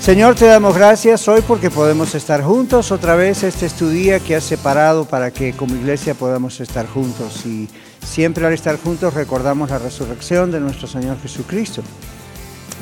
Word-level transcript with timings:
Señor, 0.00 0.34
te 0.34 0.46
damos 0.46 0.74
gracias 0.74 1.28
hoy 1.28 1.42
porque 1.46 1.68
podemos 1.68 2.14
estar 2.14 2.42
juntos. 2.42 2.90
Otra 2.90 3.16
vez 3.16 3.42
este 3.42 3.66
es 3.66 3.74
tu 3.74 3.90
día 3.90 4.18
que 4.18 4.34
has 4.34 4.44
separado 4.44 5.04
para 5.04 5.30
que 5.30 5.52
como 5.52 5.76
iglesia 5.76 6.14
podamos 6.14 6.58
estar 6.60 6.86
juntos. 6.86 7.44
Y 7.44 7.68
siempre 8.02 8.46
al 8.46 8.54
estar 8.54 8.78
juntos 8.78 9.12
recordamos 9.12 9.68
la 9.68 9.78
resurrección 9.78 10.50
de 10.50 10.58
nuestro 10.58 10.88
Señor 10.88 11.20
Jesucristo. 11.20 11.82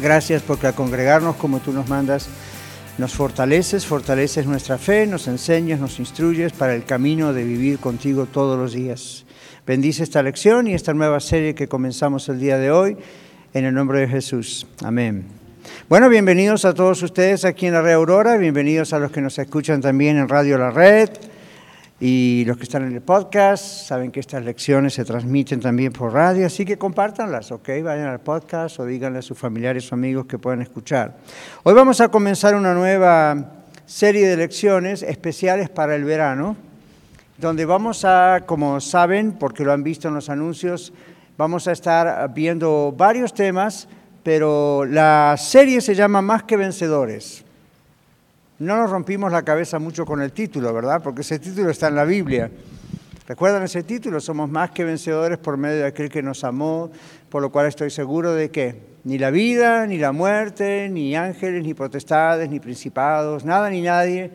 Gracias 0.01 0.43
porque 0.43 0.69
al 0.69 0.75
congregarnos 0.75 1.35
como 1.35 1.59
tú 1.59 1.73
nos 1.73 1.89
mandas, 1.89 2.29
nos 2.99 3.15
fortaleces, 3.15 3.85
fortaleces 3.85 4.47
nuestra 4.47 4.79
fe, 4.79 5.05
nos 5.09 5.27
enseñas, 5.27 5.81
nos 5.81 5.99
instruyes 5.99 6.53
para 6.53 6.77
el 6.77 6.85
camino 6.85 7.33
de 7.33 7.43
vivir 7.43 7.81
contigo 7.81 8.27
todos 8.27 8.57
los 8.57 8.75
días. 8.75 9.25
Bendice 9.67 10.05
esta 10.05 10.23
lección 10.23 10.69
y 10.69 10.75
esta 10.75 10.95
nueva 10.95 11.19
serie 11.19 11.57
que 11.57 11.67
comenzamos 11.67 12.29
el 12.29 12.39
día 12.39 12.59
de 12.59 12.71
hoy. 12.71 12.97
En 13.55 13.65
el 13.65 13.75
nombre 13.75 13.99
de 13.99 14.09
Jesús. 14.09 14.69
Amén. 14.85 15.48
Bueno, 15.89 16.09
bienvenidos 16.09 16.65
a 16.65 16.75
todos 16.75 17.03
ustedes 17.03 17.45
aquí 17.45 17.67
en 17.67 17.73
la 17.73 17.83
Red 17.83 17.95
Aurora, 17.95 18.37
bienvenidos 18.37 18.93
a 18.93 18.99
los 18.99 19.11
que 19.11 19.21
nos 19.21 19.39
escuchan 19.39 19.81
también 19.81 20.17
en 20.17 20.29
Radio 20.29 20.59
La 20.59 20.71
Red 20.71 21.11
y 22.01 22.45
los 22.47 22.57
que 22.57 22.65
están 22.65 22.87
en 22.87 22.95
el 22.95 23.01
podcast. 23.01 23.65
Saben 23.65 24.11
que 24.11 24.21
estas 24.21 24.45
lecciones 24.45 24.95
se 24.95 25.05
transmiten 25.05 25.61
también 25.61 25.93
por 25.93 26.13
radio, 26.13 26.47
así 26.47 26.65
que 26.65 26.79
compártanlas, 26.79 27.51
¿ok? 27.53 27.69
Vayan 27.83 28.09
al 28.09 28.21
podcast 28.21 28.79
o 28.81 28.87
díganle 28.87 29.21
a 29.21 29.23
sus 29.23 29.39
familiares 29.39 29.91
o 29.91 29.95
amigos 29.95 30.27
que 30.27 30.39
puedan 30.39 30.63
escuchar. 30.63 31.17
Hoy 31.63 31.75
vamos 31.75 32.01
a 32.01 32.09
comenzar 32.09 32.55
una 32.55 32.75
nueva 32.75 33.53
serie 33.87 34.29
de 34.29 34.37
lecciones 34.37 35.03
especiales 35.03 35.71
para 35.71 35.95
el 35.97 36.05
verano, 36.05 36.57
donde 37.39 37.65
vamos 37.65 38.05
a, 38.05 38.43
como 38.47 38.81
saben, 38.81 39.33
porque 39.33 39.65
lo 39.65 39.73
han 39.73 39.83
visto 39.83 40.09
en 40.09 40.15
los 40.15 40.29
anuncios, 40.29 40.93
vamos 41.37 41.69
a 41.69 41.73
estar 41.73 42.33
viendo 42.35 42.93
varios 42.97 43.33
temas 43.33 43.89
pero 44.29 44.85
la 44.85 45.37
serie 45.39 45.81
se 45.81 45.95
llama 45.95 46.21
Más 46.21 46.43
que 46.43 46.59
Vencedores. 46.59 47.43
No 48.59 48.77
nos 48.77 48.91
rompimos 48.91 49.33
la 49.33 49.43
cabeza 49.43 49.79
mucho 49.79 50.05
con 50.05 50.21
el 50.21 50.33
título, 50.33 50.71
¿verdad? 50.75 51.01
Porque 51.03 51.23
ese 51.23 51.39
título 51.39 51.71
está 51.71 51.89
en 51.89 51.95
la 51.95 52.05
Biblia. 52.05 52.51
¿Recuerdan 53.27 53.63
ese 53.63 53.85
título? 53.85 54.21
Somos 54.21 54.51
más 54.51 54.73
que 54.73 54.85
vencedores 54.85 55.39
por 55.39 55.57
medio 55.57 55.79
de 55.79 55.87
aquel 55.87 56.11
que 56.11 56.23
nos 56.23 56.45
amó, 56.45 56.91
por 57.31 57.41
lo 57.41 57.51
cual 57.51 57.69
estoy 57.69 57.89
seguro 57.89 58.35
de 58.35 58.51
que 58.51 58.79
ni 59.05 59.17
la 59.17 59.31
vida, 59.31 59.87
ni 59.87 59.97
la 59.97 60.13
muerte, 60.13 60.91
ni 60.91 61.17
ángeles, 61.17 61.65
ni 61.65 61.73
potestades, 61.73 62.51
ni 62.51 62.61
principados, 62.61 63.47
nada 63.47 63.71
ni 63.71 63.81
nadie, 63.81 64.31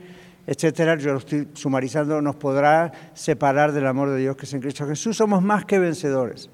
etcétera, 0.47 0.95
yo 0.95 1.11
lo 1.11 1.19
estoy 1.19 1.49
sumarizando, 1.53 2.19
nos 2.19 2.37
podrá 2.37 2.91
separar 3.13 3.71
del 3.71 3.85
amor 3.85 4.09
de 4.09 4.17
Dios 4.17 4.35
que 4.37 4.47
es 4.47 4.53
en 4.55 4.61
Cristo 4.61 4.87
Jesús. 4.87 5.15
Somos 5.15 5.43
más 5.43 5.65
que 5.65 5.77
vencedores. 5.77 6.49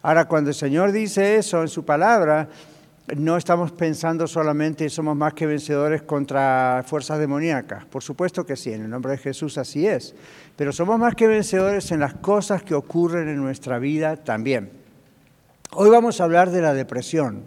Ahora, 0.00 0.26
cuando 0.26 0.50
el 0.50 0.54
Señor 0.54 0.92
dice 0.92 1.36
eso 1.36 1.60
en 1.60 1.68
su 1.68 1.84
palabra, 1.84 2.48
no 3.16 3.36
estamos 3.36 3.72
pensando 3.72 4.26
solamente 4.26 4.88
somos 4.90 5.16
más 5.16 5.32
que 5.34 5.46
vencedores 5.46 6.02
contra 6.02 6.84
fuerzas 6.86 7.18
demoníacas. 7.18 7.84
Por 7.86 8.02
supuesto 8.02 8.44
que 8.44 8.56
sí, 8.56 8.72
en 8.72 8.82
el 8.82 8.90
nombre 8.90 9.12
de 9.12 9.18
Jesús 9.18 9.56
así 9.58 9.86
es. 9.86 10.14
Pero 10.56 10.72
somos 10.72 10.98
más 10.98 11.14
que 11.14 11.26
vencedores 11.26 11.90
en 11.92 12.00
las 12.00 12.14
cosas 12.14 12.62
que 12.62 12.74
ocurren 12.74 13.28
en 13.28 13.36
nuestra 13.36 13.78
vida 13.78 14.16
también. 14.16 14.70
Hoy 15.72 15.90
vamos 15.90 16.20
a 16.20 16.24
hablar 16.24 16.50
de 16.50 16.60
la 16.60 16.74
depresión. 16.74 17.44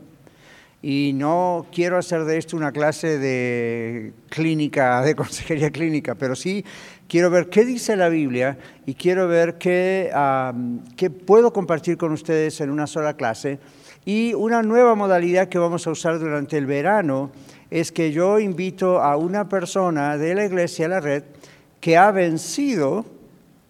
Y 0.83 1.11
no 1.13 1.67
quiero 1.71 1.99
hacer 1.99 2.25
de 2.25 2.39
esto 2.39 2.57
una 2.57 2.71
clase 2.71 3.19
de 3.19 4.13
clínica, 4.29 5.01
de 5.05 5.15
consejería 5.15 5.69
clínica, 5.69 6.15
pero 6.15 6.35
sí 6.35 6.65
quiero 7.07 7.29
ver 7.29 7.49
qué 7.49 7.65
dice 7.65 7.95
la 7.95 8.09
Biblia 8.09 8.57
y 8.87 8.95
quiero 8.95 9.27
ver 9.27 9.59
qué, 9.59 10.11
qué 10.97 11.09
puedo 11.11 11.53
compartir 11.53 11.97
con 11.97 12.11
ustedes 12.13 12.61
en 12.61 12.71
una 12.71 12.87
sola 12.87 13.15
clase. 13.15 13.59
Y 14.05 14.33
una 14.33 14.63
nueva 14.63 14.95
modalidad 14.95 15.47
que 15.47 15.59
vamos 15.59 15.85
a 15.85 15.91
usar 15.91 16.17
durante 16.17 16.57
el 16.57 16.65
verano 16.65 17.31
es 17.69 17.91
que 17.91 18.11
yo 18.11 18.39
invito 18.39 19.01
a 19.01 19.15
una 19.15 19.47
persona 19.47 20.17
de 20.17 20.33
la 20.33 20.45
iglesia, 20.45 20.87
la 20.87 20.99
red, 20.99 21.23
que 21.79 21.97
ha 21.97 22.11
vencido 22.11 23.05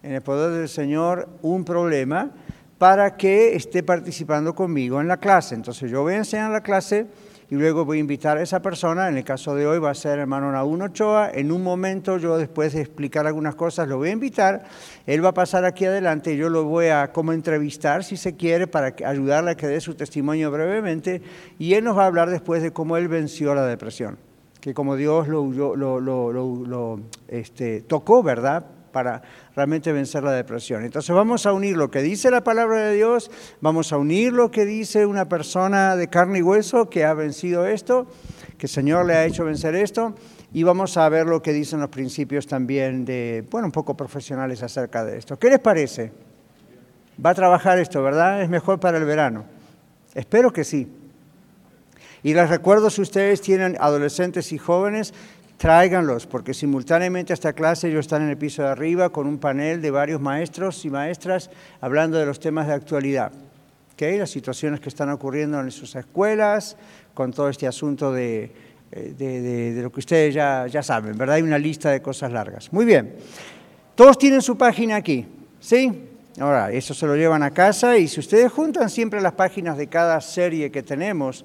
en 0.02 0.12
el 0.12 0.22
poder 0.22 0.52
del 0.52 0.68
Señor 0.68 1.28
un 1.42 1.64
problema 1.64 2.30
para 2.78 3.16
que 3.16 3.54
esté 3.54 3.82
participando 3.82 4.54
conmigo 4.54 5.00
en 5.00 5.08
la 5.08 5.18
clase. 5.18 5.54
Entonces 5.54 5.90
yo 5.90 6.02
voy 6.02 6.14
a 6.14 6.18
enseñar 6.18 6.50
la 6.50 6.62
clase 6.62 7.06
y 7.52 7.54
luego 7.54 7.84
voy 7.84 7.98
a 7.98 8.00
invitar 8.00 8.38
a 8.38 8.42
esa 8.42 8.62
persona, 8.62 9.10
en 9.10 9.18
el 9.18 9.24
caso 9.24 9.54
de 9.54 9.66
hoy 9.66 9.78
va 9.78 9.90
a 9.90 9.94
ser 9.94 10.18
hermano 10.18 10.50
Naúl 10.50 10.80
Ochoa, 10.80 11.30
en 11.34 11.52
un 11.52 11.62
momento 11.62 12.16
yo 12.16 12.38
después 12.38 12.72
de 12.72 12.80
explicar 12.80 13.26
algunas 13.26 13.56
cosas 13.56 13.86
lo 13.88 13.98
voy 13.98 14.08
a 14.08 14.12
invitar, 14.12 14.64
él 15.06 15.22
va 15.22 15.28
a 15.28 15.34
pasar 15.34 15.66
aquí 15.66 15.84
adelante 15.84 16.34
yo 16.34 16.48
lo 16.48 16.64
voy 16.64 16.86
a 16.86 17.12
como 17.12 17.34
entrevistar 17.34 18.04
si 18.04 18.16
se 18.16 18.36
quiere 18.36 18.68
para 18.68 18.94
ayudarle 19.04 19.50
a 19.50 19.54
que 19.54 19.66
dé 19.66 19.82
su 19.82 19.94
testimonio 19.94 20.50
brevemente. 20.50 21.20
Y 21.58 21.74
él 21.74 21.84
nos 21.84 21.98
va 21.98 22.04
a 22.04 22.06
hablar 22.06 22.30
después 22.30 22.62
de 22.62 22.72
cómo 22.72 22.96
él 22.96 23.08
venció 23.08 23.54
la 23.54 23.66
depresión, 23.66 24.16
que 24.62 24.72
como 24.72 24.96
Dios 24.96 25.28
lo, 25.28 25.44
lo 25.44 27.00
este, 27.28 27.82
tocó, 27.82 28.22
¿verdad? 28.22 28.64
Para 28.92 29.22
realmente 29.56 29.92
vencer 29.92 30.22
la 30.22 30.32
depresión. 30.32 30.84
Entonces 30.84 31.14
vamos 31.14 31.46
a 31.46 31.52
unir 31.52 31.76
lo 31.76 31.90
que 31.90 32.02
dice 32.02 32.30
la 32.30 32.44
palabra 32.44 32.80
de 32.80 32.94
Dios, 32.94 33.30
vamos 33.60 33.92
a 33.92 33.96
unir 33.96 34.32
lo 34.32 34.50
que 34.50 34.64
dice 34.64 35.06
una 35.06 35.28
persona 35.28 35.96
de 35.96 36.08
carne 36.08 36.38
y 36.38 36.42
hueso 36.42 36.88
que 36.88 37.04
ha 37.04 37.14
vencido 37.14 37.66
esto, 37.66 38.06
que 38.58 38.66
el 38.66 38.70
Señor 38.70 39.06
le 39.06 39.14
ha 39.14 39.24
hecho 39.24 39.44
vencer 39.44 39.74
esto, 39.74 40.14
y 40.52 40.62
vamos 40.62 40.96
a 40.96 41.08
ver 41.08 41.26
lo 41.26 41.40
que 41.40 41.52
dicen 41.52 41.80
los 41.80 41.88
principios 41.88 42.46
también 42.46 43.04
de, 43.04 43.44
bueno, 43.50 43.66
un 43.66 43.72
poco 43.72 43.96
profesionales 43.96 44.62
acerca 44.62 45.04
de 45.04 45.18
esto. 45.18 45.38
¿Qué 45.38 45.48
les 45.48 45.58
parece? 45.58 46.12
Va 47.24 47.30
a 47.30 47.34
trabajar 47.34 47.78
esto, 47.78 48.02
¿verdad? 48.02 48.42
Es 48.42 48.50
mejor 48.50 48.78
para 48.78 48.98
el 48.98 49.04
verano. 49.04 49.44
Espero 50.14 50.52
que 50.52 50.64
sí. 50.64 50.86
Y 52.22 52.34
les 52.34 52.48
recuerdo, 52.48 52.90
si 52.90 53.00
ustedes 53.00 53.40
tienen 53.40 53.76
adolescentes 53.80 54.52
y 54.52 54.58
jóvenes, 54.58 55.12
tráiganlos, 55.62 56.26
porque 56.26 56.54
simultáneamente 56.54 57.32
a 57.32 57.34
esta 57.34 57.52
clase 57.52 57.86
ellos 57.86 58.00
están 58.00 58.22
en 58.22 58.30
el 58.30 58.36
piso 58.36 58.62
de 58.62 58.68
arriba 58.68 59.10
con 59.10 59.28
un 59.28 59.38
panel 59.38 59.80
de 59.80 59.92
varios 59.92 60.20
maestros 60.20 60.84
y 60.84 60.90
maestras 60.90 61.50
hablando 61.80 62.18
de 62.18 62.26
los 62.26 62.40
temas 62.40 62.66
de 62.66 62.72
actualidad, 62.72 63.30
¿okay? 63.92 64.18
las 64.18 64.28
situaciones 64.28 64.80
que 64.80 64.88
están 64.88 65.08
ocurriendo 65.10 65.60
en 65.60 65.70
sus 65.70 65.94
escuelas, 65.94 66.76
con 67.14 67.32
todo 67.32 67.48
este 67.48 67.68
asunto 67.68 68.12
de, 68.12 68.50
eh, 68.90 69.14
de, 69.16 69.80
lo 69.80 69.92
que 69.92 70.00
ustedes 70.00 70.34
ya, 70.34 70.66
ya 70.66 70.82
saben, 70.82 71.16
¿verdad? 71.16 71.36
Hay 71.36 71.42
una 71.42 71.58
lista 71.58 71.92
de 71.92 72.02
cosas 72.02 72.32
largas. 72.32 72.72
Muy 72.72 72.84
bien, 72.84 73.14
todos 73.94 74.18
tienen 74.18 74.42
su 74.42 74.58
página 74.58 74.96
aquí, 74.96 75.28
¿sí? 75.60 76.08
Ahora, 76.40 76.72
eso 76.72 76.92
se 76.92 77.06
lo 77.06 77.14
llevan 77.14 77.44
a 77.44 77.52
casa 77.52 77.96
y 77.98 78.08
si 78.08 78.18
ustedes 78.18 78.50
juntan 78.50 78.90
siempre 78.90 79.20
las 79.20 79.34
páginas 79.34 79.78
de 79.78 79.86
cada 79.86 80.20
serie 80.22 80.72
que 80.72 80.82
tenemos, 80.82 81.44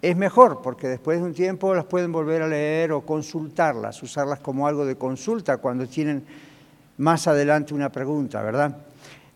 es 0.00 0.16
mejor 0.16 0.60
porque 0.62 0.88
después 0.88 1.18
de 1.18 1.24
un 1.24 1.34
tiempo 1.34 1.74
las 1.74 1.84
pueden 1.84 2.12
volver 2.12 2.42
a 2.42 2.48
leer 2.48 2.92
o 2.92 3.02
consultarlas, 3.02 4.02
usarlas 4.02 4.40
como 4.40 4.66
algo 4.66 4.84
de 4.84 4.96
consulta 4.96 5.56
cuando 5.58 5.86
tienen 5.86 6.24
más 6.98 7.26
adelante 7.26 7.74
una 7.74 7.90
pregunta, 7.90 8.42
¿verdad? 8.42 8.76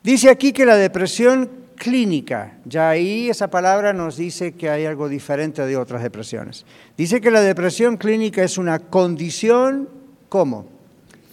Dice 0.02 0.30
aquí 0.30 0.52
que 0.52 0.66
la 0.66 0.76
depresión 0.76 1.48
clínica, 1.76 2.58
ya 2.64 2.90
ahí 2.90 3.28
esa 3.28 3.48
palabra 3.48 3.92
nos 3.92 4.16
dice 4.16 4.52
que 4.52 4.70
hay 4.70 4.84
algo 4.84 5.08
diferente 5.08 5.66
de 5.66 5.76
otras 5.76 6.02
depresiones. 6.02 6.64
Dice 6.96 7.20
que 7.20 7.30
la 7.30 7.40
depresión 7.40 7.96
clínica 7.96 8.42
es 8.42 8.58
una 8.58 8.78
condición, 8.78 9.88
¿cómo? 10.28 10.66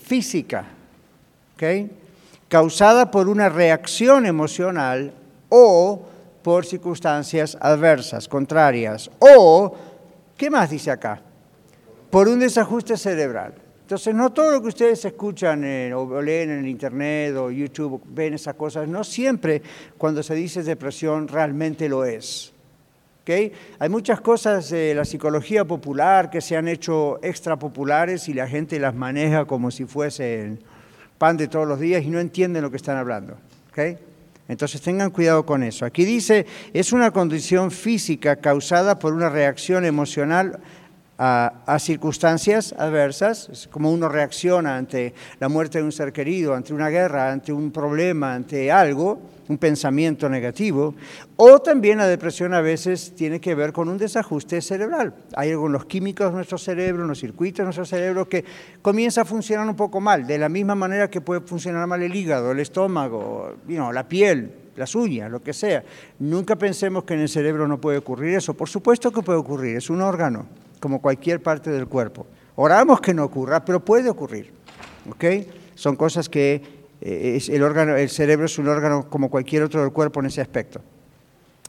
Física, 0.03 0.65
¿ok? 1.55 1.91
Causada 2.47 3.11
por 3.11 3.27
una 3.27 3.49
reacción 3.49 4.25
emocional 4.25 5.13
o 5.49 6.01
por 6.41 6.65
circunstancias 6.65 7.57
adversas, 7.59 8.27
contrarias. 8.27 9.09
O, 9.19 9.75
¿qué 10.37 10.49
más 10.49 10.69
dice 10.69 10.91
acá? 10.91 11.21
Por 12.09 12.27
un 12.27 12.39
desajuste 12.39 12.97
cerebral. 12.97 13.53
Entonces, 13.81 14.13
no 14.13 14.31
todo 14.31 14.51
lo 14.51 14.61
que 14.61 14.67
ustedes 14.67 15.03
escuchan 15.03 15.63
o 15.93 16.21
leen 16.21 16.51
en 16.51 16.67
Internet 16.67 17.35
o 17.35 17.49
YouTube, 17.49 17.99
ven 18.05 18.35
esas 18.35 18.53
cosas, 18.53 18.87
no 18.87 19.03
siempre 19.03 19.63
cuando 19.97 20.21
se 20.21 20.35
dice 20.35 20.61
depresión 20.61 21.27
realmente 21.27 21.89
lo 21.89 22.05
es. 22.05 22.53
¿Okay? 23.23 23.51
Hay 23.79 23.89
muchas 23.89 24.21
cosas 24.21 24.69
de 24.69 24.93
la 24.93 25.05
psicología 25.05 25.65
popular 25.65 26.29
que 26.29 26.39
se 26.39 26.55
han 26.55 26.67
hecho 26.67 27.19
extra 27.23 27.57
populares 27.57 28.29
y 28.29 28.35
la 28.35 28.47
gente 28.47 28.79
las 28.79 28.93
maneja 28.93 29.45
como 29.45 29.71
si 29.71 29.85
fuesen 29.85 30.59
pan 31.17 31.37
de 31.37 31.47
todos 31.47 31.67
los 31.67 31.79
días 31.79 32.03
y 32.03 32.09
no 32.09 32.19
entienden 32.19 32.61
lo 32.61 32.69
que 32.69 32.77
están 32.77 32.97
hablando. 32.97 33.37
¿Okay? 33.71 33.97
Entonces 34.49 34.81
tengan 34.81 35.11
cuidado 35.11 35.45
con 35.45 35.63
eso. 35.63 35.85
Aquí 35.85 36.03
dice, 36.03 36.45
es 36.73 36.91
una 36.91 37.11
condición 37.11 37.69
física 37.69 38.37
causada 38.37 38.97
por 38.99 39.13
una 39.13 39.29
reacción 39.29 39.85
emocional 39.85 40.59
a, 41.21 41.77
circunstancias 41.79 42.73
adversas, 42.77 43.49
es 43.49 43.67
como 43.67 43.91
uno 43.91 44.07
reacciona 44.07 44.77
ante 44.77 45.13
la 45.39 45.49
muerte 45.49 45.79
de 45.79 45.83
un 45.83 45.91
ser 45.91 46.13
querido, 46.13 46.55
ante 46.55 46.73
una 46.73 46.87
guerra, 46.87 47.29
ante 47.29 47.51
un 47.51 47.71
problema, 47.71 48.33
ante 48.33 48.71
algo, 48.71 49.19
un 49.49 49.57
pensamiento 49.57 50.29
negativo, 50.29 50.95
o 51.35 51.59
también 51.59 51.97
la 51.97 52.07
depresión 52.07 52.53
a 52.53 52.61
veces 52.61 53.13
tiene 53.15 53.41
que 53.41 53.53
ver 53.53 53.73
con 53.73 53.89
un 53.89 53.97
desajuste 53.97 54.61
cerebral. 54.61 55.13
Hay 55.35 55.51
algo 55.51 55.67
en 55.67 55.73
los 55.73 55.85
químicos 55.85 56.27
de 56.27 56.35
nuestro 56.35 56.57
cerebro, 56.57 57.01
en 57.01 57.09
los 57.09 57.19
circuitos 57.19 57.57
de 57.57 57.63
nuestro 57.65 57.85
cerebro 57.85 58.29
que 58.29 58.45
comienza 58.81 59.21
a 59.21 59.25
funcionar 59.25 59.67
un 59.67 59.75
poco 59.75 59.99
mal, 59.99 60.25
de 60.25 60.37
la 60.37 60.47
misma 60.47 60.75
manera 60.75 61.09
que 61.09 61.19
puede 61.19 61.41
funcionar 61.41 61.85
mal 61.85 62.01
el 62.01 62.15
hígado, 62.15 62.51
el 62.53 62.59
estómago, 62.61 63.57
la 63.67 64.07
piel, 64.07 64.53
las 64.77 64.95
uñas, 64.95 65.29
lo 65.29 65.41
que 65.41 65.51
sea. 65.51 65.83
Nunca 66.19 66.55
pensemos 66.55 67.03
que 67.03 67.15
en 67.15 67.19
el 67.19 67.29
cerebro 67.29 67.67
no 67.67 67.81
puede 67.81 67.97
ocurrir 67.97 68.37
eso. 68.37 68.53
Por 68.53 68.69
supuesto 68.69 69.11
que 69.11 69.21
puede 69.21 69.39
ocurrir, 69.39 69.75
es 69.75 69.89
un 69.89 70.01
órgano 70.01 70.45
como 70.79 71.01
cualquier 71.01 71.41
parte 71.41 71.69
del 71.69 71.87
cuerpo. 71.87 72.25
Oramos 72.55 72.99
que 73.01 73.13
no 73.13 73.23
ocurra, 73.23 73.63
pero 73.63 73.83
puede 73.83 74.09
ocurrir. 74.09 74.59
¿ok? 75.09 75.25
Son 75.75 75.95
cosas 75.95 76.29
que 76.29 76.61
eh, 77.01 77.39
el, 77.49 77.63
el 77.63 78.09
cerebro 78.09 78.45
es 78.45 78.57
un 78.57 78.67
órgano 78.67 79.09
como 79.09 79.29
cualquier 79.29 79.63
otro 79.63 79.81
del 79.81 79.91
cuerpo 79.91 80.19
en 80.19 80.27
ese 80.27 80.41
aspecto. 80.41 80.81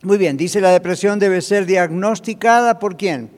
Muy 0.03 0.19
bien, 0.19 0.37
dice 0.37 0.61
la 0.61 0.71
depresión 0.71 1.19
debe 1.19 1.41
ser 1.43 1.67
diagnosticada 1.67 2.79
por 2.79 2.97
quién? 2.97 3.31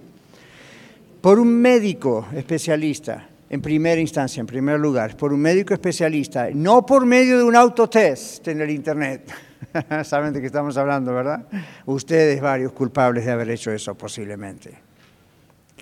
Por 1.21 1.39
un 1.39 1.61
médico 1.61 2.27
especialista, 2.35 3.29
en 3.51 3.61
primera 3.61 4.01
instancia, 4.01 4.41
en 4.41 4.47
primer 4.47 4.81
lugar, 4.81 5.17
por 5.17 5.33
un 5.33 5.41
médico 5.41 5.75
especialista, 5.75 6.49
no 6.55 6.87
por 6.87 7.05
medio 7.05 7.37
de 7.37 7.45
un 7.45 7.55
autotest 7.55 8.47
en 8.49 8.61
el 8.61 8.71
Internet. 8.71 9.31
Saben 10.05 10.33
de 10.33 10.41
qué 10.41 10.47
estamos 10.47 10.77
hablando, 10.77 11.13
¿verdad? 11.13 11.47
Ustedes 11.85 12.41
varios 12.41 12.73
culpables 12.73 13.25
de 13.25 13.33
haber 13.33 13.51
hecho 13.51 13.71
eso 13.71 13.95
posiblemente 13.95 14.92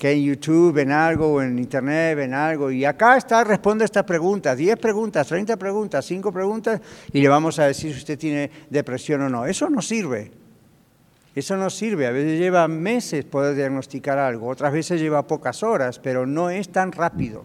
que 0.01 0.13
en 0.13 0.23
YouTube 0.23 0.73
ven 0.73 0.93
algo 0.93 1.35
o 1.35 1.43
en 1.43 1.59
Internet 1.59 2.17
ven 2.17 2.33
algo. 2.33 2.71
Y 2.71 2.87
acá 2.87 3.19
está, 3.19 3.45
responde 3.45 3.85
estas 3.85 4.05
preguntas, 4.05 4.57
10 4.57 4.79
preguntas, 4.79 5.27
30 5.27 5.59
preguntas, 5.59 6.07
5 6.07 6.33
preguntas, 6.33 6.81
y 7.13 7.21
le 7.21 7.29
vamos 7.29 7.59
a 7.59 7.67
decir 7.67 7.93
si 7.93 7.99
usted 7.99 8.19
tiene 8.19 8.51
depresión 8.71 9.21
o 9.21 9.29
no. 9.29 9.45
Eso 9.45 9.69
no 9.69 9.83
sirve. 9.83 10.31
Eso 11.35 11.55
no 11.59 11.69
sirve. 11.69 12.07
A 12.07 12.13
veces 12.13 12.39
lleva 12.39 12.67
meses 12.67 13.27
poder 13.27 13.55
diagnosticar 13.55 14.19
algo, 14.19 14.49
otras 14.49 14.73
veces 14.73 14.99
lleva 15.03 15.27
pocas 15.27 15.63
horas, 15.63 15.99
pero 15.99 16.25
no 16.25 16.49
es 16.49 16.71
tan 16.71 16.93
rápido. 16.93 17.45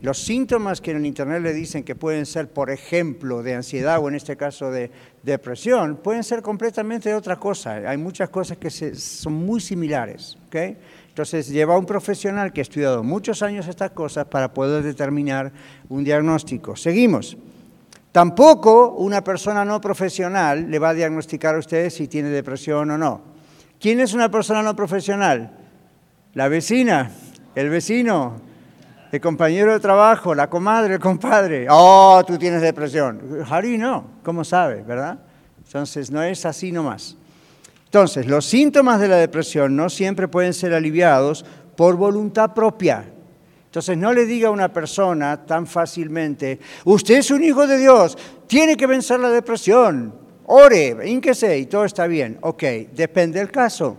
Los 0.00 0.18
síntomas 0.18 0.80
que 0.80 0.90
en 0.90 0.98
el 0.98 1.06
Internet 1.06 1.42
le 1.42 1.52
dicen 1.52 1.84
que 1.84 1.94
pueden 1.94 2.26
ser, 2.26 2.48
por 2.48 2.70
ejemplo, 2.70 3.42
de 3.42 3.54
ansiedad 3.54 4.00
o 4.00 4.08
en 4.08 4.16
este 4.16 4.36
caso 4.36 4.70
de 4.70 4.90
depresión, 5.22 5.96
pueden 5.96 6.24
ser 6.24 6.42
completamente 6.42 7.10
de 7.10 7.14
otra 7.14 7.36
cosa. 7.36 7.74
Hay 7.74 7.96
muchas 7.96 8.28
cosas 8.28 8.58
que 8.58 8.70
son 8.70 9.34
muy 9.34 9.60
similares. 9.60 10.36
¿okay? 10.48 10.76
Entonces 11.12 11.50
lleva 11.50 11.74
a 11.74 11.78
un 11.78 11.84
profesional 11.84 12.54
que 12.54 12.62
ha 12.62 12.62
estudiado 12.62 13.02
muchos 13.02 13.42
años 13.42 13.68
estas 13.68 13.90
cosas 13.90 14.24
para 14.24 14.54
poder 14.54 14.82
determinar 14.82 15.52
un 15.90 16.02
diagnóstico. 16.04 16.74
Seguimos. 16.74 17.36
Tampoco 18.12 18.92
una 18.92 19.22
persona 19.22 19.62
no 19.62 19.78
profesional 19.78 20.70
le 20.70 20.78
va 20.78 20.88
a 20.88 20.94
diagnosticar 20.94 21.54
a 21.54 21.58
usted 21.58 21.90
si 21.90 22.08
tiene 22.08 22.30
depresión 22.30 22.90
o 22.92 22.96
no. 22.96 23.20
¿Quién 23.78 24.00
es 24.00 24.14
una 24.14 24.30
persona 24.30 24.62
no 24.62 24.74
profesional? 24.74 25.50
La 26.32 26.48
vecina, 26.48 27.10
el 27.54 27.68
vecino, 27.68 28.36
el 29.10 29.20
compañero 29.20 29.74
de 29.74 29.80
trabajo, 29.80 30.34
la 30.34 30.48
comadre, 30.48 30.94
el 30.94 31.00
compadre. 31.00 31.66
Oh, 31.68 32.22
tú 32.26 32.38
tienes 32.38 32.62
depresión. 32.62 33.44
Harry 33.50 33.76
no, 33.76 34.06
¿cómo 34.22 34.44
sabe, 34.44 34.82
verdad? 34.82 35.18
Entonces 35.62 36.10
no 36.10 36.22
es 36.22 36.46
así 36.46 36.72
nomás. 36.72 37.18
Entonces, 37.92 38.24
los 38.24 38.46
síntomas 38.46 38.98
de 39.00 39.08
la 39.08 39.16
depresión 39.16 39.76
no 39.76 39.90
siempre 39.90 40.26
pueden 40.26 40.54
ser 40.54 40.72
aliviados 40.72 41.44
por 41.76 41.94
voluntad 41.96 42.54
propia. 42.54 43.04
Entonces, 43.66 43.98
no 43.98 44.14
le 44.14 44.24
diga 44.24 44.48
a 44.48 44.50
una 44.50 44.72
persona 44.72 45.44
tan 45.44 45.66
fácilmente, 45.66 46.58
usted 46.86 47.18
es 47.18 47.30
un 47.30 47.44
hijo 47.44 47.66
de 47.66 47.76
Dios, 47.76 48.16
tiene 48.46 48.78
que 48.78 48.86
vencer 48.86 49.20
la 49.20 49.28
depresión, 49.28 50.14
ore, 50.46 50.96
ínquese 51.04 51.58
y 51.58 51.66
todo 51.66 51.84
está 51.84 52.06
bien. 52.06 52.38
Ok, 52.40 52.62
depende 52.94 53.40
del 53.40 53.50
caso. 53.50 53.98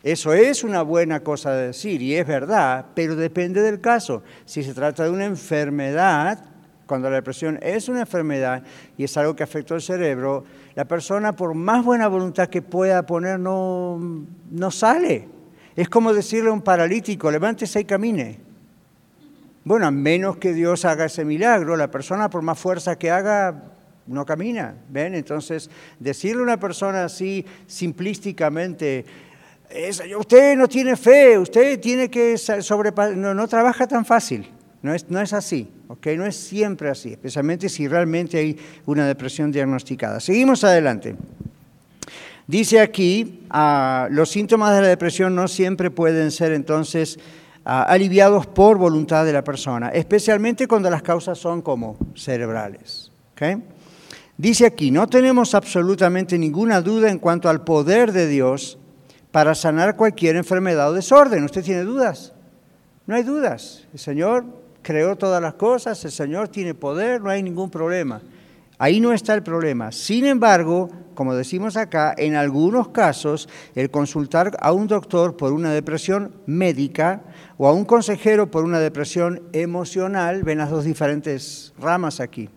Eso 0.00 0.32
es 0.32 0.62
una 0.62 0.82
buena 0.82 1.18
cosa 1.18 1.50
de 1.50 1.66
decir 1.66 2.00
y 2.00 2.14
es 2.14 2.24
verdad, 2.24 2.86
pero 2.94 3.16
depende 3.16 3.60
del 3.60 3.80
caso. 3.80 4.22
Si 4.44 4.62
se 4.62 4.72
trata 4.72 5.02
de 5.02 5.10
una 5.10 5.24
enfermedad, 5.24 6.44
cuando 6.86 7.08
la 7.08 7.16
depresión 7.16 7.58
es 7.62 7.88
una 7.88 8.00
enfermedad 8.00 8.62
y 8.96 9.04
es 9.04 9.16
algo 9.16 9.34
que 9.34 9.42
afecta 9.42 9.74
al 9.74 9.82
cerebro, 9.82 10.44
la 10.74 10.84
persona 10.84 11.34
por 11.34 11.54
más 11.54 11.84
buena 11.84 12.08
voluntad 12.08 12.48
que 12.48 12.62
pueda 12.62 13.06
poner 13.06 13.38
no, 13.38 14.26
no 14.50 14.70
sale. 14.70 15.28
Es 15.76 15.88
como 15.88 16.12
decirle 16.12 16.50
a 16.50 16.52
un 16.52 16.62
paralítico, 16.62 17.30
levántese 17.30 17.80
y 17.80 17.84
camine. 17.84 18.38
Bueno, 19.64 19.86
a 19.86 19.90
menos 19.90 20.36
que 20.36 20.52
Dios 20.52 20.84
haga 20.84 21.06
ese 21.06 21.24
milagro, 21.24 21.76
la 21.76 21.90
persona 21.90 22.28
por 22.28 22.42
más 22.42 22.58
fuerza 22.58 22.96
que 22.96 23.10
haga, 23.10 23.62
no 24.06 24.26
camina. 24.26 24.74
¿Ven? 24.90 25.14
Entonces, 25.14 25.70
decirle 25.98 26.40
a 26.40 26.44
una 26.44 26.60
persona 26.60 27.04
así 27.04 27.44
simplísticamente, 27.66 29.06
usted 30.18 30.56
no 30.56 30.68
tiene 30.68 30.96
fe, 30.96 31.38
usted 31.38 31.80
tiene 31.80 32.10
que 32.10 32.36
no, 33.16 33.34
no 33.34 33.48
trabaja 33.48 33.86
tan 33.86 34.04
fácil. 34.04 34.50
No 34.84 34.92
es, 34.92 35.08
no 35.08 35.18
es 35.18 35.32
así, 35.32 35.66
¿ok? 35.88 36.08
No 36.08 36.26
es 36.26 36.36
siempre 36.36 36.90
así, 36.90 37.12
especialmente 37.12 37.70
si 37.70 37.88
realmente 37.88 38.36
hay 38.36 38.58
una 38.84 39.06
depresión 39.06 39.50
diagnosticada. 39.50 40.20
Seguimos 40.20 40.62
adelante. 40.62 41.16
Dice 42.46 42.80
aquí, 42.80 43.46
ah, 43.48 44.08
los 44.10 44.28
síntomas 44.28 44.76
de 44.76 44.82
la 44.82 44.88
depresión 44.88 45.34
no 45.34 45.48
siempre 45.48 45.90
pueden 45.90 46.30
ser 46.30 46.52
entonces 46.52 47.18
ah, 47.64 47.84
aliviados 47.84 48.46
por 48.46 48.76
voluntad 48.76 49.24
de 49.24 49.32
la 49.32 49.42
persona, 49.42 49.88
especialmente 49.88 50.68
cuando 50.68 50.90
las 50.90 51.02
causas 51.02 51.38
son 51.38 51.62
como 51.62 51.96
cerebrales. 52.14 53.10
Dice 54.36 54.66
aquí, 54.66 54.90
no 54.90 55.06
tenemos 55.06 55.54
absolutamente 55.54 56.36
ninguna 56.36 56.82
duda 56.82 57.10
en 57.10 57.20
cuanto 57.20 57.48
al 57.48 57.64
poder 57.64 58.12
de 58.12 58.28
Dios 58.28 58.76
para 59.30 59.54
sanar 59.54 59.96
cualquier 59.96 60.36
enfermedad 60.36 60.90
o 60.90 60.92
desorden. 60.92 61.42
¿Usted 61.42 61.64
tiene 61.64 61.84
dudas? 61.84 62.34
No 63.06 63.14
hay 63.14 63.22
dudas. 63.22 63.84
El 63.90 63.98
Señor 63.98 64.63
creó 64.84 65.16
todas 65.16 65.42
las 65.42 65.54
cosas, 65.54 66.04
el 66.04 66.12
Señor 66.12 66.46
tiene 66.48 66.74
poder, 66.74 67.20
no 67.20 67.30
hay 67.30 67.42
ningún 67.42 67.70
problema. 67.70 68.22
Ahí 68.78 69.00
no 69.00 69.12
está 69.12 69.34
el 69.34 69.42
problema. 69.42 69.90
Sin 69.90 70.26
embargo, 70.26 70.90
como 71.14 71.34
decimos 71.34 71.76
acá, 71.76 72.14
en 72.16 72.34
algunos 72.34 72.88
casos 72.88 73.48
el 73.74 73.90
consultar 73.90 74.56
a 74.60 74.72
un 74.72 74.86
doctor 74.86 75.36
por 75.36 75.52
una 75.52 75.72
depresión 75.72 76.34
médica 76.46 77.22
o 77.56 77.66
a 77.66 77.72
un 77.72 77.84
consejero 77.84 78.50
por 78.50 78.64
una 78.64 78.78
depresión 78.78 79.42
emocional, 79.52 80.42
ven 80.42 80.58
las 80.58 80.70
dos 80.70 80.84
diferentes 80.84 81.72
ramas 81.78 82.20
aquí. 82.20 82.48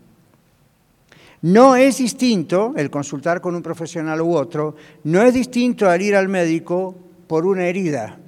No 1.41 1.75
es 1.75 1.99
distinto 1.99 2.73
el 2.75 2.89
consultar 2.89 3.41
con 3.41 3.55
un 3.55 3.61
profesional 3.61 4.21
u 4.21 4.35
otro, 4.35 4.75
no 5.03 5.21
es 5.21 5.33
distinto 5.33 5.87
al 5.87 6.01
ir 6.01 6.15
al 6.15 6.27
médico 6.27 6.95
por 7.27 7.45
una 7.45 7.67
herida. 7.67 8.19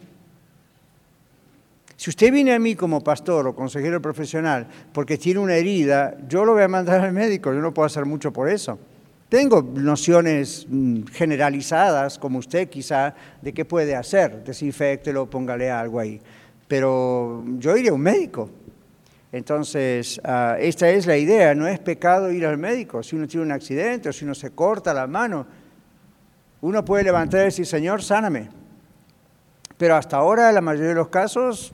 Si 2.00 2.10
usted 2.10 2.32
viene 2.32 2.54
a 2.54 2.60
mí 2.60 2.76
como 2.76 3.04
pastor 3.04 3.46
o 3.46 3.54
consejero 3.54 4.02
profesional 4.02 4.66
porque 4.94 5.18
tiene 5.18 5.42
una 5.42 5.56
herida, 5.56 6.16
yo 6.30 6.46
lo 6.46 6.54
voy 6.54 6.64
a 6.64 6.70
mandar 6.70 7.02
al 7.04 7.12
médico, 7.12 7.52
yo 7.52 7.60
no 7.60 7.74
puedo 7.74 7.88
hacer 7.88 8.06
mucho 8.06 8.32
por 8.32 8.48
eso. 8.48 8.80
Tengo 9.28 9.62
nociones 9.62 10.66
mm, 10.70 11.08
generalizadas, 11.12 12.18
como 12.18 12.40
usted 12.40 12.70
quizá, 12.70 13.14
de 13.42 13.54
qué 13.54 13.66
puede 13.66 13.98
hacer. 13.98 14.46
Desinfectelo, 14.46 15.30
póngale 15.30 15.70
algo 15.70 16.00
ahí. 16.00 16.22
Pero 16.70 17.44
yo 17.58 17.76
iré 17.76 17.90
a 17.90 17.94
un 17.94 18.00
médico. 18.00 18.50
Entonces, 19.34 20.22
ah, 20.24 20.56
esta 20.58 20.90
es 20.90 21.06
la 21.06 21.18
idea, 21.18 21.54
no 21.54 21.68
es 21.68 21.80
pecado 21.80 22.32
ir 22.32 22.46
al 22.46 22.58
médico. 22.58 23.04
Si 23.04 23.18
uno 23.18 23.28
tiene 23.28 23.46
un 23.46 23.52
accidente 23.52 24.08
o 24.08 24.14
si 24.14 24.24
uno 24.24 24.36
se 24.36 24.52
corta 24.52 24.94
la 24.94 25.06
mano, 25.06 25.46
uno 26.62 26.86
puede 26.86 27.04
levantar 27.04 27.42
y 27.42 27.44
decir, 27.46 27.66
Señor, 27.66 28.02
sáname. 28.02 28.48
Pero 29.80 29.96
hasta 29.96 30.18
ahora, 30.18 30.52
la 30.52 30.60
mayoría 30.60 30.90
de 30.90 30.96
los 30.96 31.08
casos, 31.08 31.74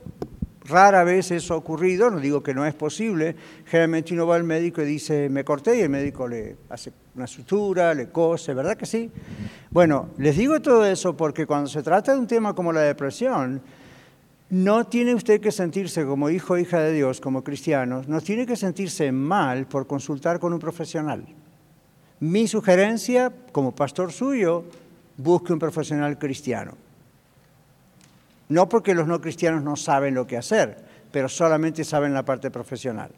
Rara 0.68 1.04
vez 1.04 1.30
eso 1.30 1.54
ha 1.54 1.56
ocurrido, 1.56 2.10
no 2.10 2.18
digo 2.18 2.42
que 2.42 2.54
no 2.54 2.66
es 2.66 2.74
posible. 2.74 3.34
Generalmente 3.66 4.14
uno 4.14 4.26
va 4.26 4.36
al 4.36 4.44
médico 4.44 4.82
y 4.82 4.86
dice, 4.86 5.28
me 5.28 5.44
corté 5.44 5.78
y 5.78 5.82
el 5.82 5.88
médico 5.88 6.26
le 6.26 6.56
hace 6.68 6.92
una 7.14 7.26
sutura, 7.26 7.94
le 7.94 8.08
cose, 8.08 8.54
¿verdad 8.54 8.76
que 8.76 8.86
sí? 8.86 9.10
Bueno, 9.70 10.10
les 10.18 10.36
digo 10.36 10.60
todo 10.60 10.84
eso 10.84 11.16
porque 11.16 11.46
cuando 11.46 11.68
se 11.68 11.82
trata 11.82 12.12
de 12.12 12.18
un 12.18 12.26
tema 12.26 12.54
como 12.54 12.72
la 12.72 12.80
depresión, 12.80 13.62
no 14.50 14.86
tiene 14.86 15.14
usted 15.14 15.40
que 15.40 15.50
sentirse 15.50 16.04
como 16.04 16.30
hijo 16.30 16.54
o 16.54 16.58
hija 16.58 16.78
de 16.78 16.92
Dios, 16.92 17.20
como 17.20 17.42
cristiano, 17.42 18.02
no 18.06 18.20
tiene 18.20 18.46
que 18.46 18.56
sentirse 18.56 19.10
mal 19.10 19.66
por 19.66 19.86
consultar 19.86 20.38
con 20.38 20.52
un 20.52 20.60
profesional. 20.60 21.24
Mi 22.20 22.46
sugerencia, 22.46 23.32
como 23.52 23.74
pastor 23.74 24.12
suyo, 24.12 24.64
busque 25.16 25.52
un 25.52 25.58
profesional 25.58 26.18
cristiano. 26.18 26.85
No 28.48 28.68
porque 28.68 28.94
los 28.94 29.06
no 29.06 29.20
cristianos 29.20 29.62
no 29.62 29.76
saben 29.76 30.14
lo 30.14 30.26
que 30.26 30.36
hacer, 30.36 30.76
pero 31.10 31.28
solamente 31.28 31.84
saben 31.84 32.14
la 32.14 32.24
parte 32.24 32.50
profesional. 32.50 33.10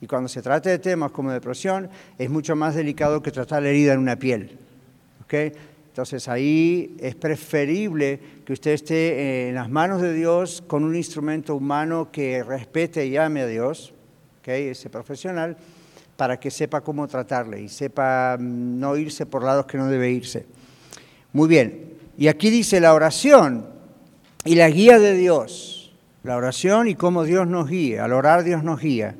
Y 0.00 0.06
cuando 0.06 0.28
se 0.28 0.42
trata 0.42 0.70
de 0.70 0.78
temas 0.78 1.10
como 1.10 1.30
depresión, 1.30 1.88
es 2.18 2.30
mucho 2.30 2.56
más 2.56 2.74
delicado 2.74 3.22
que 3.22 3.30
tratar 3.30 3.62
la 3.62 3.68
herida 3.68 3.92
en 3.92 3.98
una 4.00 4.16
piel. 4.16 4.58
Entonces 5.88 6.28
ahí 6.28 6.96
es 6.98 7.14
preferible 7.14 8.18
que 8.44 8.52
usted 8.52 8.72
esté 8.72 9.48
en 9.48 9.54
las 9.54 9.68
manos 9.70 10.00
de 10.00 10.12
Dios 10.12 10.62
con 10.66 10.82
un 10.82 10.96
instrumento 10.96 11.54
humano 11.54 12.10
que 12.10 12.42
respete 12.42 13.06
y 13.06 13.16
ame 13.16 13.42
a 13.42 13.46
Dios, 13.46 13.92
ese 14.58 14.90
profesional, 14.90 15.56
para 16.16 16.38
que 16.38 16.50
sepa 16.50 16.80
cómo 16.80 17.06
tratarle 17.06 17.62
y 17.62 17.68
sepa 17.68 18.36
mm, 18.38 18.80
no 18.80 18.96
irse 18.96 19.26
por 19.26 19.44
lados 19.44 19.66
que 19.66 19.78
no 19.78 19.86
debe 19.86 20.10
irse. 20.10 20.46
Muy 21.32 21.48
bien, 21.48 21.94
y 22.18 22.28
aquí 22.28 22.50
dice 22.50 22.80
la 22.80 22.92
oración 22.92 23.66
y 24.44 24.54
la 24.54 24.70
guía 24.70 24.98
de 24.98 25.14
Dios, 25.14 25.92
la 26.22 26.36
oración 26.36 26.88
y 26.88 26.94
cómo 26.94 27.24
Dios 27.24 27.46
nos 27.46 27.68
guía, 27.68 28.04
al 28.04 28.12
orar 28.12 28.44
Dios 28.44 28.62
nos 28.62 28.80
guía, 28.80 29.16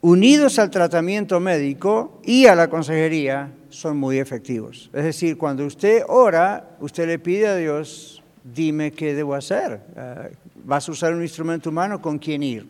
unidos 0.00 0.58
al 0.58 0.70
tratamiento 0.70 1.40
médico 1.40 2.20
y 2.24 2.46
a 2.46 2.54
la 2.54 2.68
consejería, 2.68 3.52
son 3.70 3.98
muy 3.98 4.18
efectivos. 4.18 4.90
Es 4.92 5.04
decir, 5.04 5.36
cuando 5.36 5.66
usted 5.66 6.02
ora, 6.08 6.76
usted 6.80 7.06
le 7.06 7.18
pide 7.18 7.46
a 7.46 7.56
Dios, 7.56 8.22
dime 8.42 8.92
qué 8.92 9.14
debo 9.14 9.34
hacer. 9.34 9.80
Eh, 9.96 10.32
¿Vas 10.64 10.88
a 10.88 10.92
usar 10.92 11.12
un 11.12 11.22
instrumento 11.22 11.70
humano? 11.70 12.00
¿Con 12.00 12.18
quién 12.18 12.42
ir? 12.42 12.66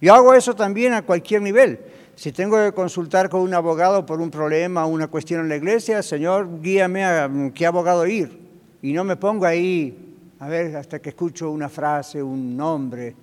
Yo 0.00 0.14
hago 0.14 0.34
eso 0.34 0.54
también 0.54 0.92
a 0.92 1.02
cualquier 1.02 1.42
nivel. 1.42 1.80
Si 2.14 2.32
tengo 2.32 2.56
que 2.56 2.72
consultar 2.72 3.28
con 3.28 3.40
un 3.40 3.52
abogado 3.52 4.06
por 4.06 4.20
un 4.20 4.30
problema 4.30 4.86
o 4.86 4.88
una 4.88 5.08
cuestión 5.08 5.40
en 5.40 5.48
la 5.48 5.56
iglesia, 5.56 6.02
Señor, 6.02 6.60
guíame 6.62 7.04
a 7.04 7.30
qué 7.54 7.66
abogado 7.66 8.06
ir. 8.06 8.38
Y 8.82 8.92
no 8.92 9.04
me 9.04 9.16
pongo 9.16 9.44
ahí, 9.44 10.05
a 10.46 10.48
ver, 10.48 10.76
hasta 10.76 11.00
que 11.00 11.08
escucho 11.08 11.50
una 11.50 11.68
frase, 11.68 12.22
un 12.22 12.56
nombre. 12.56 13.16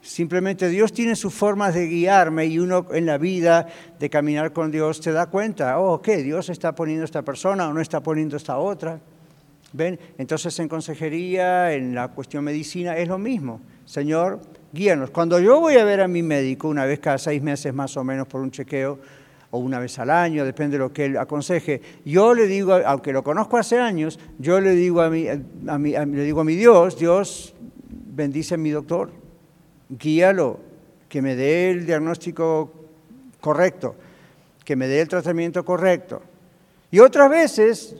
Simplemente 0.00 0.68
Dios 0.68 0.92
tiene 0.92 1.14
sus 1.14 1.32
formas 1.32 1.74
de 1.74 1.86
guiarme 1.86 2.46
y 2.46 2.58
uno 2.58 2.88
en 2.90 3.06
la 3.06 3.18
vida 3.18 3.68
de 4.00 4.10
caminar 4.10 4.52
con 4.52 4.72
Dios 4.72 5.00
te 5.00 5.12
da 5.12 5.26
cuenta, 5.26 5.78
oh, 5.78 6.02
¿qué? 6.02 6.16
Dios 6.24 6.48
está 6.48 6.74
poniendo 6.74 7.04
esta 7.04 7.22
persona 7.22 7.68
o 7.68 7.72
no 7.72 7.80
está 7.80 8.00
poniendo 8.00 8.36
esta 8.36 8.58
otra. 8.58 8.98
¿Ven? 9.74 9.96
Entonces 10.18 10.58
en 10.58 10.66
consejería, 10.66 11.72
en 11.72 11.94
la 11.94 12.08
cuestión 12.08 12.42
medicina, 12.42 12.96
es 12.96 13.06
lo 13.06 13.18
mismo. 13.18 13.60
Señor, 13.84 14.40
guíanos. 14.72 15.10
Cuando 15.10 15.38
yo 15.38 15.60
voy 15.60 15.76
a 15.76 15.84
ver 15.84 16.00
a 16.00 16.08
mi 16.08 16.24
médico, 16.24 16.66
una 16.66 16.84
vez 16.84 16.98
cada 16.98 17.18
seis 17.18 17.40
meses 17.40 17.72
más 17.72 17.96
o 17.96 18.02
menos 18.02 18.26
por 18.26 18.40
un 18.40 18.50
chequeo, 18.50 18.98
o 19.52 19.58
una 19.58 19.78
vez 19.78 19.98
al 19.98 20.08
año, 20.08 20.46
depende 20.46 20.78
de 20.78 20.78
lo 20.78 20.92
que 20.92 21.04
él 21.04 21.18
aconseje, 21.18 21.82
yo 22.06 22.32
le 22.32 22.46
digo, 22.46 22.72
aunque 22.72 23.12
lo 23.12 23.22
conozco 23.22 23.58
hace 23.58 23.78
años, 23.78 24.18
yo 24.38 24.60
le 24.60 24.70
digo 24.70 25.02
a 25.02 25.10
mi, 25.10 25.28
a 25.28 25.78
mi, 25.78 25.92
le 25.92 26.24
digo 26.24 26.40
a 26.40 26.44
mi 26.44 26.56
Dios, 26.56 26.98
Dios 26.98 27.54
bendice 27.90 28.54
a 28.54 28.56
mi 28.56 28.70
doctor, 28.70 29.10
guíalo, 29.90 30.58
que 31.06 31.20
me 31.20 31.36
dé 31.36 31.70
el 31.70 31.84
diagnóstico 31.84 32.72
correcto, 33.42 33.94
que 34.64 34.74
me 34.74 34.88
dé 34.88 35.02
el 35.02 35.08
tratamiento 35.08 35.62
correcto. 35.66 36.22
Y 36.90 37.00
otras 37.00 37.28
veces 37.28 37.96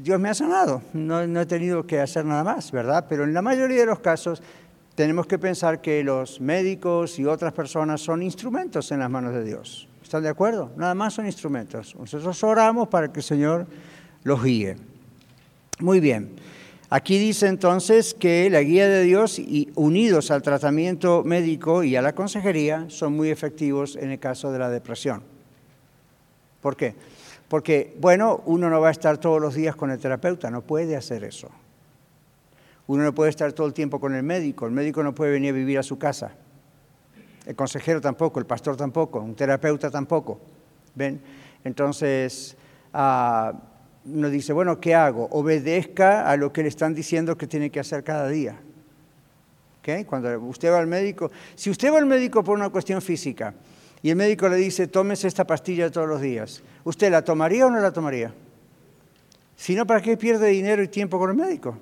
Dios 0.00 0.20
me 0.20 0.28
ha 0.28 0.34
sanado, 0.34 0.80
no, 0.92 1.26
no 1.26 1.40
he 1.40 1.46
tenido 1.46 1.84
que 1.84 2.00
hacer 2.00 2.24
nada 2.24 2.44
más, 2.44 2.70
¿verdad? 2.70 3.06
Pero 3.08 3.24
en 3.24 3.34
la 3.34 3.42
mayoría 3.42 3.80
de 3.80 3.86
los 3.86 3.98
casos 3.98 4.40
tenemos 4.94 5.26
que 5.26 5.40
pensar 5.40 5.80
que 5.80 6.04
los 6.04 6.40
médicos 6.40 7.18
y 7.18 7.24
otras 7.24 7.52
personas 7.52 8.00
son 8.00 8.22
instrumentos 8.22 8.92
en 8.92 9.00
las 9.00 9.10
manos 9.10 9.34
de 9.34 9.42
Dios. 9.42 9.88
¿Están 10.14 10.22
de 10.22 10.28
acuerdo? 10.28 10.70
Nada 10.76 10.94
más 10.94 11.12
son 11.14 11.26
instrumentos. 11.26 11.96
Nosotros 11.98 12.44
oramos 12.44 12.86
para 12.86 13.12
que 13.12 13.18
el 13.18 13.24
Señor 13.24 13.66
los 14.22 14.44
guíe. 14.44 14.76
Muy 15.80 15.98
bien. 15.98 16.36
Aquí 16.88 17.18
dice 17.18 17.48
entonces 17.48 18.14
que 18.14 18.48
la 18.48 18.62
guía 18.62 18.88
de 18.88 19.02
Dios 19.02 19.40
y 19.40 19.72
unidos 19.74 20.30
al 20.30 20.40
tratamiento 20.42 21.24
médico 21.24 21.82
y 21.82 21.96
a 21.96 22.00
la 22.00 22.14
consejería 22.14 22.84
son 22.90 23.16
muy 23.16 23.30
efectivos 23.30 23.96
en 23.96 24.12
el 24.12 24.20
caso 24.20 24.52
de 24.52 24.60
la 24.60 24.70
depresión. 24.70 25.20
¿Por 26.62 26.76
qué? 26.76 26.94
Porque, 27.48 27.96
bueno, 28.00 28.40
uno 28.46 28.70
no 28.70 28.80
va 28.80 28.90
a 28.90 28.92
estar 28.92 29.18
todos 29.18 29.40
los 29.40 29.56
días 29.56 29.74
con 29.74 29.90
el 29.90 29.98
terapeuta, 29.98 30.48
no 30.48 30.62
puede 30.62 30.94
hacer 30.94 31.24
eso. 31.24 31.48
Uno 32.86 33.02
no 33.02 33.12
puede 33.12 33.30
estar 33.30 33.52
todo 33.52 33.66
el 33.66 33.72
tiempo 33.72 33.98
con 33.98 34.14
el 34.14 34.22
médico, 34.22 34.64
el 34.64 34.72
médico 34.72 35.02
no 35.02 35.12
puede 35.12 35.32
venir 35.32 35.50
a 35.50 35.56
vivir 35.56 35.80
a 35.80 35.82
su 35.82 35.98
casa. 35.98 36.36
El 37.46 37.54
consejero 37.54 38.00
tampoco, 38.00 38.40
el 38.40 38.46
pastor 38.46 38.76
tampoco, 38.76 39.20
un 39.20 39.34
terapeuta 39.34 39.90
tampoco. 39.90 40.40
¿Ven? 40.94 41.20
Entonces, 41.64 42.56
uh, 42.94 43.56
uno 44.06 44.30
dice, 44.30 44.52
bueno, 44.52 44.80
¿qué 44.80 44.94
hago? 44.94 45.28
Obedezca 45.30 46.28
a 46.28 46.36
lo 46.36 46.52
que 46.52 46.62
le 46.62 46.68
están 46.68 46.94
diciendo 46.94 47.36
que 47.36 47.46
tiene 47.46 47.70
que 47.70 47.80
hacer 47.80 48.04
cada 48.04 48.28
día. 48.28 48.56
¿Okay? 49.80 50.04
Cuando 50.04 50.38
usted 50.40 50.70
va 50.70 50.78
al 50.78 50.86
médico, 50.86 51.30
si 51.54 51.70
usted 51.70 51.92
va 51.92 51.98
al 51.98 52.06
médico 52.06 52.42
por 52.42 52.56
una 52.56 52.70
cuestión 52.70 53.02
física 53.02 53.54
y 54.02 54.10
el 54.10 54.16
médico 54.16 54.48
le 54.48 54.56
dice, 54.56 54.86
tómese 54.86 55.28
esta 55.28 55.46
pastilla 55.46 55.90
todos 55.90 56.08
los 56.08 56.20
días, 56.20 56.62
¿usted 56.84 57.10
la 57.10 57.22
tomaría 57.22 57.66
o 57.66 57.70
no 57.70 57.80
la 57.80 57.92
tomaría? 57.92 58.32
Si 59.56 59.74
no, 59.74 59.86
¿para 59.86 60.00
qué 60.00 60.16
pierde 60.16 60.48
dinero 60.48 60.82
y 60.82 60.88
tiempo 60.88 61.18
con 61.18 61.30
el 61.30 61.36
médico? 61.36 61.78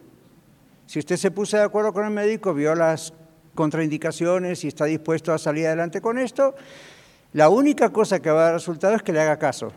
Si 0.87 0.99
usted 0.99 1.17
se 1.17 1.31
puso 1.31 1.57
de 1.57 1.63
acuerdo 1.63 1.93
con 1.93 2.05
el 2.05 2.11
médico, 2.11 2.53
vio 2.53 2.75
las 2.75 3.13
contraindicaciones 3.55 4.65
y 4.65 4.69
está 4.69 4.85
dispuesto 4.87 5.33
a 5.33 5.39
salir 5.39 5.67
adelante 5.67 6.01
con 6.01 6.19
esto, 6.19 6.55
la 7.33 7.49
única 7.49 7.91
cosa 7.91 8.21
que 8.21 8.31
va 8.31 8.41
a 8.41 8.45
dar 8.45 8.55
resultado 8.55 8.95
es 8.95 9.03
que 9.03 9.13
le 9.13 9.21
haga 9.21 9.39
caso. 9.39 9.73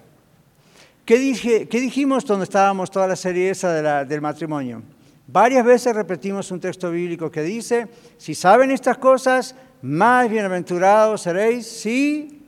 ¿Qué, 1.05 1.17
dije, 1.19 1.67
qué 1.67 1.79
dijimos 1.79 2.25
donde 2.25 2.45
estábamos 2.45 2.89
toda 2.89 3.07
la 3.07 3.15
serie 3.15 3.49
esa 3.49 4.05
del 4.05 4.21
matrimonio? 4.21 4.81
Varias 5.27 5.65
veces 5.65 5.95
repetimos 5.95 6.51
un 6.51 6.59
texto 6.59 6.91
bíblico 6.91 7.31
que 7.31 7.41
dice, 7.41 7.87
si 8.17 8.35
saben 8.35 8.71
estas 8.71 8.97
cosas, 8.97 9.55
más 9.81 10.29
bienaventurados 10.29 11.21
seréis 11.21 11.67
si 11.67 12.43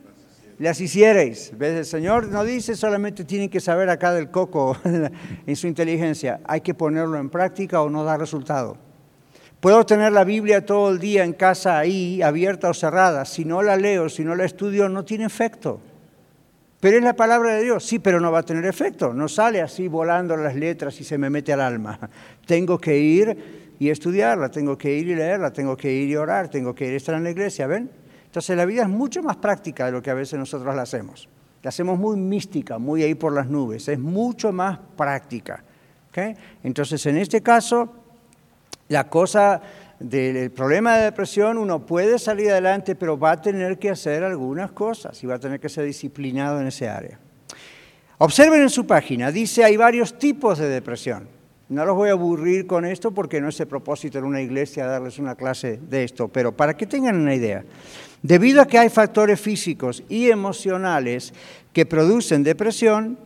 las 0.59 0.81
hicierais. 0.81 1.51
¿Ves? 1.57 1.77
El 1.77 1.85
Señor 1.85 2.27
no 2.29 2.43
dice 2.43 2.75
solamente 2.75 3.23
tienen 3.23 3.49
que 3.49 3.59
saber 3.59 3.89
acá 3.89 4.11
del 4.13 4.31
coco 4.31 4.75
en 5.45 5.55
su 5.55 5.67
inteligencia, 5.67 6.39
hay 6.45 6.61
que 6.61 6.73
ponerlo 6.73 7.17
en 7.17 7.29
práctica 7.29 7.81
o 7.81 7.89
no 7.89 8.03
da 8.03 8.17
resultado. 8.17 8.86
Puedo 9.59 9.85
tener 9.85 10.11
la 10.11 10.23
Biblia 10.23 10.65
todo 10.65 10.91
el 10.91 10.99
día 10.99 11.23
en 11.23 11.33
casa 11.33 11.79
ahí, 11.79 12.21
abierta 12.21 12.69
o 12.69 12.73
cerrada. 12.73 13.25
Si 13.25 13.43
no 13.43 13.63
la 13.63 13.75
leo, 13.75 14.07
si 14.07 14.23
no 14.23 14.35
la 14.35 14.45
estudio, 14.45 14.87
no 14.87 15.03
tiene 15.03 15.25
efecto. 15.25 15.79
Pero 16.79 16.97
es 16.97 17.03
la 17.03 17.15
palabra 17.15 17.55
de 17.55 17.63
Dios, 17.63 17.83
sí, 17.83 17.97
pero 17.97 18.19
no 18.19 18.31
va 18.31 18.39
a 18.39 18.43
tener 18.43 18.65
efecto. 18.65 19.13
No 19.13 19.27
sale 19.27 19.61
así 19.61 19.87
volando 19.87 20.37
las 20.37 20.55
letras 20.55 21.01
y 21.01 21.03
se 21.03 21.17
me 21.17 21.31
mete 21.31 21.51
al 21.53 21.61
alma. 21.61 21.99
Tengo 22.45 22.77
que 22.77 22.99
ir 22.99 23.75
y 23.79 23.89
estudiarla, 23.89 24.49
tengo 24.49 24.75
que 24.75 24.95
ir 24.95 25.07
y 25.07 25.13
leerla, 25.13 25.53
tengo 25.53 25.77
que 25.77 25.93
ir 25.93 26.09
y 26.09 26.15
orar, 26.15 26.49
tengo 26.49 26.73
que 26.73 26.87
ir 26.87 26.93
y 26.93 26.95
estar 26.95 27.13
en 27.13 27.23
la 27.23 27.29
iglesia, 27.29 27.67
¿ven? 27.67 27.91
Entonces 28.25 28.57
la 28.57 28.65
vida 28.65 28.81
es 28.81 28.89
mucho 28.89 29.21
más 29.21 29.35
práctica 29.37 29.85
de 29.85 29.91
lo 29.91 30.01
que 30.01 30.09
a 30.09 30.15
veces 30.15 30.39
nosotros 30.39 30.75
la 30.75 30.81
hacemos. 30.81 31.29
La 31.61 31.69
hacemos 31.69 31.99
muy 31.99 32.17
mística, 32.17 32.79
muy 32.79 33.03
ahí 33.03 33.13
por 33.13 33.33
las 33.33 33.47
nubes. 33.47 33.87
Es 33.87 33.99
mucho 33.99 34.51
más 34.51 34.79
práctica. 34.95 35.63
Entonces 36.63 37.05
en 37.05 37.17
este 37.17 37.41
caso, 37.41 37.93
la 38.89 39.09
cosa 39.09 39.61
del 39.99 40.51
problema 40.51 40.97
de 40.97 41.05
depresión, 41.05 41.57
uno 41.57 41.85
puede 41.85 42.19
salir 42.19 42.51
adelante, 42.51 42.95
pero 42.95 43.17
va 43.17 43.31
a 43.31 43.41
tener 43.41 43.79
que 43.79 43.89
hacer 43.89 44.23
algunas 44.23 44.71
cosas 44.71 45.21
y 45.23 45.27
va 45.27 45.35
a 45.35 45.39
tener 45.39 45.59
que 45.59 45.69
ser 45.69 45.85
disciplinado 45.85 46.61
en 46.61 46.67
ese 46.67 46.87
área. 46.87 47.19
Observen 48.19 48.61
en 48.61 48.69
su 48.69 48.85
página, 48.85 49.31
dice 49.31 49.63
hay 49.63 49.77
varios 49.77 50.17
tipos 50.17 50.57
de 50.57 50.69
depresión. 50.69 51.27
No 51.69 51.85
los 51.85 51.95
voy 51.95 52.09
a 52.09 52.13
aburrir 52.13 52.65
con 52.65 52.85
esto 52.85 53.11
porque 53.11 53.41
no 53.41 53.49
es 53.49 53.59
el 53.59 53.67
propósito 53.67 54.17
en 54.17 54.23
una 54.23 54.41
iglesia 54.41 54.85
darles 54.85 55.19
una 55.19 55.35
clase 55.35 55.79
de 55.89 56.03
esto, 56.03 56.29
pero 56.29 56.55
para 56.55 56.77
que 56.77 56.87
tengan 56.87 57.17
una 57.17 57.35
idea. 57.35 57.63
Debido 58.21 58.61
a 58.61 58.67
que 58.67 58.79
hay 58.79 58.89
factores 58.89 59.39
físicos 59.39 60.01
y 60.07 60.29
emocionales 60.29 61.33
que 61.73 61.85
producen 61.85 62.43
depresión, 62.43 63.19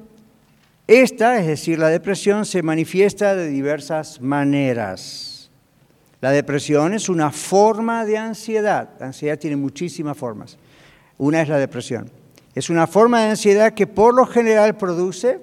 esta, 0.87 1.39
es 1.39 1.47
decir, 1.47 1.79
la 1.79 1.89
depresión, 1.89 2.45
se 2.45 2.63
manifiesta 2.63 3.35
de 3.35 3.47
diversas 3.47 4.19
maneras. 4.19 5.30
La 6.21 6.29
depresión 6.31 6.93
es 6.93 7.09
una 7.09 7.31
forma 7.31 8.05
de 8.05 8.17
ansiedad. 8.17 8.91
La 8.99 9.07
ansiedad 9.07 9.39
tiene 9.39 9.55
muchísimas 9.55 10.15
formas. 10.15 10.57
Una 11.17 11.41
es 11.41 11.49
la 11.49 11.57
depresión. 11.57 12.09
Es 12.53 12.69
una 12.69 12.85
forma 12.85 13.21
de 13.21 13.29
ansiedad 13.31 13.73
que 13.73 13.87
por 13.87 14.13
lo 14.13 14.25
general 14.27 14.77
produce 14.77 15.39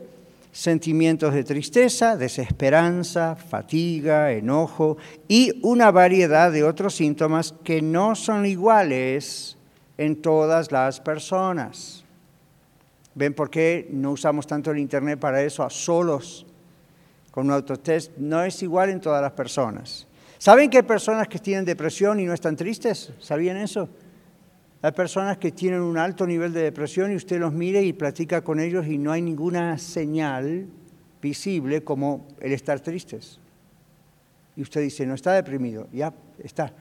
sentimientos 0.53 1.35
de 1.35 1.45
tristeza, 1.45 2.17
desesperanza, 2.17 3.37
fatiga, 3.37 4.33
enojo 4.33 4.97
y 5.27 5.61
una 5.63 5.91
variedad 5.91 6.51
de 6.51 6.65
otros 6.65 6.95
síntomas 6.95 7.55
que 7.65 7.81
no 7.81 8.15
son 8.15 8.45
iguales 8.45 9.57
en 9.99 10.21
todas 10.21 10.73
las 10.73 11.01
personas. 11.01 12.05
¿Ven 13.15 13.35
por 13.35 13.51
qué 13.51 13.89
no 13.91 14.13
usamos 14.13 14.47
tanto 14.47 14.71
el 14.71 14.79
Internet 14.79 15.19
para 15.19 15.43
eso 15.43 15.63
a 15.63 15.71
solos 15.71 16.45
con 17.31 17.47
un 17.47 17.53
autotest? 17.53 18.17
No 18.17 18.43
es 18.43 18.63
igual 18.63 18.91
en 18.91 19.01
todas 19.01 19.23
las 19.23 19.33
personas. 19.33 20.08
¿Saben 20.39 20.71
que 20.71 20.79
hay 20.79 20.83
personas 20.85 21.27
que 21.27 21.41
tienen 21.41 21.65
depresión 21.65 22.21
y 22.21 22.25
no 22.25 22.33
están 22.33 22.55
tristes? 22.55 23.13
¿Sabían 23.19 23.57
eso? 23.57 23.89
Hay 24.81 24.93
personas 24.93 25.39
que 25.39 25.51
tienen 25.51 25.81
un 25.81 25.99
alto 25.99 26.25
nivel 26.25 26.53
de 26.53 26.63
depresión 26.63 27.11
y 27.11 27.17
usted 27.17 27.41
los 27.41 27.53
mire 27.53 27.83
y 27.83 27.93
platica 27.93 28.43
con 28.43 28.61
ellos 28.61 28.87
y 28.87 28.97
no 28.97 29.11
hay 29.11 29.21
ninguna 29.21 29.77
señal 29.79 30.67
visible 31.21 31.83
como 31.83 32.29
el 32.41 32.53
estar 32.53 32.79
tristes. 32.79 33.41
Y 34.55 34.63
usted 34.63 34.83
dice, 34.83 35.05
no 35.05 35.15
está 35.15 35.33
deprimido, 35.33 35.89
ya 35.93 36.15
está. 36.43 36.73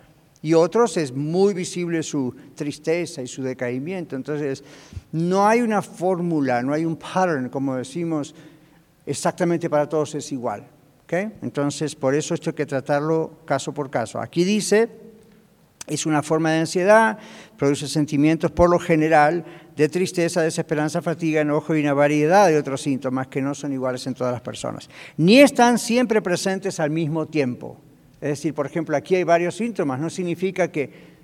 Y 0.44 0.54
otros 0.54 0.96
es 0.98 1.12
muy 1.12 1.56
visible 1.56 2.04
su 2.04 2.36
tristeza 2.54 3.24
y 3.24 3.28
su 3.28 3.42
decaimiento. 3.42 4.16
Entonces, 4.16 4.64
no 5.12 5.48
hay 5.48 5.62
una 5.62 5.82
fórmula, 5.82 6.62
no 6.62 6.74
hay 6.74 6.86
un 6.86 6.96
pattern, 6.96 7.50
como 7.50 7.76
decimos, 7.76 8.36
exactamente 9.08 9.68
para 9.68 9.90
todos 9.90 10.14
es 10.14 10.32
igual. 10.32 10.64
Entonces, 11.10 11.96
por 11.96 12.16
eso 12.16 12.34
esto 12.34 12.50
hay 12.50 12.56
que 12.56 12.66
tratarlo 12.66 13.40
caso 13.46 13.74
por 13.74 13.90
caso. 13.90 14.20
Aquí 14.20 14.44
dice, 14.44 14.90
es 15.88 16.06
una 16.06 16.22
forma 16.22 16.52
de 16.52 16.60
ansiedad, 16.60 17.18
produce 17.58 17.88
sentimientos 17.88 18.52
por 18.52 18.70
lo 18.70 18.78
general 18.78 19.46
de 19.76 19.88
tristeza, 19.88 20.42
desesperanza, 20.42 21.02
fatiga, 21.02 21.42
enojo 21.42 21.76
y 21.76 21.82
una 21.82 21.94
variedad 21.94 22.48
de 22.48 22.58
otros 22.58 22.82
síntomas 22.82 23.28
que 23.28 23.42
no 23.42 23.56
son 23.56 23.72
iguales 23.72 24.06
en 24.08 24.16
todas 24.16 24.34
las 24.34 24.42
personas. 24.42 24.90
Ni 25.16 25.40
están 25.40 25.78
siempre 25.80 26.22
presentes 26.22 26.80
al 26.80 26.90
mismo 26.90 27.28
tiempo. 27.28 27.78
Es 28.20 28.30
decir, 28.30 28.54
por 28.54 28.66
ejemplo, 28.66 28.98
aquí 28.98 29.16
hay 29.16 29.24
varios 29.24 29.56
síntomas, 29.56 30.00
no 30.00 30.10
significa 30.10 30.72
que 30.72 31.17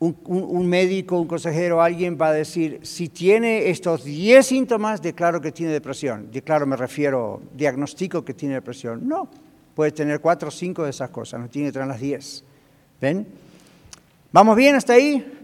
un, 0.00 0.68
médico, 0.68 1.20
un 1.20 1.26
consejero, 1.26 1.82
alguien 1.82 2.16
va 2.20 2.28
a 2.28 2.32
decir, 2.32 2.80
si 2.82 3.08
tiene 3.08 3.68
estos 3.68 4.04
10 4.04 4.46
síntomas, 4.46 5.02
declaro 5.02 5.40
que 5.40 5.50
tiene 5.50 5.72
depresión. 5.72 6.30
Declaro, 6.30 6.66
me 6.66 6.76
refiero, 6.76 7.42
diagnostico 7.54 8.24
que 8.24 8.34
tiene 8.34 8.54
depresión. 8.54 9.08
No, 9.08 9.28
puede 9.74 9.90
tener 9.92 10.20
4 10.20 10.48
o 10.48 10.52
5 10.52 10.84
de 10.84 10.90
esas 10.90 11.10
cosas, 11.10 11.40
no 11.40 11.48
tiene 11.48 11.68
que 11.68 11.72
tener 11.72 11.88
las 11.88 12.00
10. 12.00 12.44
¿Ven? 13.00 13.26
¿Vamos 14.30 14.56
bien 14.56 14.76
hasta 14.76 14.92
ahí? 14.92 15.34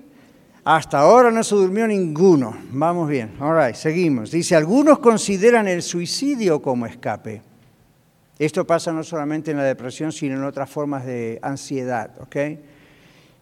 Hasta 0.64 1.00
ahora 1.00 1.30
no 1.30 1.42
se 1.42 1.54
durmió 1.54 1.86
ninguno. 1.86 2.56
Vamos 2.70 3.08
bien. 3.08 3.32
All 3.40 3.66
right, 3.66 3.74
seguimos. 3.74 4.30
Dice, 4.30 4.56
algunos 4.56 4.98
consideran 4.98 5.68
el 5.68 5.82
suicidio 5.82 6.62
como 6.62 6.86
escape. 6.86 7.42
Esto 8.38 8.66
pasa 8.66 8.92
no 8.92 9.04
solamente 9.04 9.50
en 9.50 9.58
la 9.58 9.64
depresión, 9.64 10.10
sino 10.10 10.36
en 10.36 10.44
otras 10.44 10.70
formas 10.70 11.04
de 11.04 11.38
ansiedad, 11.42 12.10
¿ok? 12.20 12.36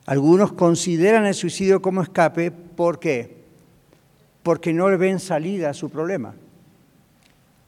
Algunos 0.07 0.53
consideran 0.53 1.27
el 1.27 1.35
suicidio 1.35 1.81
como 1.81 2.03
escape, 2.03 2.51
¿por 2.51 2.99
qué? 2.99 3.37
Porque 4.43 4.73
no 4.73 4.91
le 4.91 4.97
ven 4.97 5.21
salida 5.21 5.71
a 5.71 5.75
su 5.75 5.91
problema. 5.91 6.35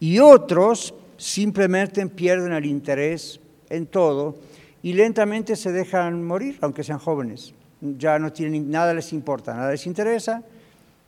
Y 0.00 0.18
otros 0.18 0.94
simplemente 1.16 2.04
pierden 2.08 2.52
el 2.52 2.66
interés 2.66 3.40
en 3.70 3.86
todo 3.86 4.36
y 4.82 4.92
lentamente 4.92 5.56
se 5.56 5.72
dejan 5.72 6.24
morir, 6.24 6.58
aunque 6.60 6.82
sean 6.82 6.98
jóvenes. 6.98 7.54
Ya 7.80 8.18
no 8.18 8.32
tienen 8.32 8.70
nada 8.70 8.92
les 8.94 9.12
importa, 9.12 9.54
nada 9.54 9.70
les 9.70 9.86
interesa 9.86 10.42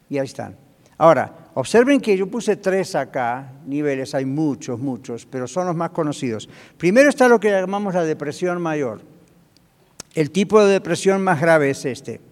y 0.08 0.18
ahí 0.18 0.26
están. 0.26 0.56
Ahora, 0.98 1.50
observen 1.54 2.00
que 2.00 2.16
yo 2.16 2.26
puse 2.26 2.56
tres 2.56 2.94
acá, 2.94 3.52
niveles, 3.66 4.14
hay 4.14 4.24
muchos, 4.24 4.78
muchos, 4.78 5.26
pero 5.26 5.46
son 5.46 5.66
los 5.66 5.76
más 5.76 5.90
conocidos. 5.90 6.48
Primero 6.78 7.10
está 7.10 7.28
lo 7.28 7.38
que 7.38 7.50
llamamos 7.50 7.94
la 7.94 8.04
depresión 8.04 8.62
mayor. 8.62 9.15
El 10.16 10.30
tipo 10.30 10.64
de 10.64 10.72
depresión 10.72 11.22
más 11.22 11.42
grave 11.42 11.68
es 11.68 11.84
este. 11.84 12.22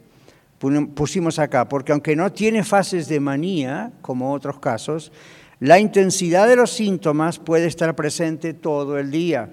Pusimos 0.95 1.39
acá, 1.39 1.69
porque 1.69 1.93
aunque 1.93 2.17
no 2.17 2.33
tiene 2.33 2.65
fases 2.65 3.09
de 3.09 3.21
manía, 3.21 3.93
como 4.01 4.33
otros 4.33 4.59
casos, 4.59 5.13
la 5.61 5.79
intensidad 5.79 6.49
de 6.49 6.57
los 6.57 6.71
síntomas 6.71 7.39
puede 7.39 7.67
estar 7.67 7.95
presente 7.95 8.55
todo 8.55 8.99
el 8.99 9.11
día. 9.11 9.51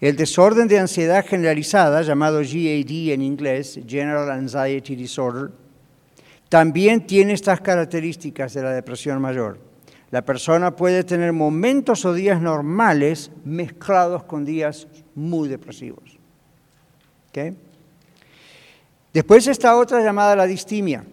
El 0.00 0.16
desorden 0.16 0.66
de 0.66 0.80
ansiedad 0.80 1.24
generalizada, 1.24 2.02
llamado 2.02 2.40
GAD 2.40 3.12
en 3.12 3.22
inglés, 3.22 3.78
General 3.86 4.28
Anxiety 4.28 4.96
Disorder, 4.96 5.52
también 6.48 7.06
tiene 7.06 7.34
estas 7.34 7.60
características 7.60 8.52
de 8.52 8.62
la 8.64 8.72
depresión 8.72 9.22
mayor. 9.22 9.60
La 10.10 10.24
persona 10.24 10.74
puede 10.74 11.04
tener 11.04 11.32
momentos 11.32 12.04
o 12.04 12.14
días 12.14 12.42
normales 12.42 13.30
mezclados 13.44 14.24
con 14.24 14.44
días 14.44 14.88
muy 15.14 15.48
depresivos. 15.48 16.21
Después 19.12 19.46
está 19.46 19.76
otra 19.76 20.02
llamada 20.02 20.36
la 20.36 20.46
distimia. 20.46 21.04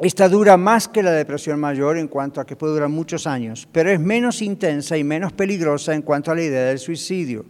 Esta 0.00 0.28
dura 0.28 0.56
más 0.56 0.86
que 0.86 1.02
la 1.02 1.10
depresión 1.10 1.58
mayor 1.58 1.98
en 1.98 2.06
cuanto 2.06 2.40
a 2.40 2.46
que 2.46 2.54
puede 2.54 2.74
durar 2.74 2.88
muchos 2.88 3.26
años, 3.26 3.66
pero 3.72 3.90
es 3.90 3.98
menos 3.98 4.42
intensa 4.42 4.96
y 4.96 5.02
menos 5.02 5.32
peligrosa 5.32 5.92
en 5.92 6.02
cuanto 6.02 6.30
a 6.30 6.36
la 6.36 6.42
idea 6.42 6.66
del 6.66 6.78
suicidio. 6.78 7.44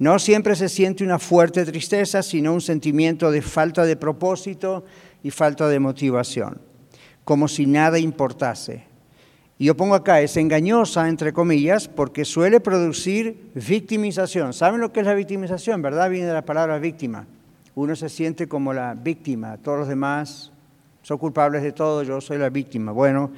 No 0.00 0.18
siempre 0.18 0.56
se 0.56 0.68
siente 0.68 1.04
una 1.04 1.20
fuerte 1.20 1.64
tristeza, 1.64 2.22
sino 2.22 2.52
un 2.52 2.60
sentimiento 2.60 3.30
de 3.30 3.42
falta 3.42 3.84
de 3.84 3.96
propósito 3.96 4.84
y 5.22 5.30
falta 5.30 5.68
de 5.68 5.78
motivación, 5.78 6.60
como 7.24 7.46
si 7.46 7.66
nada 7.66 7.98
importase. 8.00 8.87
Y 9.58 9.64
yo 9.64 9.76
pongo 9.76 9.96
acá, 9.96 10.20
es 10.20 10.36
engañosa, 10.36 11.08
entre 11.08 11.32
comillas, 11.32 11.88
porque 11.88 12.24
suele 12.24 12.60
producir 12.60 13.50
victimización. 13.54 14.52
¿Saben 14.52 14.80
lo 14.80 14.92
que 14.92 15.00
es 15.00 15.06
la 15.06 15.14
victimización, 15.14 15.82
verdad? 15.82 16.08
Viene 16.08 16.28
de 16.28 16.32
la 16.32 16.42
palabra 16.42 16.78
víctima. 16.78 17.26
Uno 17.74 17.96
se 17.96 18.08
siente 18.08 18.46
como 18.46 18.72
la 18.72 18.94
víctima, 18.94 19.56
todos 19.56 19.80
los 19.80 19.88
demás 19.88 20.52
son 21.02 21.18
culpables 21.18 21.62
de 21.62 21.72
todo, 21.72 22.02
yo 22.02 22.20
soy 22.20 22.38
la 22.38 22.50
víctima. 22.50 22.92
Bueno, 22.92 23.30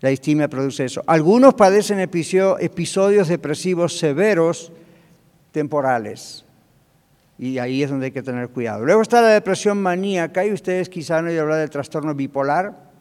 la 0.00 0.10
distimia 0.10 0.48
produce 0.48 0.84
eso. 0.84 1.02
Algunos 1.06 1.54
padecen 1.54 1.98
episodios 2.00 3.28
depresivos 3.28 3.98
severos 3.98 4.72
temporales. 5.52 6.44
Y 7.38 7.58
ahí 7.58 7.82
es 7.82 7.90
donde 7.90 8.06
hay 8.06 8.12
que 8.12 8.22
tener 8.22 8.48
cuidado. 8.50 8.84
Luego 8.84 9.00
está 9.00 9.22
la 9.22 9.28
depresión 9.28 9.80
maníaca 9.80 10.44
y 10.44 10.52
ustedes 10.52 10.88
quizá 10.88 11.22
no 11.22 11.28
oído 11.28 11.42
hablar 11.42 11.60
del 11.60 11.70
trastorno 11.70 12.14
bipolar. 12.14 12.91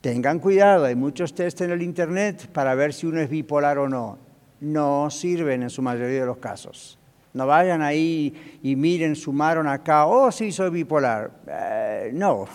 Tengan 0.00 0.38
cuidado, 0.38 0.84
hay 0.84 0.94
muchos 0.94 1.34
test 1.34 1.60
en 1.60 1.72
el 1.72 1.82
Internet 1.82 2.48
para 2.52 2.74
ver 2.76 2.94
si 2.94 3.06
uno 3.06 3.20
es 3.20 3.28
bipolar 3.28 3.78
o 3.78 3.88
no. 3.88 4.18
No 4.60 5.10
sirven 5.10 5.64
en 5.64 5.70
su 5.70 5.82
mayoría 5.82 6.20
de 6.20 6.26
los 6.26 6.38
casos. 6.38 6.98
No 7.34 7.46
vayan 7.46 7.82
ahí 7.82 8.60
y 8.62 8.76
miren, 8.76 9.16
sumaron 9.16 9.66
acá, 9.66 10.06
oh, 10.06 10.30
sí, 10.30 10.52
soy 10.52 10.70
bipolar. 10.70 11.30
Eh, 11.48 12.10
no. 12.14 12.46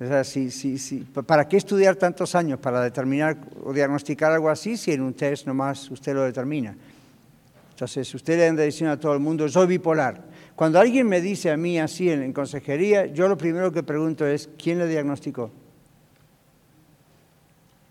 O 0.00 0.06
sea, 0.06 0.24
sí, 0.24 0.50
sí. 0.50 1.06
¿Para 1.26 1.46
qué 1.46 1.56
estudiar 1.56 1.94
tantos 1.94 2.34
años 2.34 2.58
para 2.58 2.80
determinar 2.80 3.36
o 3.64 3.72
diagnosticar 3.72 4.32
algo 4.32 4.48
así 4.48 4.76
si 4.76 4.92
en 4.92 5.02
un 5.02 5.14
test 5.14 5.46
nomás 5.46 5.88
usted 5.90 6.14
lo 6.14 6.22
determina? 6.22 6.76
Entonces, 7.70 8.12
usted 8.12 8.36
le 8.36 8.48
anda 8.48 8.64
diciendo 8.64 8.92
a 8.92 8.96
todo 8.98 9.14
el 9.14 9.20
mundo, 9.20 9.48
soy 9.48 9.68
bipolar. 9.68 10.24
Cuando 10.56 10.80
alguien 10.80 11.08
me 11.08 11.20
dice 11.20 11.52
a 11.52 11.56
mí 11.56 11.78
así 11.78 12.10
en 12.10 12.32
consejería, 12.32 13.06
yo 13.06 13.28
lo 13.28 13.38
primero 13.38 13.70
que 13.70 13.84
pregunto 13.84 14.26
es, 14.26 14.50
¿quién 14.58 14.78
le 14.78 14.88
diagnosticó? 14.88 15.52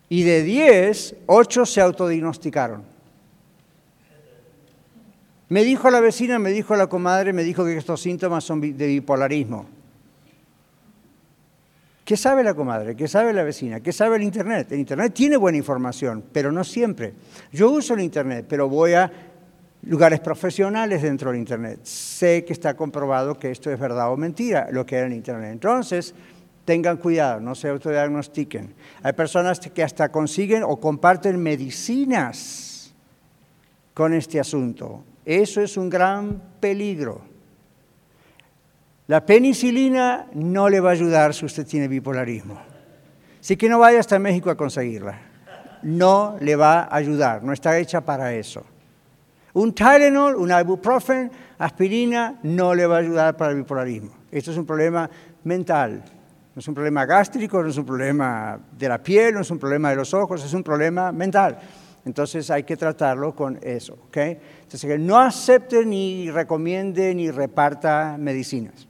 Y 0.10 0.24
de 0.24 0.43
10, 0.43 1.15
8 1.26 1.65
se 1.65 1.82
autodiagnosticaron. 1.82 2.84
Me 5.50 5.63
dijo 5.63 5.89
la 5.89 6.02
vecina, 6.02 6.39
me 6.39 6.52
dijo 6.52 6.76
la 6.76 6.88
comadre, 6.88 7.32
me 7.34 7.43
dijo 7.43 7.63
que 7.63 7.78
estos 7.78 8.02
síntomas 8.02 8.43
son 8.43 8.60
de 8.60 8.88
bipolarismo. 8.88 9.65
¿Qué 12.04 12.15
sabe 12.15 12.41
la 12.41 12.54
comadre? 12.54 12.96
¿Qué 12.96 13.08
sabe 13.08 13.34
la 13.34 13.43
vecina? 13.43 13.82
¿Qué 13.82 13.91
sabe 13.91 14.15
el 14.15 14.24
Internet? 14.24 14.72
El 14.72 14.80
Internet 14.80 15.13
tiene 15.13 15.36
buena 15.36 15.58
información, 15.58 16.24
pero 16.32 16.54
no 16.54 16.63
siempre. 16.63 17.13
Yo 17.52 17.70
uso 17.70 17.96
el 17.96 18.00
Internet, 18.02 18.46
pero 18.48 18.70
voy 18.70 18.93
a 18.93 19.12
lugares 19.84 20.22
profesionales 20.22 21.02
dentro 21.02 21.32
del 21.32 21.39
Internet. 21.39 21.82
Sé 21.84 22.46
que 22.46 22.54
está 22.54 22.76
comprobado 22.76 23.38
que 23.38 23.52
esto 23.52 23.72
es 23.72 23.80
verdad 23.80 24.12
o 24.12 24.17
mentira, 24.17 24.70
lo 24.72 24.86
que 24.86 24.96
era 24.96 25.08
el 25.08 25.13
Internet. 25.13 25.52
Entonces, 25.52 26.13
tengan 26.67 26.97
cuidado, 26.97 27.39
no 27.39 27.56
se 27.56 27.69
autodiagnostiquen. 27.69 28.75
Hay 29.01 29.13
personas 29.13 29.58
que 29.62 29.82
hasta 29.82 30.12
consiguen 30.12 30.63
o 30.63 30.75
comparten 30.82 31.41
medicinas 31.41 32.93
con 33.93 34.13
este 34.13 34.38
asunto. 34.38 35.01
Eso 35.23 35.62
es 35.62 35.77
un 35.77 35.89
gran 35.89 36.41
peligro. 36.60 37.21
La 39.08 39.25
penicilina 39.25 40.27
no 40.34 40.67
le 40.67 40.82
va 40.82 40.89
a 40.89 40.91
ayudar 40.91 41.34
si 41.34 41.45
usted 41.45 41.65
tiene 41.65 41.88
bipolarismo. 41.88 42.60
Así 43.39 43.56
que 43.56 43.69
no 43.69 43.80
vaya 43.80 44.01
hasta 44.01 44.19
México 44.19 44.49
a 44.49 44.58
conseguirla. 44.58 45.21
No 45.84 46.36
le 46.41 46.58
va 46.58 46.82
a 46.82 46.97
ayudar, 46.97 47.45
no 47.45 47.53
está 47.53 47.77
hecha 47.77 48.01
para 48.01 48.34
eso. 48.34 48.65
Un 49.53 49.73
Tylenol, 49.73 50.36
un 50.36 50.51
ibuprofen, 50.51 51.32
aspirina, 51.60 52.39
no 52.43 52.75
le 52.75 52.86
va 52.86 52.97
a 52.97 52.99
ayudar 52.99 53.38
para 53.38 53.51
el 53.51 53.60
bipolarismo. 53.60 54.12
Esto 54.30 54.51
es 54.51 54.58
un 54.58 54.65
problema 54.65 55.10
mental. 55.45 56.16
No 56.58 56.62
es 56.62 56.67
un 56.67 56.74
problema 56.74 57.06
gástrico, 57.06 57.62
no 57.62 57.70
es 57.70 57.78
un 57.78 57.86
problema 57.86 58.60
de 58.72 58.89
la 58.89 58.98
piel, 58.98 59.36
no 59.36 59.41
es 59.41 59.52
un 59.52 59.60
problema 59.60 59.91
de 59.91 59.96
los 59.96 60.12
ojos, 60.15 60.43
es 60.43 60.56
un 60.56 60.63
problema 60.63 61.12
mental. 61.12 61.60
Entonces 62.04 62.50
hay 62.50 62.63
que 62.63 62.76
tratarlo 62.76 63.36
con 63.36 63.60
eso. 63.62 63.96
Entonces 64.12 64.89
que 64.89 64.98
no 64.98 65.20
acepte 65.20 65.86
ni 65.86 66.32
recomiende 66.32 67.13
ni 67.13 67.30
reparta 67.30 68.15
medicinas. 68.17 68.88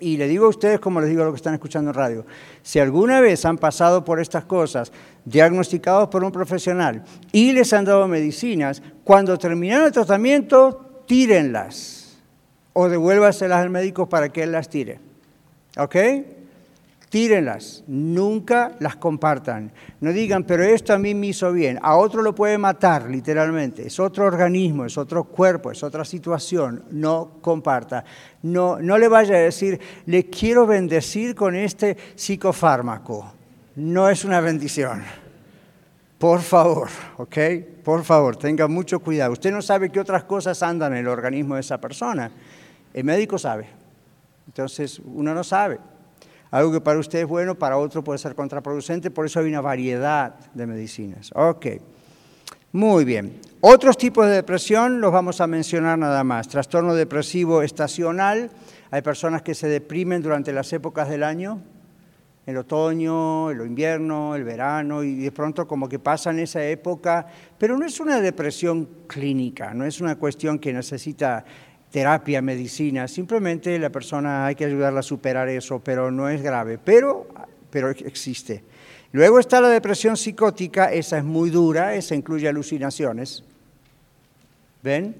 Y 0.00 0.18
le 0.18 0.28
digo 0.28 0.44
a 0.44 0.48
ustedes, 0.50 0.78
como 0.78 1.00
les 1.00 1.08
digo 1.08 1.22
a 1.22 1.24
los 1.24 1.32
que 1.32 1.38
están 1.38 1.54
escuchando 1.54 1.92
en 1.92 1.94
radio, 1.94 2.26
si 2.60 2.78
alguna 2.78 3.22
vez 3.22 3.46
han 3.46 3.56
pasado 3.56 4.04
por 4.04 4.20
estas 4.20 4.44
cosas, 4.44 4.92
diagnosticados 5.24 6.10
por 6.10 6.24
un 6.24 6.30
profesional 6.30 7.04
y 7.32 7.52
les 7.52 7.72
han 7.72 7.86
dado 7.86 8.06
medicinas, 8.06 8.82
cuando 9.02 9.38
terminaron 9.38 9.86
el 9.86 9.92
tratamiento, 9.92 11.04
tírenlas 11.06 12.18
o 12.74 12.86
devuélvaselas 12.86 13.62
al 13.62 13.70
médico 13.70 14.10
para 14.10 14.28
que 14.28 14.42
él 14.42 14.52
las 14.52 14.68
tire. 14.68 15.00
¿Ok? 15.78 15.96
Tírenlas, 17.16 17.82
nunca 17.86 18.76
las 18.78 18.96
compartan. 18.96 19.72
No 20.00 20.12
digan, 20.12 20.44
pero 20.44 20.64
esto 20.64 20.92
a 20.92 20.98
mí 20.98 21.14
me 21.14 21.28
hizo 21.28 21.50
bien, 21.50 21.78
a 21.80 21.96
otro 21.96 22.20
lo 22.20 22.34
puede 22.34 22.58
matar, 22.58 23.08
literalmente. 23.08 23.86
Es 23.86 23.98
otro 23.98 24.26
organismo, 24.26 24.84
es 24.84 24.98
otro 24.98 25.24
cuerpo, 25.24 25.70
es 25.70 25.82
otra 25.82 26.04
situación. 26.04 26.84
No 26.90 27.38
comparta. 27.40 28.04
No, 28.42 28.78
no 28.82 28.98
le 28.98 29.08
vaya 29.08 29.34
a 29.34 29.38
decir, 29.38 29.80
le 30.04 30.28
quiero 30.28 30.66
bendecir 30.66 31.34
con 31.34 31.56
este 31.56 31.96
psicofármaco. 32.16 33.32
No 33.76 34.10
es 34.10 34.22
una 34.26 34.42
bendición. 34.42 35.02
Por 36.18 36.42
favor, 36.42 36.90
¿ok? 37.16 37.38
Por 37.82 38.04
favor, 38.04 38.36
tenga 38.36 38.68
mucho 38.68 39.00
cuidado. 39.00 39.32
Usted 39.32 39.52
no 39.52 39.62
sabe 39.62 39.88
qué 39.88 40.00
otras 40.00 40.24
cosas 40.24 40.62
andan 40.62 40.92
en 40.92 40.98
el 40.98 41.08
organismo 41.08 41.54
de 41.54 41.62
esa 41.62 41.80
persona. 41.80 42.30
El 42.92 43.04
médico 43.04 43.38
sabe. 43.38 43.68
Entonces, 44.48 45.00
uno 45.02 45.32
no 45.32 45.42
sabe. 45.42 45.78
Algo 46.50 46.72
que 46.72 46.80
para 46.80 46.98
usted 46.98 47.20
es 47.20 47.26
bueno, 47.26 47.54
para 47.54 47.76
otro 47.76 48.04
puede 48.04 48.18
ser 48.18 48.34
contraproducente, 48.34 49.10
por 49.10 49.26
eso 49.26 49.40
hay 49.40 49.46
una 49.46 49.60
variedad 49.60 50.34
de 50.54 50.66
medicinas. 50.66 51.30
Ok, 51.34 51.66
muy 52.72 53.04
bien. 53.04 53.40
Otros 53.60 53.96
tipos 53.96 54.26
de 54.26 54.32
depresión 54.32 55.00
los 55.00 55.12
vamos 55.12 55.40
a 55.40 55.46
mencionar 55.46 55.98
nada 55.98 56.22
más. 56.24 56.48
Trastorno 56.48 56.94
depresivo 56.94 57.62
estacional, 57.62 58.50
hay 58.90 59.02
personas 59.02 59.42
que 59.42 59.54
se 59.54 59.68
deprimen 59.68 60.22
durante 60.22 60.52
las 60.52 60.72
épocas 60.72 61.08
del 61.08 61.24
año, 61.24 61.60
el 62.46 62.56
otoño, 62.58 63.50
el 63.50 63.60
invierno, 63.62 64.36
el 64.36 64.44
verano, 64.44 65.02
y 65.02 65.16
de 65.16 65.32
pronto 65.32 65.66
como 65.66 65.88
que 65.88 65.98
pasan 65.98 66.38
esa 66.38 66.64
época, 66.64 67.26
pero 67.58 67.76
no 67.76 67.84
es 67.84 67.98
una 67.98 68.20
depresión 68.20 68.88
clínica, 69.08 69.74
no 69.74 69.84
es 69.84 70.00
una 70.00 70.14
cuestión 70.14 70.60
que 70.60 70.72
necesita 70.72 71.44
terapia, 71.90 72.42
medicina, 72.42 73.08
simplemente 73.08 73.78
la 73.78 73.90
persona 73.90 74.46
hay 74.46 74.54
que 74.54 74.64
ayudarla 74.64 75.00
a 75.00 75.02
superar 75.02 75.48
eso, 75.48 75.78
pero 75.78 76.10
no 76.10 76.28
es 76.28 76.42
grave, 76.42 76.78
pero, 76.78 77.26
pero 77.70 77.90
existe. 77.90 78.62
Luego 79.12 79.38
está 79.38 79.60
la 79.60 79.68
depresión 79.68 80.16
psicótica, 80.16 80.92
esa 80.92 81.18
es 81.18 81.24
muy 81.24 81.50
dura, 81.50 81.94
esa 81.94 82.14
incluye 82.14 82.48
alucinaciones, 82.48 83.44
¿ven? 84.82 85.16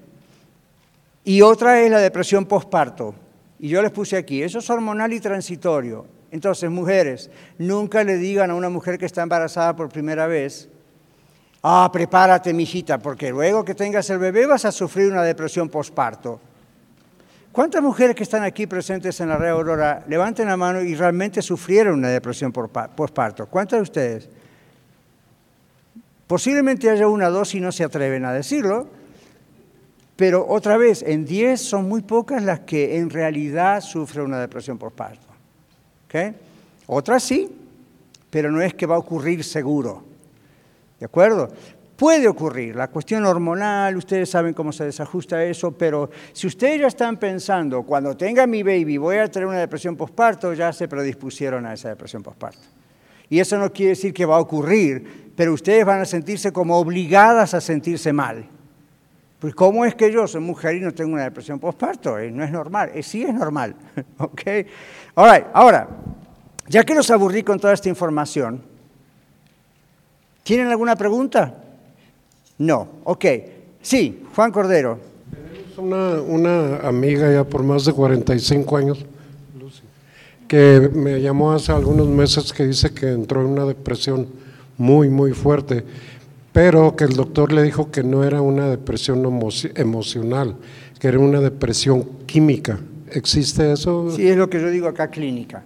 Y 1.23 1.41
otra 1.41 1.81
es 1.81 1.89
la 1.89 1.99
depresión 1.99 2.45
postparto, 2.45 3.15
y 3.59 3.69
yo 3.69 3.81
les 3.81 3.91
puse 3.91 4.17
aquí, 4.17 4.43
eso 4.43 4.59
es 4.59 4.69
hormonal 4.69 5.13
y 5.13 5.19
transitorio. 5.19 6.05
Entonces, 6.31 6.69
mujeres, 6.69 7.31
nunca 7.57 8.03
le 8.03 8.17
digan 8.17 8.51
a 8.51 8.55
una 8.55 8.69
mujer 8.69 8.97
que 8.97 9.05
está 9.05 9.23
embarazada 9.23 9.75
por 9.75 9.89
primera 9.89 10.27
vez, 10.27 10.69
ah, 11.63 11.89
prepárate, 11.91 12.53
mijita, 12.53 12.99
porque 12.99 13.31
luego 13.31 13.63
que 13.63 13.73
tengas 13.73 14.09
el 14.09 14.19
bebé 14.19 14.45
vas 14.45 14.65
a 14.65 14.71
sufrir 14.71 15.11
una 15.11 15.23
depresión 15.23 15.69
postparto. 15.69 16.39
¿Cuántas 17.57 17.81
mujeres 17.81 18.15
que 18.15 18.21
están 18.21 18.43
aquí 18.43 18.67
presentes 18.67 19.19
en 19.19 19.29
la 19.29 19.35
Red 19.35 19.49
Aurora 19.49 20.03
levanten 20.07 20.47
la 20.47 20.55
mano 20.55 20.79
y 20.83 20.93
realmente 20.93 21.41
sufrieron 21.41 21.97
una 21.97 22.09
depresión 22.09 22.51
postparto? 22.51 23.47
¿Cuántas 23.47 23.79
de 23.79 23.81
ustedes? 23.81 24.29
Posiblemente 26.27 26.87
haya 26.87 27.07
una 27.07 27.29
o 27.29 27.31
dos 27.31 27.55
y 27.55 27.59
no 27.59 27.71
se 27.71 27.83
atreven 27.83 28.25
a 28.25 28.31
decirlo, 28.31 28.87
pero 30.15 30.45
otra 30.47 30.77
vez, 30.77 31.01
en 31.01 31.25
10 31.25 31.59
son 31.59 31.89
muy 31.89 32.03
pocas 32.03 32.43
las 32.43 32.59
que 32.59 32.99
en 32.99 33.09
realidad 33.09 33.81
sufren 33.81 34.25
una 34.25 34.39
depresión 34.39 34.77
postparto. 34.77 35.25
¿Okay? 36.05 36.35
Otras 36.85 37.23
sí, 37.23 37.49
pero 38.29 38.51
no 38.51 38.61
es 38.61 38.75
que 38.75 38.85
va 38.85 38.97
a 38.97 38.99
ocurrir 38.99 39.43
seguro. 39.43 40.03
¿De 40.99 41.07
acuerdo? 41.07 41.49
Puede 41.97 42.27
ocurrir, 42.27 42.75
la 42.75 42.89
cuestión 42.89 43.25
hormonal, 43.25 43.97
ustedes 43.97 44.29
saben 44.29 44.53
cómo 44.53 44.71
se 44.71 44.83
desajusta 44.83 45.43
eso, 45.43 45.71
pero 45.71 46.11
si 46.31 46.45
ustedes 46.45 46.81
ya 46.81 46.87
están 46.87 47.17
pensando, 47.17 47.81
cuando 47.81 48.15
tenga 48.15 48.45
mi 48.45 48.61
baby 48.61 48.97
voy 48.97 49.17
a 49.17 49.27
tener 49.31 49.47
una 49.47 49.57
depresión 49.57 49.95
postparto, 49.95 50.53
ya 50.53 50.71
se 50.71 50.87
predispusieron 50.87 51.65
a 51.65 51.73
esa 51.73 51.89
depresión 51.89 52.21
postparto. 52.21 52.61
Y 53.29 53.39
eso 53.39 53.57
no 53.57 53.73
quiere 53.73 53.89
decir 53.89 54.13
que 54.13 54.27
va 54.27 54.35
a 54.35 54.39
ocurrir, 54.39 55.31
pero 55.35 55.53
ustedes 55.53 55.83
van 55.83 56.01
a 56.01 56.05
sentirse 56.05 56.51
como 56.53 56.77
obligadas 56.77 57.55
a 57.55 57.61
sentirse 57.61 58.13
mal. 58.13 58.47
Pues 59.39 59.55
¿cómo 59.55 59.83
es 59.83 59.95
que 59.95 60.11
yo 60.11 60.27
soy 60.27 60.41
mujer 60.41 60.75
y 60.75 60.81
no 60.81 60.93
tengo 60.93 61.13
una 61.13 61.23
depresión 61.23 61.59
postparto? 61.59 62.19
Eh, 62.19 62.29
no 62.29 62.43
es 62.43 62.51
normal. 62.51 62.91
Eh, 62.93 63.01
sí 63.01 63.23
es 63.23 63.33
normal. 63.33 63.75
¿Ok? 64.19 64.41
Ahora, 65.15 65.87
ya 66.67 66.83
que 66.83 66.93
los 66.93 67.09
aburrí 67.09 67.41
con 67.41 67.59
toda 67.59 67.73
esta 67.73 67.89
información, 67.89 68.61
¿tienen 70.43 70.67
alguna 70.67 70.95
pregunta? 70.95 71.63
No. 72.57 72.87
Ok. 73.03 73.25
Sí, 73.81 74.23
Juan 74.35 74.51
Cordero. 74.51 74.99
Tenemos 75.31 75.77
una, 75.77 76.21
una 76.21 76.77
amiga 76.87 77.31
ya 77.31 77.43
por 77.43 77.63
más 77.63 77.85
de 77.85 77.93
45 77.93 78.77
años, 78.77 79.05
que 80.47 80.89
me 80.93 81.21
llamó 81.21 81.51
hace 81.51 81.71
algunos 81.71 82.07
meses 82.07 82.53
que 82.53 82.65
dice 82.65 82.91
que 82.93 83.11
entró 83.11 83.41
en 83.41 83.47
una 83.47 83.65
depresión 83.65 84.27
muy, 84.77 85.09
muy 85.09 85.33
fuerte 85.33 85.83
pero 86.57 86.95
que 86.95 87.03
el 87.03 87.13
doctor 87.13 87.53
le 87.53 87.61
dijo 87.61 87.91
que 87.91 88.01
no 88.01 88.23
era 88.23 88.41
una 88.41 88.67
depresión 88.67 89.23
emocional, 89.75 90.55
que 90.99 91.07
era 91.07 91.19
una 91.19 91.39
depresión 91.39 92.03
química. 92.25 92.79
¿Existe 93.11 93.71
eso? 93.71 94.09
Sí, 94.09 94.27
es 94.27 94.35
lo 94.35 94.49
que 94.49 94.59
yo 94.59 94.71
digo 94.71 94.87
acá, 94.87 95.11
clínica. 95.11 95.63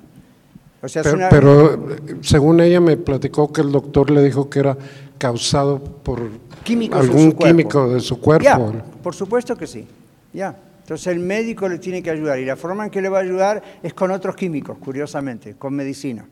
O 0.82 0.90
sea, 0.90 1.02
pero, 1.30 1.88
según 2.20 2.60
ella 2.60 2.82
me 2.82 2.98
platicó 2.98 3.54
que 3.54 3.62
el 3.62 3.72
doctor 3.72 4.12
le 4.12 4.22
dijo 4.22 4.50
que 4.50 4.60
era 4.60 4.78
causado 5.18 5.82
por 5.82 6.24
algún 6.94 7.32
químico 7.34 7.90
de 7.90 8.00
su 8.00 8.20
cuerpo. 8.20 8.74
por 9.02 9.16
supuesto 9.16 9.56
que 9.56 9.68
sí. 9.68 9.88
Ya. 10.34 10.56
Entonces 10.82 11.08
el 11.08 11.20
médico 11.20 11.70
le 11.70 11.78
tiene 11.78 12.04
que 12.04 12.10
ayudar 12.10 12.40
y 12.40 12.46
la 12.46 12.56
forma 12.56 12.86
en 12.86 12.90
que 12.90 13.02
le 13.02 13.10
va 13.10 13.20
a 13.20 13.22
ayudar 13.22 13.62
es 13.82 13.94
con 13.94 14.12
otros 14.12 14.36
químicos, 14.36 14.78
curiosamente, 14.78 15.56
con 15.56 15.74
medicina, 15.74 16.26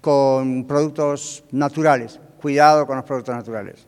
con 0.00 0.64
productos 0.64 1.44
naturales 1.50 2.18
cuidado 2.42 2.86
con 2.86 2.96
los 2.96 3.04
productos 3.04 3.34
naturales. 3.34 3.86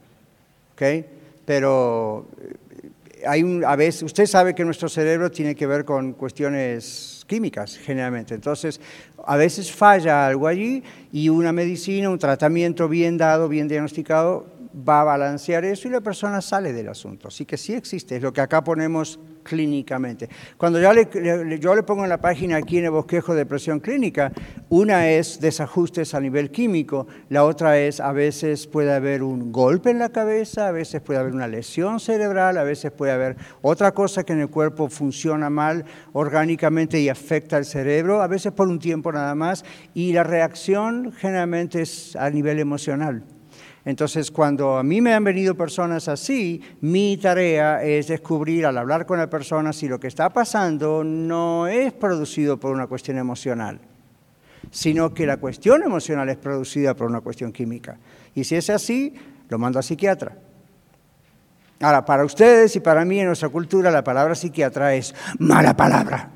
¿Ok? 0.75 1.05
Pero 1.45 2.29
eh, 2.41 3.27
hay 3.27 3.43
un, 3.43 3.65
a 3.65 3.75
veces, 3.77 4.05
usted 4.05 4.27
sabe 4.27 4.55
que 4.55 4.65
nuestro 4.65 4.89
cerebro 4.89 5.31
tiene 5.31 5.55
que 5.57 5.67
ver 5.67 5.85
con 5.85 6.13
cuestiones 6.13 7.25
químicas 7.27 7.77
generalmente. 7.77 8.35
Entonces, 8.35 8.81
a 9.27 9.37
veces 9.37 9.73
falla 9.73 10.27
algo 10.27 10.47
allí 10.47 10.83
y 11.13 11.29
una 11.29 11.53
medicina, 11.53 12.09
un 12.09 12.19
tratamiento 12.19 12.89
bien 12.89 13.19
dado, 13.19 13.49
bien 13.49 13.67
diagnosticado, 13.67 14.47
va 14.77 15.03
a 15.03 15.05
balancear 15.05 15.65
eso 15.65 15.89
y 15.89 15.93
la 15.93 16.01
persona 16.01 16.41
sale 16.41 16.73
del 16.73 16.89
asunto. 16.89 17.29
Así 17.29 17.45
que 17.45 17.57
sí 17.57 17.75
existe, 17.75 18.17
es 18.17 18.23
lo 18.23 18.33
que 18.33 18.41
acá 18.41 18.65
ponemos 18.65 19.21
clínicamente. 19.45 20.29
Cuando 20.57 20.81
yo 20.81 20.93
le, 20.93 21.59
yo 21.61 21.75
le 21.75 21.83
pongo 21.83 22.03
en 22.03 22.09
la 22.09 22.21
página 22.21 22.57
aquí 22.57 22.79
en 22.79 22.87
el 22.87 22.91
bosquejo 22.91 23.35
de 23.35 23.47
presión 23.47 23.79
clínica, 23.79 24.33
una 24.71 25.11
es 25.11 25.39
desajustes 25.39 26.15
a 26.15 26.21
nivel 26.21 26.51
químico, 26.51 27.07
la 27.29 27.45
otra 27.45 27.79
es 27.79 28.01
a 28.01 28.13
veces 28.13 28.67
puede 28.67 28.93
haber 28.93 29.23
un 29.23 29.53
golpe 29.53 29.91
en 29.91 29.99
la 29.99 30.09
cabeza, 30.09 30.69
a 30.69 30.73
veces 30.73 31.03
puede 31.03 31.21
haber 31.21 31.35
una 31.35 31.47
lesión 31.47 32.01
cerebral, 32.01 32.59
a 32.59 32.65
veces 32.65 32.91
puede 32.91 33.13
haber 33.13 33.37
otra 33.63 33.93
cosa 33.93 34.25
que 34.25 34.33
en 34.33 34.41
el 34.41 34.49
cuerpo 34.49 34.89
funciona 34.89 35.51
mal 35.51 35.85
orgánicamente 36.13 36.99
y 36.99 37.09
afecta 37.09 37.57
al 37.57 37.67
cerebro, 37.67 38.23
a 38.23 38.27
veces 38.27 38.53
por 38.53 38.69
un 38.69 38.79
tiempo 38.79 39.13
nada 39.13 39.35
más, 39.35 39.65
y 39.93 40.13
la 40.13 40.25
reacción 40.25 41.13
generalmente 41.13 41.83
es 41.83 42.17
a 42.17 42.31
nivel 42.31 42.59
emocional. 42.59 43.23
Entonces, 43.85 44.31
cuando 44.31 44.79
a 44.79 44.83
mí 44.83 45.01
me 45.03 45.13
han 45.13 45.25
venido 45.25 45.55
personas 45.55 46.09
así, 46.09 46.63
mi 46.81 47.19
tarea 47.19 47.83
es 47.83 48.09
descubrir 48.09 48.65
al 48.65 48.79
hablar 48.79 49.05
con 49.05 49.19
la 49.19 49.29
persona 49.29 49.75
si 49.75 49.89
lo 49.89 50.01
que 50.01 50.07
está 50.09 50.31
pasando 50.31 51.05
no 51.05 51.67
es 51.67 51.93
producido 51.93 52.59
por 52.59 52.73
una 52.73 52.87
cuestión 52.87 53.19
emocional, 53.19 53.79
sino 54.71 55.13
que 55.13 55.27
la 55.27 55.37
cuestión 55.37 55.83
emocional 55.83 56.31
es 56.31 56.39
producida 56.39 56.95
por 56.95 57.09
una 57.09 57.21
cuestión 57.21 57.53
química. 57.53 57.99
Y 58.35 58.45
si 58.45 58.57
es 58.57 58.71
así, 58.71 59.15
lo 59.51 59.59
mando 59.59 59.79
a 59.79 59.83
psiquiatra. 59.83 60.35
Ahora, 61.81 62.07
para 62.07 62.25
ustedes 62.25 62.75
y 62.77 62.81
para 62.81 63.05
mí 63.05 63.21
en 63.21 63.27
nuestra 63.27 63.51
cultura, 63.51 63.91
la 63.91 64.03
palabra 64.03 64.35
psiquiatra 64.35 64.95
es 64.95 65.15
mala 65.39 65.77
palabra. 65.77 66.31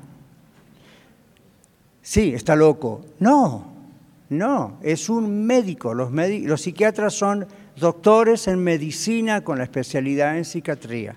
Sí, 2.03 2.33
está 2.35 2.55
loco. 2.55 3.05
No, 3.19 3.78
no, 4.29 4.77
es 4.83 5.09
un 5.09 5.45
médico. 5.45 5.93
Los, 5.93 6.11
los 6.11 6.61
psiquiatras 6.61 7.13
son 7.13 7.47
doctores 7.75 8.47
en 8.47 8.63
medicina 8.63 9.41
con 9.41 9.57
la 9.57 9.63
especialidad 9.63 10.37
en 10.37 10.45
psiquiatría. 10.45 11.15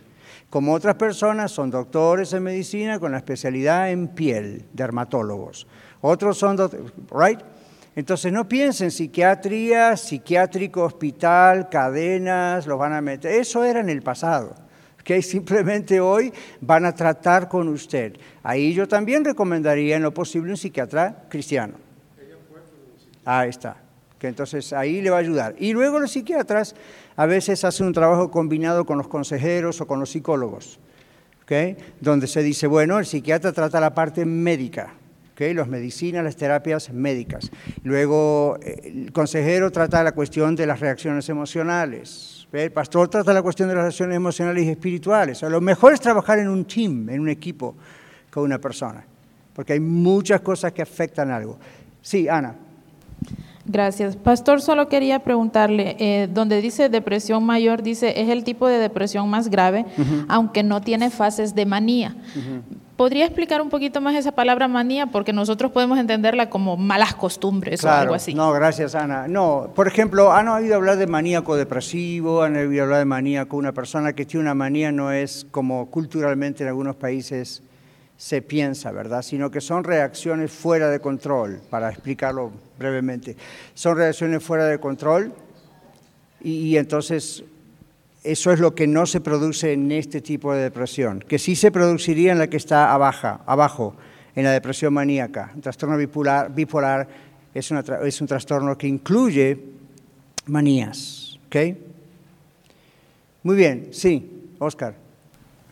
Como 0.49 0.73
otras 0.73 0.97
personas 0.97 1.51
son 1.51 1.71
doctores 1.71 2.33
en 2.33 2.43
medicina 2.43 2.99
con 2.99 3.13
la 3.13 3.19
especialidad 3.19 3.91
en 3.91 4.09
piel, 4.09 4.67
dermatólogos. 4.73 5.67
Otros 6.01 6.39
son, 6.39 6.59
right? 7.11 7.41
Entonces 7.95 8.33
no 8.33 8.49
piensen 8.49 8.91
psiquiatría, 8.91 9.97
psiquiátrico, 9.97 10.83
hospital, 10.83 11.69
cadenas, 11.69 12.67
los 12.67 12.79
van 12.79 12.95
a 12.95 13.03
meter. 13.03 13.33
Eso 13.33 13.65
era 13.65 13.81
en 13.81 13.91
el 13.91 14.03
pasado. 14.03 14.55
que 15.05 15.21
Simplemente 15.23 16.01
hoy 16.01 16.33
van 16.61 16.87
a 16.87 16.95
tratar 16.95 17.49
con 17.49 17.69
usted. 17.69 18.17
Ahí 18.43 18.73
yo 18.73 18.89
también 18.89 19.25
recomendaría 19.25 19.97
en 19.97 20.03
lo 20.03 20.15
posible 20.15 20.51
un 20.51 20.57
psiquiatra 20.57 21.25
cristiano. 21.29 21.82
Ahí 23.25 23.49
está. 23.49 23.77
Que 24.19 24.29
entonces 24.29 24.73
ahí 24.73 25.03
le 25.03 25.11
va 25.11 25.17
a 25.17 25.21
ayudar. 25.21 25.55
Y 25.59 25.73
luego 25.73 25.99
los 25.99 26.13
psiquiatras 26.13 26.75
a 27.17 27.27
veces 27.27 27.65
hacen 27.65 27.87
un 27.87 27.93
trabajo 27.93 28.31
combinado 28.31 28.85
con 28.85 28.99
los 28.99 29.09
consejeros 29.09 29.81
o 29.81 29.87
con 29.87 30.01
los 30.01 30.11
psicólogos, 30.11 30.79
¿okay? 31.43 31.77
donde 32.01 32.27
se 32.27 32.43
dice, 32.43 32.67
bueno, 32.67 32.99
el 32.99 33.07
psiquiatra 33.07 33.53
trata 33.53 33.81
la 33.81 33.95
parte 33.95 34.25
médica, 34.25 34.95
¿okay? 35.33 35.55
las 35.55 35.67
medicinas, 35.67 36.23
las 36.23 36.37
terapias 36.37 36.93
médicas. 36.93 37.51
Luego 37.83 38.59
el 38.63 39.13
consejero 39.13 39.71
trata 39.71 40.03
la 40.03 40.13
cuestión 40.13 40.55
de 40.55 40.67
las 40.67 40.81
reacciones 40.81 41.29
emocionales. 41.29 42.47
El 42.53 42.71
pastor 42.71 43.09
trata 43.09 43.33
la 43.33 43.43
cuestión 43.43 43.69
de 43.69 43.75
las 43.75 43.85
reacciones 43.85 44.15
emocionales 44.15 44.65
y 44.65 44.69
espirituales. 44.69 45.43
lo 45.43 45.61
mejor 45.61 45.95
es 45.95 46.01
trabajar 46.01 46.39
en 46.39 46.49
un 46.49 46.65
team, 46.65 47.09
en 47.09 47.21
un 47.21 47.29
equipo 47.29 47.75
con 48.31 48.45
una 48.45 48.59
persona, 48.59 49.05
porque 49.55 49.73
hay 49.73 49.81
muchas 49.81 50.43
cosas 50.43 50.73
que 50.73 50.83
afectan 50.83 51.31
algo. 51.31 51.59
Sí, 52.01 52.29
Ana. 52.29 52.55
Gracias. 53.65 54.17
Pastor, 54.17 54.61
solo 54.61 54.89
quería 54.89 55.21
preguntarle, 55.21 55.97
eh, 55.99 56.29
donde 56.33 56.61
dice 56.61 56.89
depresión 56.89 57.45
mayor, 57.45 57.83
dice 57.83 58.21
es 58.21 58.29
el 58.29 58.43
tipo 58.43 58.67
de 58.67 58.79
depresión 58.79 59.29
más 59.31 59.49
grave, 59.49 59.87
aunque 60.29 60.63
no 60.63 60.81
tiene 60.81 61.11
fases 61.11 61.55
de 61.55 61.67
manía. 61.67 62.17
¿Podría 62.97 63.25
explicar 63.25 63.63
un 63.63 63.71
poquito 63.71 64.01
más 64.01 64.15
esa 64.15 64.33
palabra 64.33 64.69
manía? 64.69 65.07
Porque 65.07 65.33
nosotros 65.33 65.73
podemos 65.73 65.99
entenderla 65.99 66.51
como 66.51 66.77
malas 66.77 67.15
costumbres 67.15 67.83
o 67.85 67.91
algo 67.91 68.15
así. 68.15 68.35
No, 68.35 68.53
gracias, 68.53 68.95
Ana. 68.95 69.27
No, 69.29 69.71
por 69.75 69.87
ejemplo, 69.87 70.33
han 70.33 70.49
oído 70.49 70.77
hablar 70.77 70.99
de 70.99 71.07
maníaco 71.07 71.57
depresivo, 71.57 72.43
han 72.43 72.57
oído 72.57 72.83
hablar 72.83 72.99
de 72.99 73.05
maníaco. 73.05 73.57
Una 73.57 73.73
persona 73.73 74.13
que 74.13 74.27
tiene 74.27 74.43
una 74.43 74.55
manía 74.55 74.93
no 74.93 75.11
es 75.11 75.47
como 75.51 75.87
culturalmente 75.87 76.65
en 76.65 76.69
algunos 76.69 76.97
países 76.97 77.63
se 78.23 78.41
piensa, 78.41 78.93
¿verdad? 78.93 79.23
Sino 79.23 79.51
que 79.51 79.61
son 79.61 79.83
reacciones 79.83 80.53
fuera 80.53 80.89
de 80.91 81.01
control, 81.01 81.61
para 81.69 81.91
explicarlo 81.91 82.53
brevemente. 82.79 83.37
Son 83.75 83.97
reacciones 83.97 84.45
fuera 84.45 84.67
de 84.67 84.79
control 84.79 85.35
y, 86.41 86.77
entonces 86.77 87.43
eso 88.23 88.53
es 88.53 88.61
lo 88.61 88.77
que 88.77 88.87
no 88.87 89.07
se 89.07 89.21
produce 89.21 89.73
en 89.73 89.91
este 89.91 90.21
tipo 90.21 90.55
de 90.55 90.63
depresión, 90.63 91.25
que 91.27 91.41
sí 91.41 91.57
se 91.57 91.73
produciría 91.73 92.31
en 92.31 92.39
la 92.39 92.47
que 92.47 92.59
está 92.59 92.93
abajo, 92.93 93.41
abajo 93.45 93.97
en 94.37 94.45
la 94.45 94.53
depresión 94.53 94.95
maníaca. 94.95 95.53
Trastorno 95.61 95.97
bipolar, 95.97 97.09
es, 97.53 97.73
es 97.73 98.21
un 98.21 98.27
trastorno 98.29 98.79
que 98.79 98.87
incluye 98.87 99.59
manías. 100.47 101.41
¿ok? 101.47 101.57
Muy 103.43 103.57
bien, 103.57 103.89
sí, 103.91 104.55
Oscar. 104.61 104.95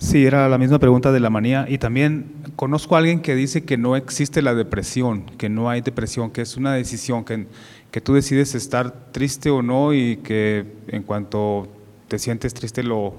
Sí, 0.01 0.25
era 0.25 0.49
la 0.49 0.57
misma 0.57 0.79
pregunta 0.79 1.13
de 1.13 1.21
la 1.21 1.29
manía. 1.29 1.67
Y 1.69 1.77
también 1.77 2.33
conozco 2.57 2.97
a 2.97 2.99
alguien 3.01 3.21
que 3.21 3.35
dice 3.35 3.65
que 3.65 3.77
no 3.77 3.97
existe 3.97 4.41
la 4.41 4.55
depresión, 4.55 5.27
que 5.37 5.51
no 5.51 5.69
hay 5.69 5.83
depresión, 5.83 6.31
que 6.31 6.41
es 6.41 6.57
una 6.57 6.73
decisión, 6.73 7.23
que, 7.23 7.47
que 7.91 8.01
tú 8.01 8.15
decides 8.15 8.55
estar 8.55 9.13
triste 9.13 9.51
o 9.51 9.61
no 9.61 9.93
y 9.93 10.17
que 10.17 10.65
en 10.89 11.03
cuanto 11.03 11.69
te 12.09 12.19
sientes 12.19 12.55
triste 12.55 12.83
lo, 12.83 13.13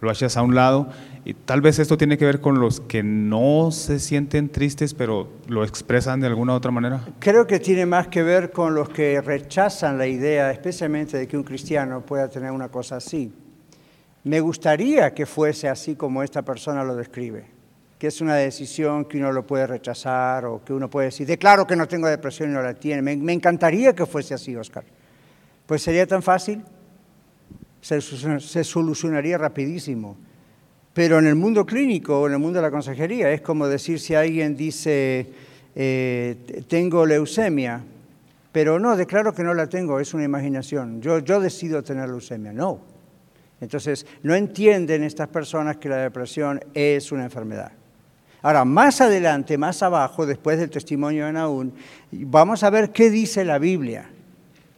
lo 0.00 0.10
a 0.10 0.42
un 0.42 0.54
lado. 0.54 0.88
Y 1.26 1.34
tal 1.34 1.60
vez 1.60 1.78
esto 1.78 1.98
tiene 1.98 2.16
que 2.16 2.24
ver 2.24 2.40
con 2.40 2.60
los 2.60 2.80
que 2.80 3.02
no 3.02 3.68
se 3.70 4.00
sienten 4.00 4.48
tristes, 4.48 4.94
pero 4.94 5.28
lo 5.48 5.64
expresan 5.64 6.20
de 6.20 6.28
alguna 6.28 6.54
otra 6.54 6.70
manera. 6.70 7.02
Creo 7.18 7.46
que 7.46 7.60
tiene 7.60 7.84
más 7.84 8.08
que 8.08 8.22
ver 8.22 8.52
con 8.52 8.74
los 8.74 8.88
que 8.88 9.20
rechazan 9.20 9.98
la 9.98 10.06
idea, 10.06 10.50
especialmente 10.50 11.18
de 11.18 11.28
que 11.28 11.36
un 11.36 11.44
cristiano 11.44 12.00
pueda 12.00 12.30
tener 12.30 12.52
una 12.52 12.68
cosa 12.68 12.96
así. 12.96 13.30
Me 14.24 14.40
gustaría 14.40 15.12
que 15.12 15.26
fuese 15.26 15.68
así 15.68 15.96
como 15.96 16.22
esta 16.22 16.42
persona 16.42 16.84
lo 16.84 16.94
describe, 16.94 17.44
que 17.98 18.06
es 18.06 18.20
una 18.20 18.36
decisión 18.36 19.04
que 19.06 19.18
uno 19.18 19.32
lo 19.32 19.44
puede 19.44 19.66
rechazar 19.66 20.44
o 20.44 20.64
que 20.64 20.72
uno 20.72 20.88
puede 20.88 21.06
decir, 21.06 21.26
declaro 21.26 21.66
que 21.66 21.74
no 21.74 21.88
tengo 21.88 22.06
depresión 22.06 22.50
y 22.50 22.52
no 22.52 22.62
la 22.62 22.74
tiene. 22.74 23.02
Me, 23.02 23.32
encantaría 23.32 23.94
que 23.94 24.06
fuese 24.06 24.34
así, 24.34 24.54
Oscar. 24.54 24.84
Pues 25.66 25.82
sería 25.82 26.06
tan 26.06 26.22
fácil, 26.22 26.62
se, 27.80 28.00
solucionaría 28.00 29.38
rapidísimo. 29.38 30.16
Pero 30.94 31.18
en 31.18 31.26
el 31.26 31.34
mundo 31.34 31.66
clínico 31.66 32.20
o 32.20 32.26
en 32.28 32.34
el 32.34 32.38
mundo 32.38 32.58
de 32.58 32.62
la 32.62 32.70
consejería 32.70 33.32
es 33.32 33.40
como 33.40 33.66
decir 33.66 33.98
si 33.98 34.14
alguien 34.14 34.56
dice, 34.56 35.26
eh, 35.74 36.64
tengo 36.68 37.06
leucemia, 37.06 37.82
pero 38.52 38.78
no, 38.78 38.94
declaro 38.94 39.34
que 39.34 39.42
no 39.42 39.54
la 39.54 39.68
tengo, 39.68 39.98
es 39.98 40.14
una 40.14 40.24
imaginación. 40.24 41.00
Yo, 41.00 41.18
yo 41.18 41.40
decido 41.40 41.82
tener 41.82 42.08
leucemia. 42.08 42.52
No, 42.52 42.91
entonces, 43.62 44.04
no 44.22 44.34
entienden 44.34 45.04
estas 45.04 45.28
personas 45.28 45.78
que 45.78 45.88
la 45.88 45.96
depresión 45.96 46.60
es 46.74 47.12
una 47.12 47.24
enfermedad. 47.24 47.72
Ahora, 48.42 48.64
más 48.64 49.00
adelante, 49.00 49.56
más 49.56 49.82
abajo, 49.82 50.26
después 50.26 50.58
del 50.58 50.68
testimonio 50.68 51.26
de 51.26 51.32
Naún, 51.32 51.72
vamos 52.10 52.64
a 52.64 52.70
ver 52.70 52.90
qué 52.90 53.08
dice 53.08 53.44
la 53.44 53.58
Biblia. 53.58 54.10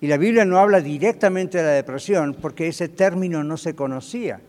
Y 0.00 0.06
la 0.06 0.18
Biblia 0.18 0.44
no 0.44 0.58
habla 0.58 0.80
directamente 0.80 1.58
de 1.58 1.64
la 1.64 1.70
depresión 1.70 2.36
porque 2.40 2.68
ese 2.68 2.88
término 2.88 3.42
no 3.42 3.56
se 3.56 3.74
conocía. 3.74 4.40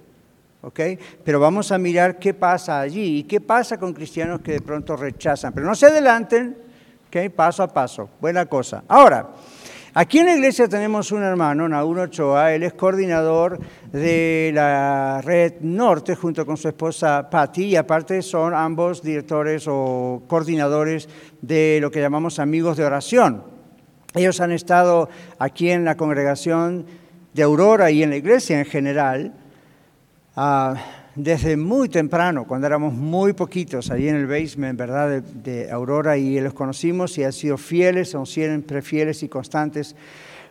Pero 1.24 1.40
vamos 1.40 1.72
a 1.72 1.78
mirar 1.78 2.20
qué 2.20 2.34
pasa 2.34 2.82
allí 2.82 3.20
y 3.20 3.24
qué 3.24 3.40
pasa 3.40 3.80
con 3.80 3.94
cristianos 3.94 4.42
que 4.42 4.52
de 4.52 4.62
pronto 4.62 4.98
rechazan. 4.98 5.54
Pero 5.54 5.66
no 5.66 5.76
se 5.76 5.86
adelanten, 5.86 6.58
paso 7.36 7.64
a 7.64 7.68
paso. 7.68 8.10
Buena 8.20 8.46
cosa. 8.46 8.84
Ahora, 8.88 9.30
Aquí 9.98 10.20
en 10.20 10.26
la 10.26 10.34
iglesia 10.34 10.68
tenemos 10.68 11.14
un 11.14 11.24
hermano, 11.24 11.70
Naúl 11.70 12.00
Ochoa, 12.00 12.54
él 12.54 12.64
es 12.64 12.74
coordinador 12.74 13.58
de 13.94 14.52
la 14.54 15.22
Red 15.22 15.62
Norte 15.62 16.16
junto 16.16 16.46
con 16.46 16.58
su 16.58 16.68
esposa 16.68 17.30
Patti 17.30 17.64
y 17.64 17.76
aparte 17.78 18.22
son 18.22 18.54
ambos 18.54 19.02
directores 19.02 19.64
o 19.70 20.24
coordinadores 20.28 21.08
de 21.42 21.78
lo 21.80 21.92
que 21.92 22.02
llamamos 22.02 22.40
amigos 22.40 22.76
de 22.76 22.84
oración. 22.84 23.42
Ellos 24.14 24.42
han 24.42 24.52
estado 24.52 25.08
aquí 25.40 25.72
en 25.72 25.86
la 25.86 25.96
congregación 25.96 26.86
de 27.34 27.44
Aurora 27.44 27.90
y 27.90 28.04
en 28.04 28.10
la 28.10 28.18
iglesia 28.18 28.60
en 28.60 28.66
general. 28.66 29.34
Ah, 30.36 30.76
desde 31.16 31.56
muy 31.56 31.88
temprano, 31.88 32.46
cuando 32.46 32.68
éramos 32.68 32.94
muy 32.94 33.34
poquitos, 33.34 33.90
allí 33.90 34.10
en 34.10 34.18
el 34.18 34.28
basement, 34.28 34.78
¿verdad?, 34.78 35.22
de, 35.22 35.72
Aurora, 35.72 36.18
y 36.18 36.40
los 36.42 36.54
conocimos 36.54 37.18
y 37.18 37.24
han 37.24 37.32
sido 37.32 37.58
fieles, 37.58 38.10
son 38.10 38.26
siempre 38.26 38.82
fieles 38.82 39.24
y 39.24 39.30
constantes 39.30 39.96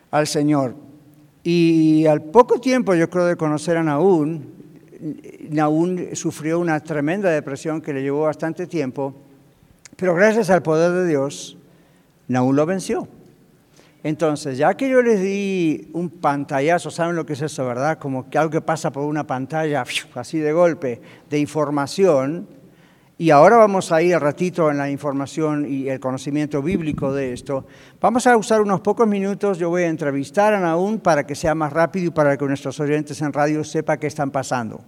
al 0.09 0.25
Señor. 0.25 0.75
Y 1.43 2.07
al 2.07 2.23
poco 2.23 2.59
tiempo, 2.59 2.95
yo 2.95 3.09
creo, 3.09 3.25
de 3.25 3.35
conocer 3.35 3.77
a 3.77 3.83
Naún, 3.83 4.55
Naún 5.49 6.09
sufrió 6.13 6.59
una 6.59 6.79
tremenda 6.79 7.29
depresión 7.29 7.79
que 7.81 7.93
le 7.93 8.01
llevó 8.01 8.21
bastante 8.21 8.65
tiempo, 8.65 9.13
pero 9.95 10.15
gracias 10.15 10.49
al 10.49 10.63
poder 10.63 10.91
de 10.91 11.07
Dios, 11.07 11.57
Naún 12.27 12.55
lo 12.55 12.65
venció. 12.65 13.07
Entonces, 14.05 14.59
ya 14.59 14.75
que 14.75 14.87
yo 14.87 15.01
les 15.01 15.19
di 15.19 15.89
un 15.93 16.11
pantallazo, 16.11 16.91
¿saben 16.91 17.15
lo 17.15 17.25
que 17.25 17.33
es 17.33 17.41
eso, 17.41 17.65
verdad? 17.65 17.97
Como 17.97 18.29
que 18.29 18.37
algo 18.37 18.51
que 18.51 18.61
pasa 18.61 18.91
por 18.91 19.03
una 19.03 19.25
pantalla, 19.25 19.83
así 20.13 20.37
de 20.37 20.53
golpe, 20.53 21.01
de 21.27 21.39
información, 21.39 22.47
y 23.17 23.31
ahora 23.31 23.57
vamos 23.57 23.91
a 23.91 24.03
ir 24.03 24.13
al 24.13 24.21
ratito 24.21 24.69
en 24.69 24.77
la 24.77 24.91
información 24.91 25.65
y 25.67 25.89
el 25.89 25.99
conocimiento 25.99 26.61
bíblico 26.61 27.11
de 27.13 27.33
esto. 27.33 27.65
Vamos 27.99 28.27
a 28.27 28.37
usar 28.37 28.61
unos 28.61 28.81
pocos 28.81 29.07
minutos, 29.07 29.57
yo 29.57 29.69
voy 29.69 29.81
a 29.81 29.87
entrevistar 29.87 30.53
a 30.53 30.59
Naún 30.59 30.99
para 30.99 31.25
que 31.25 31.33
sea 31.33 31.55
más 31.55 31.73
rápido 31.73 32.05
y 32.05 32.11
para 32.11 32.37
que 32.37 32.45
nuestros 32.45 32.79
oyentes 32.79 33.19
en 33.23 33.33
radio 33.33 33.63
sepan 33.63 33.97
qué 33.97 34.05
están 34.05 34.29
pasando. 34.29 34.81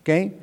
¿Okay? 0.00 0.34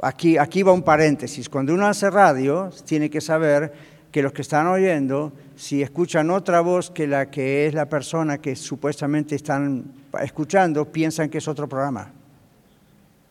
Aquí, 0.00 0.38
aquí 0.38 0.62
va 0.62 0.72
un 0.72 0.82
paréntesis. 0.82 1.50
Cuando 1.50 1.74
uno 1.74 1.86
hace 1.86 2.08
radio, 2.08 2.70
tiene 2.86 3.10
que 3.10 3.20
saber 3.20 3.93
que 4.14 4.22
los 4.22 4.32
que 4.32 4.42
están 4.42 4.68
oyendo 4.68 5.32
si 5.56 5.82
escuchan 5.82 6.30
otra 6.30 6.60
voz 6.60 6.88
que 6.88 7.08
la 7.08 7.32
que 7.32 7.66
es 7.66 7.74
la 7.74 7.88
persona 7.88 8.38
que 8.38 8.54
supuestamente 8.54 9.34
están 9.34 9.86
escuchando, 10.22 10.84
piensan 10.84 11.28
que 11.28 11.38
es 11.38 11.48
otro 11.48 11.68
programa 11.68 12.12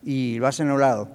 y 0.03 0.37
lo 0.39 0.45
hacen 0.45 0.69
a 0.69 0.73
un 0.73 0.81
lado. 0.81 1.07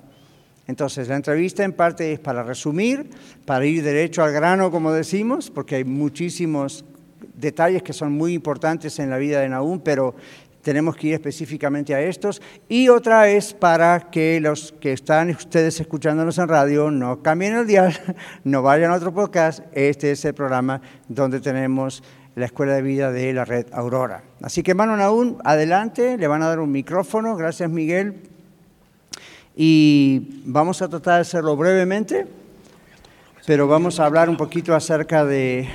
Entonces, 0.66 1.06
la 1.08 1.16
entrevista 1.16 1.64
en 1.64 1.74
parte 1.74 2.14
es 2.14 2.18
para 2.18 2.42
resumir, 2.42 3.10
para 3.44 3.66
ir 3.66 3.82
derecho 3.82 4.24
al 4.24 4.32
grano, 4.32 4.70
como 4.70 4.90
decimos, 4.90 5.50
porque 5.50 5.74
hay 5.74 5.84
muchísimos 5.84 6.86
detalles 7.34 7.82
que 7.82 7.92
son 7.92 8.12
muy 8.12 8.32
importantes 8.32 8.98
en 8.98 9.10
la 9.10 9.18
vida 9.18 9.40
de 9.40 9.50
Nahum, 9.50 9.80
pero 9.80 10.14
tenemos 10.68 10.96
que 10.96 11.06
ir 11.06 11.14
específicamente 11.14 11.94
a 11.94 12.02
estos. 12.02 12.42
Y 12.68 12.90
otra 12.90 13.26
es 13.30 13.54
para 13.54 14.10
que 14.10 14.38
los 14.38 14.72
que 14.72 14.92
están 14.92 15.30
ustedes 15.30 15.80
escuchándonos 15.80 16.36
en 16.36 16.46
radio 16.46 16.90
no 16.90 17.22
cambien 17.22 17.56
el 17.56 17.66
dial, 17.66 17.98
no 18.44 18.60
vayan 18.60 18.90
a 18.90 18.96
otro 18.96 19.14
podcast. 19.14 19.60
Este 19.72 20.10
es 20.10 20.22
el 20.26 20.34
programa 20.34 20.82
donde 21.08 21.40
tenemos 21.40 22.02
la 22.34 22.44
Escuela 22.44 22.74
de 22.74 22.82
Vida 22.82 23.10
de 23.10 23.32
la 23.32 23.46
Red 23.46 23.68
Aurora. 23.72 24.24
Así 24.42 24.62
que, 24.62 24.72
hermano 24.72 24.94
Naún, 24.94 25.38
adelante, 25.42 26.18
le 26.18 26.26
van 26.26 26.42
a 26.42 26.48
dar 26.48 26.60
un 26.60 26.70
micrófono. 26.70 27.34
Gracias, 27.34 27.70
Miguel. 27.70 28.16
Y 29.56 30.42
vamos 30.44 30.82
a 30.82 30.88
tratar 30.88 31.14
de 31.14 31.20
hacerlo 31.22 31.56
brevemente, 31.56 32.26
pero 33.46 33.66
vamos 33.68 34.00
a 34.00 34.04
hablar 34.04 34.28
un 34.28 34.36
poquito 34.36 34.74
acerca 34.74 35.24
de 35.24 35.66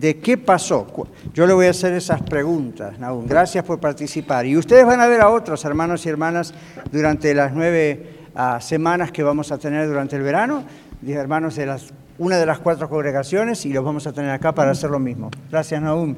de 0.00 0.18
qué 0.18 0.38
pasó. 0.38 0.86
Yo 1.34 1.46
le 1.46 1.52
voy 1.52 1.66
a 1.66 1.70
hacer 1.70 1.92
esas 1.92 2.22
preguntas, 2.22 2.98
Naum. 2.98 3.26
Gracias 3.26 3.64
por 3.64 3.78
participar. 3.78 4.46
Y 4.46 4.56
ustedes 4.56 4.86
van 4.86 5.00
a 5.00 5.06
ver 5.06 5.20
a 5.20 5.28
otros 5.28 5.64
hermanos 5.64 6.04
y 6.06 6.08
hermanas 6.08 6.54
durante 6.90 7.34
las 7.34 7.52
nueve 7.52 8.26
ah, 8.34 8.60
semanas 8.60 9.12
que 9.12 9.22
vamos 9.22 9.52
a 9.52 9.58
tener 9.58 9.86
durante 9.86 10.16
el 10.16 10.22
verano, 10.22 10.64
hermanos 11.06 11.56
de 11.56 11.66
las, 11.66 11.92
una 12.18 12.38
de 12.38 12.46
las 12.46 12.58
cuatro 12.58 12.88
congregaciones, 12.88 13.66
y 13.66 13.72
los 13.72 13.84
vamos 13.84 14.06
a 14.06 14.12
tener 14.12 14.30
acá 14.30 14.52
para 14.52 14.70
hacer 14.70 14.90
lo 14.90 14.98
mismo. 14.98 15.30
Gracias, 15.50 15.80
Naum. 15.82 16.16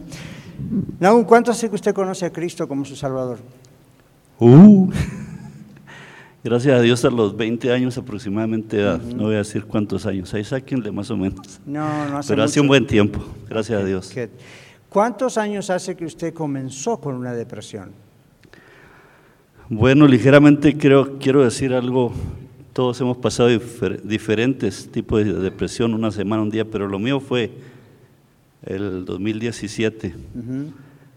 Naum, 1.01 1.25
¿cuánto 1.25 1.51
hace 1.51 1.69
que 1.69 1.75
usted 1.75 1.95
conoce 1.95 2.27
a 2.27 2.31
Cristo 2.31 2.69
como 2.69 2.85
su 2.85 2.95
Salvador? 2.95 3.39
Uh. 4.39 4.91
Gracias 6.45 6.79
a 6.79 6.83
Dios 6.83 7.03
a 7.07 7.11
los 7.11 7.35
20 7.35 7.73
años 7.73 7.97
aproximadamente, 7.97 8.77
no 9.17 9.23
voy 9.25 9.37
a 9.37 9.39
decir 9.39 9.65
cuántos 9.65 10.05
años, 10.05 10.35
ahí 10.35 10.45
sáquenle 10.45 10.93
más 10.93 11.11
o 11.11 11.17
menos. 11.17 11.59
No, 11.65 12.07
no 12.11 12.19
hace 12.19 12.29
Pero 12.29 12.43
hace 12.43 12.61
un 12.61 12.67
buen 12.67 12.87
tiempo, 12.87 13.25
gracias 13.49 13.81
a 13.81 13.83
Dios. 13.83 14.13
¿Cuántos 14.91 15.39
años 15.39 15.71
hace 15.71 15.97
que 15.97 16.05
usted 16.05 16.35
comenzó 16.35 17.01
con 17.01 17.15
una 17.15 17.33
depresión? 17.33 17.93
Bueno, 19.71 20.07
ligeramente 20.07 20.77
creo, 20.77 21.19
quiero 21.19 21.43
decir 21.43 21.73
algo, 21.73 22.13
todos 22.75 23.01
hemos 23.01 23.17
pasado 23.17 23.49
diferentes 24.03 24.93
tipos 24.93 25.25
de 25.25 25.33
depresión, 25.33 25.95
una 25.95 26.11
semana, 26.11 26.43
un 26.43 26.51
día, 26.51 26.67
pero 26.67 26.87
lo 26.87 26.99
mío 26.99 27.21
fue 27.21 27.53
el 28.67 29.07
2017. 29.07 30.15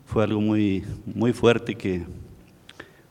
Fue 0.05 0.23
algo 0.23 0.39
muy, 0.39 0.85
muy 1.05 1.33
fuerte 1.33 1.75
que, 1.75 2.05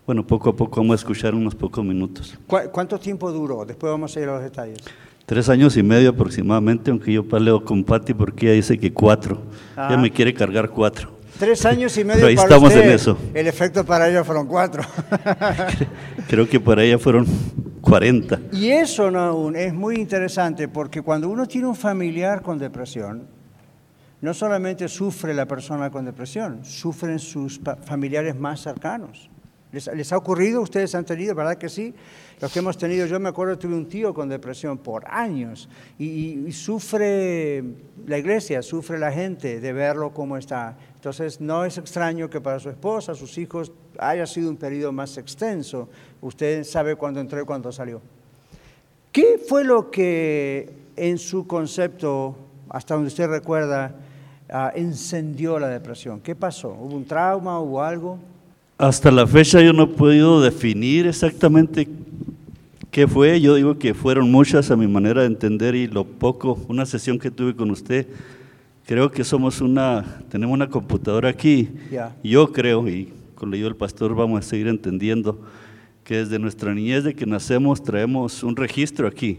bueno, 0.07 0.27
poco 0.27 0.51
a 0.51 0.57
poco 0.57 0.81
vamos 0.81 0.95
a 0.95 0.97
escuchar 1.03 1.35
unos 1.35 1.55
pocos 1.55 1.85
minutos. 1.85 2.39
¿Cuánto 2.47 2.99
tiempo 2.99 3.31
duró? 3.33 3.65
Después 3.65 3.91
vamos 3.91 4.17
a 4.17 4.21
ir 4.21 4.29
a 4.29 4.35
los 4.35 4.43
detalles. 4.43 4.79
Tres 5.27 5.49
años 5.49 5.77
y 5.77 5.83
medio 5.83 6.11
aproximadamente, 6.11 6.91
aunque 6.93 7.13
yo 7.13 7.29
paleo 7.29 7.65
con 7.65 7.83
Patti 7.83 8.15
porque 8.15 8.47
ella 8.47 8.55
dice 8.55 8.79
que 8.79 8.93
cuatro. 8.93 9.43
Ella 9.75 9.89
Ah. 9.91 9.97
me 9.97 10.11
quiere 10.13 10.33
cargar 10.33 10.71
cuatro. 10.71 11.11
Tres 11.39 11.67
años 11.67 11.97
y 11.99 12.05
medio 12.05 12.15
Pero 12.21 12.29
ahí 12.29 12.37
para 12.37 12.47
estamos 12.49 12.69
usted. 12.73 12.85
en 12.85 12.91
eso. 12.93 13.19
El 13.35 13.47
efecto 13.49 13.85
para 13.85 14.09
ellos 14.09 14.25
fueron 14.25 14.47
cuatro. 14.47 14.85
Creo 16.29 16.49
que 16.49 16.61
para 16.61 16.83
ella 16.85 16.99
fueron 16.99 17.27
40. 17.81 18.41
y 18.53 18.69
eso 18.69 19.11
no, 19.11 19.51
es 19.51 19.75
muy 19.75 19.97
interesante 19.97 20.69
porque 20.69 21.03
cuando 21.03 21.29
uno 21.29 21.47
tiene 21.47 21.67
un 21.67 21.77
familiar 21.77 22.43
con 22.43 22.59
depresión, 22.59 23.25
no 24.21 24.33
solamente 24.35 24.89
sufre 24.89 25.35
la 25.35 25.47
persona 25.47 25.91
con 25.91 26.05
depresión, 26.05 26.65
sufren 26.65 27.19
sus 27.19 27.61
familiares 27.85 28.35
más 28.37 28.61
cercanos. 28.63 29.29
¿Les, 29.73 30.13
ha 30.13 30.17
ocurrido? 30.17 30.63
¿Ustedes 30.63 30.95
han 30.95 31.05
tenido? 31.05 31.35
¿Verdad 31.35 31.57
que 31.59 31.69
sí? 31.69 31.93
Los 32.41 32.53
que 32.53 32.61
hemos 32.61 32.79
tenido, 32.79 33.07
yo 33.07 33.19
me 33.19 33.29
acuerdo, 33.29 33.59
tuve 33.59 33.75
un 33.75 33.89
tío 33.89 34.15
con 34.15 34.29
depresión 34.29 34.79
por 34.79 35.05
años 35.09 35.69
y 35.99 36.51
sufre 36.53 37.63
la 38.07 38.19
iglesia, 38.19 38.63
sufre 38.63 38.99
la 38.99 39.11
gente 39.11 39.61
de 39.61 39.73
verlo 39.73 40.13
como 40.13 40.37
está. 40.37 40.77
Entonces, 40.95 41.41
no 41.41 41.65
es 41.65 41.79
extraño 41.79 42.29
que 42.29 42.41
para 42.41 42.59
su 42.59 42.69
esposa, 42.69 43.15
sus 43.15 43.39
hijos, 43.39 43.73
haya 43.99 44.27
sido 44.27 44.51
un 44.51 44.57
periodo 44.57 44.93
más 44.93 45.17
extenso. 45.19 45.89
Usted 46.21 46.65
sabe 46.65 46.97
cuándo 46.97 47.21
entró 47.21 47.41
y 47.41 47.45
cuándo 47.45 47.71
salió. 47.73 48.01
¿Qué 49.13 49.39
fue 49.39 49.65
lo 49.65 49.91
que 49.91 50.69
en 50.97 51.19
su 51.19 51.47
concepto, 51.47 52.37
hasta 52.69 52.95
donde 52.95 53.09
usted 53.09 53.29
recuerda, 53.29 53.95
ah, 54.51 54.73
encendió 54.75 55.59
la 55.59 55.69
depresión? 55.69 56.21
¿Qué 56.21 56.35
pasó? 56.35 56.71
¿Hubo 56.71 56.95
un 56.95 57.07
trauma? 57.07 57.61
¿Hubo 57.61 57.83
algo? 57.83 58.19
Hasta 58.79 59.11
la 59.11 59.27
fecha 59.27 59.63
yo 59.63 59.73
no 59.73 59.85
he 59.85 59.87
podido 59.87 60.43
definir 60.43 61.07
exactamente 61.07 61.89
qué 62.91 63.09
fue. 63.09 63.41
Yo 63.41 63.55
digo 63.55 63.79
que 63.79 63.95
fueron 63.95 64.31
muchas 64.31 64.71
a 64.71 64.77
mi 64.77 64.87
manera 64.87 65.23
de 65.23 65.29
entender 65.29 65.75
y 65.75 65.87
lo 65.87 66.05
poco, 66.05 66.59
una 66.69 66.85
sesión 66.85 67.19
que 67.19 67.31
tuve 67.31 67.57
con 67.57 67.71
usted, 67.71 68.07
creo 68.85 69.11
que 69.11 69.25
somos 69.25 69.63
una, 69.63 70.21
tenemos 70.29 70.53
una 70.53 70.69
computadora 70.69 71.31
aquí. 71.31 71.71
Ya. 71.91 72.15
Yo 72.23 72.53
creo, 72.53 72.87
y 72.87 73.15
con 73.35 73.51
lo 73.51 73.57
el 73.57 73.77
pastor 73.77 74.15
vamos 74.15 74.41
a 74.41 74.49
seguir 74.49 74.69
entendiendo, 74.69 75.41
que 76.05 76.19
desde 76.19 76.39
nuestra 76.39 76.75
niñez, 76.75 77.03
de 77.03 77.15
que 77.15 77.25
nacemos, 77.25 77.83
traemos 77.83 78.43
un 78.43 78.57
registro 78.57 79.09
aquí. 79.09 79.39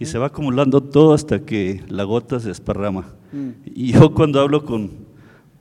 Y 0.00 0.06
se 0.06 0.16
va 0.16 0.28
acumulando 0.28 0.82
todo 0.82 1.12
hasta 1.12 1.40
que 1.40 1.82
la 1.88 2.04
gota 2.04 2.40
se 2.40 2.50
esparrama. 2.50 3.04
Y 3.66 3.92
yo 3.92 4.14
cuando 4.14 4.40
hablo 4.40 4.64
con 4.64 5.11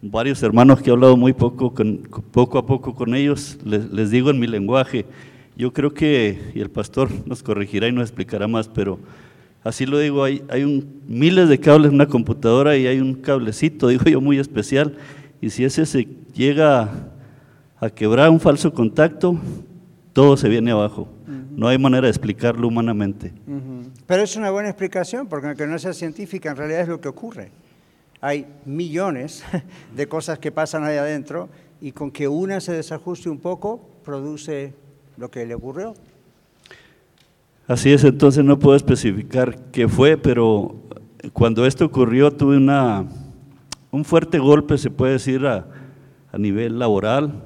varios 0.01 0.41
hermanos 0.43 0.81
que 0.81 0.89
he 0.89 0.93
hablado 0.93 1.15
muy 1.15 1.33
poco, 1.33 1.73
con, 1.73 1.97
poco 2.31 2.57
a 2.57 2.65
poco 2.65 2.95
con 2.95 3.13
ellos, 3.13 3.57
les, 3.63 3.91
les 3.91 4.09
digo 4.09 4.29
en 4.29 4.39
mi 4.39 4.47
lenguaje, 4.47 5.05
yo 5.55 5.71
creo 5.73 5.93
que, 5.93 6.51
y 6.55 6.59
el 6.59 6.69
pastor 6.69 7.09
nos 7.25 7.43
corregirá 7.43 7.87
y 7.87 7.91
nos 7.91 8.03
explicará 8.03 8.47
más, 8.47 8.67
pero 8.67 8.99
así 9.63 9.85
lo 9.85 9.99
digo, 9.99 10.23
hay, 10.23 10.43
hay 10.49 10.63
un, 10.63 11.01
miles 11.07 11.49
de 11.49 11.59
cables 11.59 11.89
en 11.89 11.95
una 11.95 12.07
computadora 12.07 12.77
y 12.77 12.87
hay 12.87 12.99
un 12.99 13.13
cablecito, 13.15 13.87
digo 13.89 14.05
yo, 14.05 14.21
muy 14.21 14.39
especial, 14.39 14.95
y 15.39 15.49
si 15.49 15.63
ese 15.63 15.85
se 15.85 16.07
llega 16.33 16.83
a, 16.83 17.85
a 17.85 17.89
quebrar 17.89 18.29
un 18.29 18.39
falso 18.39 18.73
contacto, 18.73 19.39
todo 20.13 20.37
se 20.37 20.49
viene 20.49 20.71
abajo. 20.71 21.07
No 21.55 21.67
hay 21.67 21.77
manera 21.77 22.03
de 22.03 22.09
explicarlo 22.09 22.67
humanamente. 22.67 23.33
Pero 24.05 24.23
es 24.23 24.35
una 24.35 24.51
buena 24.51 24.69
explicación, 24.69 25.27
porque 25.27 25.47
aunque 25.47 25.67
no 25.67 25.77
sea 25.79 25.93
científica, 25.93 26.51
en 26.51 26.57
realidad 26.57 26.81
es 26.81 26.87
lo 26.87 27.01
que 27.01 27.09
ocurre. 27.09 27.51
Hay 28.21 28.45
millones 28.65 29.43
de 29.95 30.07
cosas 30.07 30.39
que 30.39 30.51
pasan 30.51 30.83
ahí 30.83 30.97
adentro 30.97 31.49
y 31.81 31.91
con 31.91 32.11
que 32.11 32.27
una 32.27 32.61
se 32.61 32.71
desajuste 32.73 33.29
un 33.29 33.39
poco, 33.39 33.89
produce 34.05 34.73
lo 35.17 35.29
que 35.31 35.45
le 35.45 35.55
ocurrió. 35.55 35.93
Así 37.67 37.91
es, 37.91 38.03
entonces 38.03 38.43
no 38.43 38.59
puedo 38.59 38.75
especificar 38.75 39.57
qué 39.71 39.87
fue, 39.87 40.17
pero 40.17 40.75
cuando 41.33 41.65
esto 41.65 41.85
ocurrió 41.85 42.31
tuve 42.31 42.57
una, 42.57 43.05
un 43.91 44.03
fuerte 44.03 44.39
golpe, 44.39 44.77
se 44.77 44.89
puede 44.89 45.13
decir, 45.13 45.45
a, 45.47 45.65
nivel 46.37 46.79
laboral, 46.79 47.43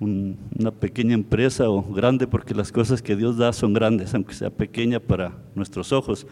un- 0.00 0.36
una 0.58 0.70
pequeña 0.70 1.14
empresa 1.14 1.68
o 1.70 1.82
grande, 1.82 2.26
porque 2.26 2.54
las 2.54 2.70
cosas 2.72 3.02
que 3.02 3.16
Dios 3.16 3.36
da 3.36 3.52
son 3.52 3.72
grandes, 3.72 4.14
aunque 4.14 4.34
sea 4.34 4.50
pequeña 4.50 5.00
para 5.00 5.32
nuestros 5.54 5.92
ojos. 5.92 6.26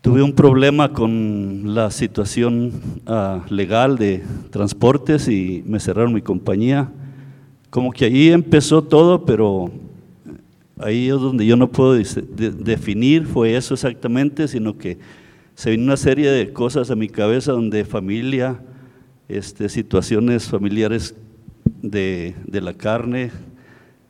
Tuve 0.00 0.22
un 0.22 0.32
problema 0.32 0.92
con 0.92 1.74
la 1.74 1.90
situación 1.90 2.72
ah, 3.06 3.44
legal 3.50 3.98
de 3.98 4.22
transportes 4.50 5.28
y 5.28 5.62
me 5.66 5.80
cerraron 5.80 6.14
mi 6.14 6.22
compañía. 6.22 6.88
Como 7.68 7.90
que 7.90 8.04
ahí 8.04 8.28
empezó 8.28 8.82
todo, 8.82 9.24
pero 9.24 9.70
ahí 10.78 11.06
es 11.08 11.14
donde 11.14 11.44
yo 11.44 11.56
no 11.56 11.68
puedo 11.70 11.94
de- 11.94 12.50
definir 12.52 13.26
fue 13.26 13.56
eso 13.56 13.74
exactamente, 13.74 14.46
sino 14.46 14.78
que 14.78 14.98
se 15.56 15.72
vino 15.72 15.82
una 15.82 15.96
serie 15.96 16.30
de 16.30 16.52
cosas 16.52 16.90
a 16.92 16.96
mi 16.96 17.08
cabeza 17.08 17.50
donde 17.52 17.84
familia, 17.84 18.60
este, 19.28 19.68
situaciones 19.68 20.46
familiares 20.48 21.16
de, 21.82 22.36
de 22.46 22.60
la 22.60 22.72
carne, 22.74 23.32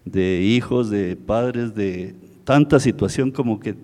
de 0.04 0.42
hijos, 0.42 0.90
de 0.90 1.16
padres, 1.16 1.74
de 1.74 2.14
tanta 2.44 2.78
situación 2.78 3.30
como 3.30 3.58
que 3.58 3.74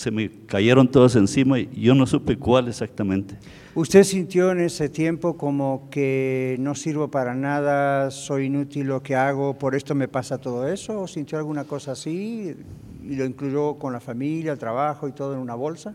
se 0.00 0.10
me 0.10 0.30
cayeron 0.46 0.88
todas 0.88 1.14
encima 1.14 1.58
y 1.58 1.68
yo 1.74 1.94
no 1.94 2.06
supe 2.06 2.38
cuál 2.38 2.68
exactamente. 2.68 3.36
¿Usted 3.74 4.02
sintió 4.02 4.50
en 4.50 4.60
ese 4.60 4.88
tiempo 4.88 5.36
como 5.36 5.88
que 5.90 6.56
no 6.58 6.74
sirvo 6.74 7.10
para 7.10 7.34
nada, 7.34 8.10
soy 8.10 8.46
inútil 8.46 8.86
lo 8.86 9.02
que 9.02 9.14
hago, 9.14 9.58
por 9.58 9.74
esto 9.74 9.94
me 9.94 10.08
pasa 10.08 10.38
todo 10.38 10.66
eso? 10.66 11.02
¿O 11.02 11.06
sintió 11.06 11.36
alguna 11.36 11.64
cosa 11.64 11.92
así 11.92 12.56
y 13.06 13.14
lo 13.14 13.26
incluyó 13.26 13.74
con 13.74 13.92
la 13.92 14.00
familia, 14.00 14.52
el 14.52 14.58
trabajo 14.58 15.06
y 15.06 15.12
todo 15.12 15.34
en 15.34 15.40
una 15.40 15.54
bolsa? 15.54 15.94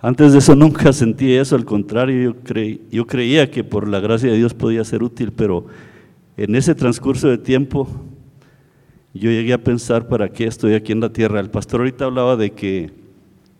Antes 0.00 0.32
de 0.32 0.38
eso 0.38 0.54
nunca 0.54 0.90
sentí 0.94 1.34
eso, 1.34 1.56
al 1.56 1.66
contrario, 1.66 2.32
yo, 2.32 2.40
creí, 2.42 2.86
yo 2.90 3.06
creía 3.06 3.50
que 3.50 3.64
por 3.64 3.86
la 3.86 4.00
gracia 4.00 4.30
de 4.30 4.38
Dios 4.38 4.54
podía 4.54 4.82
ser 4.82 5.02
útil, 5.02 5.30
pero 5.30 5.66
en 6.38 6.54
ese 6.54 6.74
transcurso 6.74 7.28
de 7.28 7.36
tiempo 7.36 7.86
yo 9.20 9.30
llegué 9.30 9.52
a 9.52 9.62
pensar 9.62 10.08
para 10.08 10.28
qué 10.28 10.44
estoy 10.46 10.74
aquí 10.74 10.92
en 10.92 11.00
la 11.00 11.10
tierra. 11.12 11.40
El 11.40 11.50
pastor 11.50 11.80
ahorita 11.80 12.04
hablaba 12.06 12.36
de 12.36 12.50
que, 12.50 12.90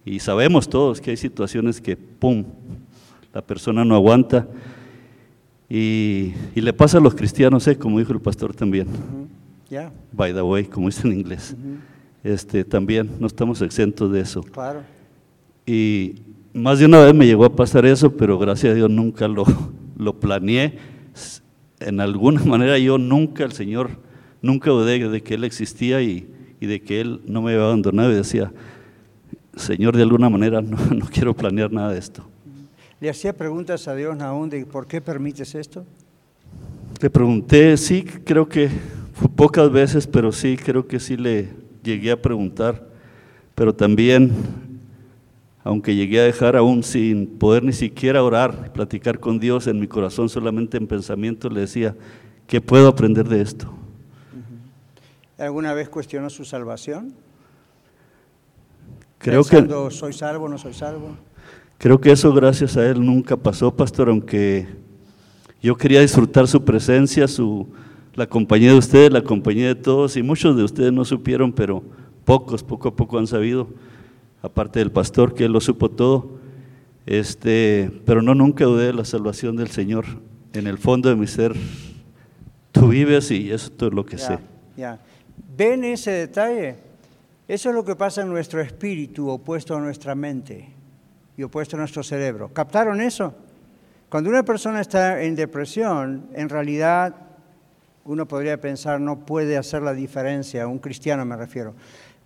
y 0.04 0.18
sabemos 0.18 0.68
todos 0.68 1.00
que 1.00 1.10
hay 1.12 1.16
situaciones 1.16 1.80
que, 1.80 1.96
¡pum!, 1.96 2.44
la 3.32 3.40
persona 3.42 3.84
no 3.84 3.94
aguanta. 3.94 4.46
Y, 5.68 6.32
y 6.54 6.60
le 6.60 6.72
pasa 6.72 6.98
a 6.98 7.00
los 7.00 7.14
cristianos, 7.14 7.66
¿eh? 7.68 7.76
como 7.76 7.98
dijo 7.98 8.12
el 8.12 8.20
pastor 8.20 8.54
también, 8.54 8.86
Ya, 9.70 9.90
by 10.12 10.32
the 10.34 10.42
way, 10.42 10.64
como 10.64 10.88
dice 10.88 11.06
en 11.08 11.14
inglés. 11.18 11.56
este, 12.22 12.64
también 12.64 13.10
no 13.18 13.26
estamos 13.26 13.62
exentos 13.62 14.12
de 14.12 14.20
eso. 14.20 14.42
claro. 14.42 14.82
Y 15.66 16.16
más 16.52 16.78
de 16.78 16.84
una 16.84 17.00
vez 17.00 17.14
me 17.14 17.26
llegó 17.26 17.44
a 17.46 17.56
pasar 17.56 17.86
eso, 17.86 18.14
pero 18.14 18.38
gracias 18.38 18.72
a 18.72 18.74
Dios 18.74 18.90
nunca 18.90 19.26
lo, 19.26 19.44
lo 19.96 20.12
planeé. 20.20 20.78
En 21.80 22.00
alguna 22.00 22.42
manera 22.44 22.78
yo 22.78 22.98
nunca, 22.98 23.44
el 23.44 23.52
Señor, 23.52 23.90
nunca 24.44 24.70
dudé 24.70 25.08
de 25.08 25.22
que 25.22 25.34
Él 25.34 25.44
existía 25.44 26.02
y, 26.02 26.28
y 26.60 26.66
de 26.66 26.80
que 26.80 27.00
Él 27.00 27.20
no 27.26 27.42
me 27.42 27.52
había 27.52 27.64
abandonado 27.64 28.12
y 28.12 28.16
decía, 28.16 28.52
Señor, 29.56 29.96
de 29.96 30.02
alguna 30.02 30.28
manera 30.28 30.60
no, 30.60 30.76
no 30.94 31.06
quiero 31.06 31.34
planear 31.34 31.72
nada 31.72 31.92
de 31.92 31.98
esto. 31.98 32.24
¿Le 33.00 33.10
hacía 33.10 33.32
preguntas 33.32 33.88
a 33.88 33.94
Dios 33.94 34.20
aún 34.20 34.48
de 34.50 34.64
por 34.64 34.86
qué 34.86 35.00
permites 35.00 35.54
esto? 35.54 35.84
Le 37.00 37.10
pregunté, 37.10 37.76
sí, 37.76 38.04
creo 38.04 38.48
que 38.48 38.68
pocas 39.34 39.70
veces, 39.70 40.06
pero 40.06 40.30
sí, 40.30 40.56
creo 40.56 40.86
que 40.86 41.00
sí 41.00 41.16
le 41.16 41.50
llegué 41.82 42.12
a 42.12 42.20
preguntar, 42.20 42.88
pero 43.54 43.74
también, 43.74 44.30
aunque 45.62 45.94
llegué 45.94 46.20
a 46.20 46.24
dejar 46.24 46.56
aún 46.56 46.82
sin 46.82 47.26
poder 47.26 47.64
ni 47.64 47.72
siquiera 47.72 48.22
orar, 48.22 48.72
platicar 48.72 49.18
con 49.18 49.38
Dios 49.38 49.66
en 49.66 49.80
mi 49.80 49.86
corazón, 49.86 50.28
solamente 50.28 50.76
en 50.76 50.86
pensamiento, 50.86 51.50
le 51.50 51.60
decía, 51.60 51.94
¿qué 52.46 52.60
puedo 52.60 52.88
aprender 52.88 53.28
de 53.28 53.42
esto? 53.42 53.72
¿Alguna 55.38 55.74
vez 55.74 55.88
cuestionó 55.88 56.30
su 56.30 56.44
salvación? 56.44 57.14
Creo 59.18 59.42
que, 59.44 59.66
¿soy 59.90 60.12
salvo 60.12 60.48
no 60.48 60.58
soy 60.58 60.74
salvo? 60.74 61.16
creo 61.78 62.00
que 62.00 62.12
eso 62.12 62.32
gracias 62.32 62.76
a 62.76 62.88
Él 62.88 63.04
nunca 63.04 63.36
pasó, 63.36 63.74
pastor, 63.74 64.08
aunque 64.08 64.66
yo 65.62 65.76
quería 65.76 66.00
disfrutar 66.00 66.46
su 66.46 66.64
presencia, 66.64 67.26
su, 67.26 67.68
la 68.14 68.26
compañía 68.26 68.72
de 68.72 68.78
ustedes, 68.78 69.12
la 69.12 69.22
compañía 69.22 69.68
de 69.68 69.74
todos, 69.74 70.16
y 70.16 70.22
muchos 70.22 70.56
de 70.56 70.62
ustedes 70.62 70.92
no 70.92 71.04
supieron, 71.04 71.52
pero 71.52 71.82
pocos, 72.24 72.62
poco 72.62 72.88
a 72.88 72.96
poco 72.96 73.18
han 73.18 73.26
sabido, 73.26 73.68
aparte 74.42 74.78
del 74.78 74.92
pastor, 74.92 75.34
que 75.34 75.44
él 75.44 75.52
lo 75.52 75.60
supo 75.60 75.90
todo, 75.90 76.38
este, 77.06 77.90
pero 78.06 78.22
no 78.22 78.34
nunca 78.34 78.64
dudé 78.64 78.86
de 78.86 78.94
la 78.94 79.04
salvación 79.04 79.56
del 79.56 79.68
Señor. 79.68 80.04
En 80.52 80.66
el 80.66 80.78
fondo 80.78 81.08
de 81.08 81.16
mi 81.16 81.26
ser, 81.26 81.54
tú 82.72 82.88
vives 82.88 83.30
y 83.30 83.50
eso 83.50 83.66
es 83.66 83.76
todo 83.76 83.90
lo 83.90 84.06
que 84.06 84.18
sé. 84.18 84.38
ya. 84.76 85.00
¿Ven 85.36 85.84
ese 85.84 86.10
detalle? 86.10 86.76
Eso 87.46 87.68
es 87.68 87.74
lo 87.74 87.84
que 87.84 87.96
pasa 87.96 88.22
en 88.22 88.28
nuestro 88.28 88.60
espíritu 88.60 89.28
opuesto 89.28 89.76
a 89.76 89.80
nuestra 89.80 90.14
mente 90.14 90.68
y 91.36 91.42
opuesto 91.42 91.76
a 91.76 91.80
nuestro 91.80 92.02
cerebro. 92.02 92.52
¿Captaron 92.52 93.00
eso? 93.00 93.34
Cuando 94.08 94.30
una 94.30 94.44
persona 94.44 94.80
está 94.80 95.22
en 95.22 95.34
depresión, 95.34 96.28
en 96.34 96.48
realidad 96.48 97.14
uno 98.04 98.26
podría 98.26 98.60
pensar 98.60 99.00
no 99.00 99.24
puede 99.24 99.56
hacer 99.56 99.82
la 99.82 99.92
diferencia, 99.92 100.66
un 100.66 100.78
cristiano 100.78 101.24
me 101.24 101.36
refiero. 101.36 101.74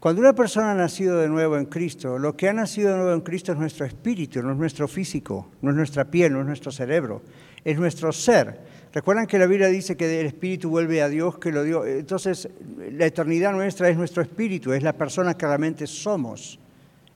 Cuando 0.01 0.21
una 0.21 0.33
persona 0.33 0.73
ha 0.73 0.75
nacido 0.75 1.19
de 1.19 1.29
nuevo 1.29 1.57
en 1.57 1.67
Cristo, 1.67 2.19
lo 2.19 2.37
que 2.37 2.49
ha 2.49 2.53
nacido 2.53 2.91
de 2.91 2.97
nuevo 2.99 3.13
en 3.15 3.21
Cristo 3.21 3.53
es 3.53 3.59
nuestro 3.59 3.85
espíritu, 3.85 4.43
no 4.43 4.53
es 4.53 4.59
nuestro 4.59 4.87
físico, 4.87 5.49
no 5.61 5.71
es 5.71 5.77
nuestra 5.77 6.05
piel, 6.05 6.33
no 6.33 6.41
es 6.41 6.47
nuestro 6.47 6.71
cerebro, 6.71 7.23
es 7.65 7.79
nuestro 7.79 8.13
ser. 8.13 8.61
Recuerdan 8.99 9.29
que 9.29 9.39
la 9.39 9.47
Biblia 9.47 9.69
dice 9.69 9.97
que 9.97 10.21
el 10.21 10.27
espíritu 10.27 10.71
vuelve 10.71 11.01
a 11.03 11.09
Dios 11.09 11.39
que 11.39 11.53
lo 11.53 11.63
dio. 11.63 11.87
Entonces, 11.87 12.49
la 12.91 13.07
eternidad 13.07 13.53
nuestra 13.53 13.89
es 13.89 13.97
nuestro 13.97 14.25
espíritu, 14.25 14.73
es 14.73 14.83
la 14.83 14.93
persona 14.93 15.35
que 15.35 15.47
realmente 15.47 15.87
somos. 15.87 16.59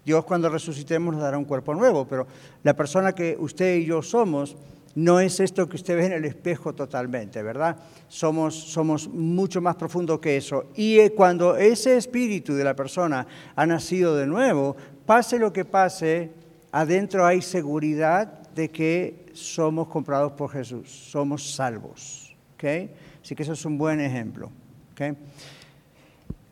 Dios 0.05 0.25
cuando 0.25 0.49
resucitemos 0.49 1.13
nos 1.13 1.25
dará 1.25 1.37
un 1.37 1.45
cuerpo 1.45 1.75
nuevo, 1.75 2.07
pero 2.07 2.29
la 2.63 2.77
persona 2.77 3.13
que 3.17 3.37
usted 3.37 3.79
y 3.79 3.87
yo 3.87 4.01
somos 4.01 4.57
no 4.95 5.19
es 5.19 5.41
esto 5.41 5.69
que 5.69 5.75
usted 5.75 5.97
ve 5.97 6.07
en 6.07 6.13
el 6.13 6.25
espejo 6.25 6.73
totalmente, 6.73 7.43
¿verdad? 7.43 7.77
Somos, 8.07 8.55
somos 8.55 9.09
mucho 9.09 9.61
más 9.61 9.75
profundo 9.75 10.21
que 10.21 10.37
eso. 10.37 10.67
Y 10.77 11.01
eh, 11.01 11.11
cuando 11.11 11.57
ese 11.57 11.97
espíritu 11.97 12.55
de 12.55 12.63
la 12.63 12.77
persona 12.77 13.27
ha 13.57 13.67
nacido 13.67 14.15
de 14.17 14.29
nuevo, 14.29 14.77
pase 15.05 15.37
lo 15.37 15.53
que 15.53 15.65
pase, 15.65 16.31
adentro 16.71 17.27
hay 17.27 17.43
seguridad 17.43 18.42
de 18.55 18.71
que 18.71 19.27
somos 19.33 19.89
comprados 19.89 20.33
por 20.33 20.51
Jesús, 20.51 20.91
somos 21.11 21.55
salvos. 21.55 22.35
¿okay? 22.55 22.91
Así 23.23 23.35
que 23.35 23.43
eso 23.43 23.53
es 23.53 23.65
un 23.65 23.79
buen 23.79 24.01
ejemplo. 24.01 24.51
¿okay? 24.93 25.17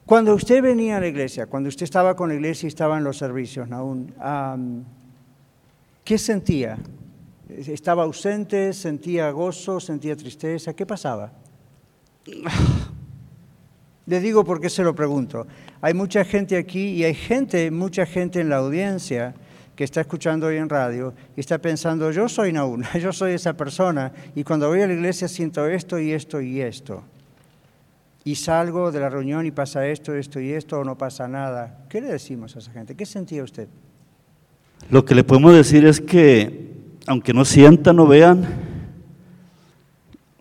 Cuando 0.06 0.34
usted 0.34 0.62
venía 0.62 0.96
a 0.96 1.00
la 1.00 1.06
iglesia, 1.06 1.46
cuando 1.46 1.68
usted 1.68 1.84
estaba 1.84 2.16
con 2.16 2.30
la 2.30 2.34
iglesia 2.34 2.66
y 2.66 2.68
estaba 2.68 2.98
en 2.98 3.04
los 3.04 3.16
servicios, 3.16 3.70
aún, 3.70 4.84
¿qué 6.04 6.18
sentía? 6.18 6.78
¿Estaba 7.48 8.02
ausente? 8.02 8.72
¿Sentía 8.72 9.30
gozo? 9.30 9.78
¿Sentía 9.78 10.16
tristeza? 10.16 10.74
¿Qué 10.74 10.84
pasaba? 10.84 11.32
Le 14.06 14.20
digo 14.20 14.44
por 14.44 14.60
qué 14.60 14.68
se 14.68 14.82
lo 14.82 14.94
pregunto. 14.94 15.46
Hay 15.80 15.94
mucha 15.94 16.24
gente 16.24 16.56
aquí 16.56 16.94
y 16.94 17.04
hay 17.04 17.14
gente, 17.14 17.70
mucha 17.70 18.04
gente 18.04 18.40
en 18.40 18.48
la 18.48 18.56
audiencia 18.56 19.34
que 19.74 19.84
está 19.84 20.00
escuchando 20.00 20.46
hoy 20.46 20.56
en 20.56 20.68
radio 20.68 21.14
y 21.36 21.40
está 21.40 21.58
pensando, 21.58 22.10
yo 22.10 22.28
soy 22.28 22.52
Naúl, 22.52 22.84
yo 23.00 23.12
soy 23.12 23.32
esa 23.32 23.56
persona 23.56 24.12
y 24.34 24.44
cuando 24.44 24.68
voy 24.68 24.82
a 24.82 24.86
la 24.86 24.92
iglesia 24.92 25.28
siento 25.28 25.66
esto 25.66 25.98
y 25.98 26.12
esto 26.12 26.40
y 26.40 26.60
esto. 26.60 27.02
Y 28.22 28.34
salgo 28.34 28.92
de 28.92 29.00
la 29.00 29.08
reunión 29.08 29.46
y 29.46 29.50
pasa 29.50 29.86
esto, 29.86 30.14
esto 30.14 30.40
y 30.40 30.52
esto 30.52 30.78
o 30.78 30.84
no 30.84 30.98
pasa 30.98 31.26
nada. 31.26 31.84
¿Qué 31.88 32.00
le 32.00 32.08
decimos 32.08 32.54
a 32.54 32.58
esa 32.58 32.70
gente? 32.70 32.94
¿Qué 32.94 33.06
sentía 33.06 33.42
usted? 33.42 33.68
Lo 34.90 35.04
que 35.04 35.14
le 35.14 35.24
podemos 35.24 35.54
decir 35.54 35.86
es 35.86 36.00
que 36.00 36.70
aunque 37.06 37.32
no 37.32 37.44
sientan 37.44 37.98
o 37.98 38.06
vean, 38.06 38.44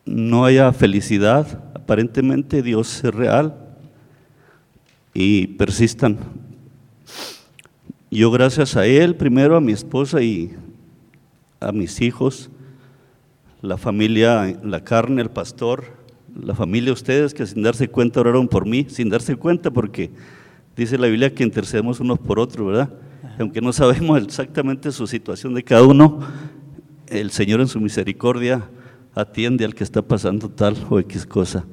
no 0.05 0.45
haya 0.45 0.71
felicidad, 0.73 1.63
aparentemente 1.73 2.61
Dios 2.61 3.03
es 3.03 3.13
real 3.13 3.55
y 5.13 5.47
persistan. 5.47 6.17
Yo 8.11 8.31
gracias 8.31 8.75
a 8.75 8.87
Él, 8.87 9.15
primero 9.15 9.55
a 9.55 9.61
mi 9.61 9.71
esposa 9.71 10.23
y 10.23 10.51
a 11.59 11.71
mis 11.71 12.01
hijos, 12.01 12.49
la 13.61 13.77
familia, 13.77 14.57
la 14.63 14.83
carne, 14.83 15.21
el 15.21 15.29
pastor, 15.29 15.83
la 16.35 16.55
familia, 16.55 16.91
ustedes 16.91 17.35
que 17.35 17.45
sin 17.45 17.61
darse 17.61 17.87
cuenta 17.87 18.19
oraron 18.19 18.47
por 18.47 18.65
mí, 18.65 18.87
sin 18.89 19.09
darse 19.09 19.35
cuenta 19.35 19.69
porque 19.69 20.09
dice 20.75 20.97
la 20.97 21.05
Biblia 21.05 21.35
que 21.35 21.43
intercedemos 21.43 21.99
unos 21.99 22.17
por 22.17 22.39
otros, 22.39 22.65
¿verdad? 22.65 22.89
Aunque 23.37 23.61
no 23.61 23.71
sabemos 23.73 24.23
exactamente 24.23 24.91
su 24.91 25.05
situación 25.05 25.53
de 25.53 25.63
cada 25.63 25.83
uno, 25.83 26.19
el 27.05 27.29
Señor 27.29 27.61
en 27.61 27.67
su 27.67 27.79
misericordia 27.79 28.71
atiende 29.13 29.65
al 29.65 29.75
que 29.75 29.83
está 29.83 30.01
pasando 30.01 30.49
tal 30.49 30.75
o 30.89 30.99
X 30.99 31.27
cosa. 31.27 31.63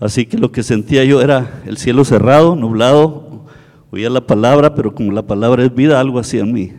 Así 0.00 0.26
que 0.26 0.36
lo 0.36 0.50
que 0.50 0.64
sentía 0.64 1.04
yo 1.04 1.20
era 1.20 1.62
el 1.64 1.76
cielo 1.76 2.04
cerrado, 2.04 2.56
nublado, 2.56 3.23
oía 3.94 4.10
la 4.10 4.26
palabra, 4.26 4.74
pero 4.74 4.94
como 4.94 5.12
la 5.12 5.22
palabra 5.22 5.64
es 5.64 5.74
vida, 5.74 6.00
algo 6.00 6.18
hacía 6.18 6.42
en 6.42 6.52
mí. 6.52 6.72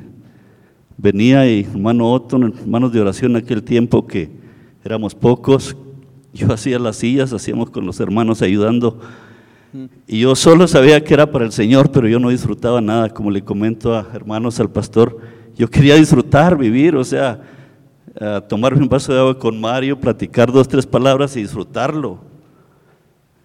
Venía 0.98 1.50
y 1.50 1.62
hermano 1.62 2.12
Otto, 2.12 2.38
hermanos 2.38 2.92
de 2.92 3.02
oración 3.02 3.32
en 3.32 3.38
aquel 3.38 3.64
tiempo 3.64 4.06
que 4.06 4.30
éramos 4.84 5.16
pocos, 5.16 5.76
yo 6.34 6.52
hacía 6.52 6.78
las 6.78 6.98
sillas, 6.98 7.32
hacíamos 7.32 7.70
con 7.70 7.86
los 7.86 8.00
hermanos 8.00 8.42
ayudando. 8.42 9.00
Y 10.08 10.20
yo 10.20 10.36
solo 10.36 10.68
sabía 10.68 11.04
que 11.04 11.14
era 11.14 11.32
para 11.32 11.46
el 11.46 11.52
Señor, 11.52 11.92
pero 11.92 12.08
yo 12.08 12.20
no 12.20 12.30
disfrutaba 12.30 12.82
nada, 12.82 13.10
como 13.10 13.32
le 13.32 13.42
comento 13.42 13.96
a 13.96 14.08
hermanos, 14.14 14.60
al 14.60 14.70
pastor. 14.70 15.18
Yo 15.58 15.70
quería 15.70 15.96
disfrutar, 15.96 16.58
vivir, 16.58 16.96
o 16.96 17.04
sea, 17.04 17.42
tomarme 18.50 18.82
un 18.82 18.90
vaso 18.90 19.14
de 19.14 19.20
agua 19.20 19.40
con 19.40 19.60
Mario, 19.60 20.00
platicar 20.00 20.52
dos, 20.52 20.68
tres 20.68 20.86
palabras 20.86 21.36
y 21.38 21.42
disfrutarlo. 21.42 22.20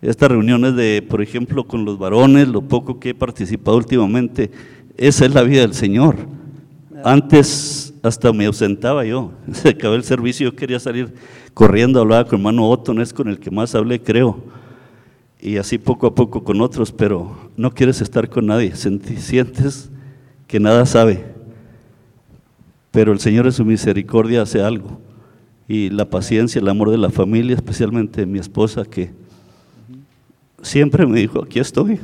Estas 0.02 0.30
reuniones 0.30 0.76
de, 0.76 1.04
por 1.06 1.20
ejemplo, 1.20 1.64
con 1.64 1.84
los 1.84 1.98
varones, 1.98 2.48
lo 2.48 2.62
poco 2.62 2.98
que 2.98 3.10
he 3.10 3.14
participado 3.14 3.76
últimamente, 3.76 4.50
esa 4.96 5.26
es 5.26 5.34
la 5.34 5.42
vida 5.42 5.60
del 5.60 5.74
Señor. 5.74 6.16
Antes 7.04 7.94
hasta 8.02 8.32
me 8.32 8.46
ausentaba 8.46 9.04
yo, 9.04 9.32
se 9.52 9.70
acabó 9.70 9.94
el 9.94 10.04
servicio, 10.04 10.50
yo 10.50 10.56
quería 10.56 10.80
salir 10.80 11.14
corriendo, 11.54 12.00
hablaba 12.00 12.24
con 12.24 12.40
hermano 12.40 12.68
Otto, 12.68 12.94
no 12.94 13.02
es 13.02 13.12
con 13.12 13.28
el 13.28 13.38
que 13.38 13.50
más 13.50 13.74
hablé, 13.74 14.00
creo, 14.00 14.42
y 15.40 15.56
así 15.56 15.78
poco 15.78 16.06
a 16.06 16.14
poco 16.14 16.44
con 16.44 16.60
otros, 16.60 16.92
pero 16.92 17.36
no 17.56 17.72
quieres 17.72 18.00
estar 18.00 18.28
con 18.28 18.46
nadie, 18.46 18.74
sientes 18.74 19.90
que 20.46 20.60
nada 20.60 20.84
sabe 20.86 21.40
pero 22.90 23.12
el 23.12 23.20
Señor 23.20 23.46
en 23.46 23.52
su 23.52 23.64
misericordia 23.64 24.42
hace 24.42 24.62
algo. 24.62 25.00
Y 25.68 25.90
la 25.90 26.10
paciencia, 26.10 26.60
el 26.60 26.68
amor 26.68 26.90
de 26.90 26.98
la 26.98 27.10
familia, 27.10 27.54
especialmente 27.54 28.22
de 28.22 28.26
mi 28.26 28.38
esposa, 28.38 28.84
que 28.84 29.12
siempre 30.62 31.06
me 31.06 31.18
dijo, 31.18 31.42
aquí 31.42 31.58
estoy. 31.58 32.00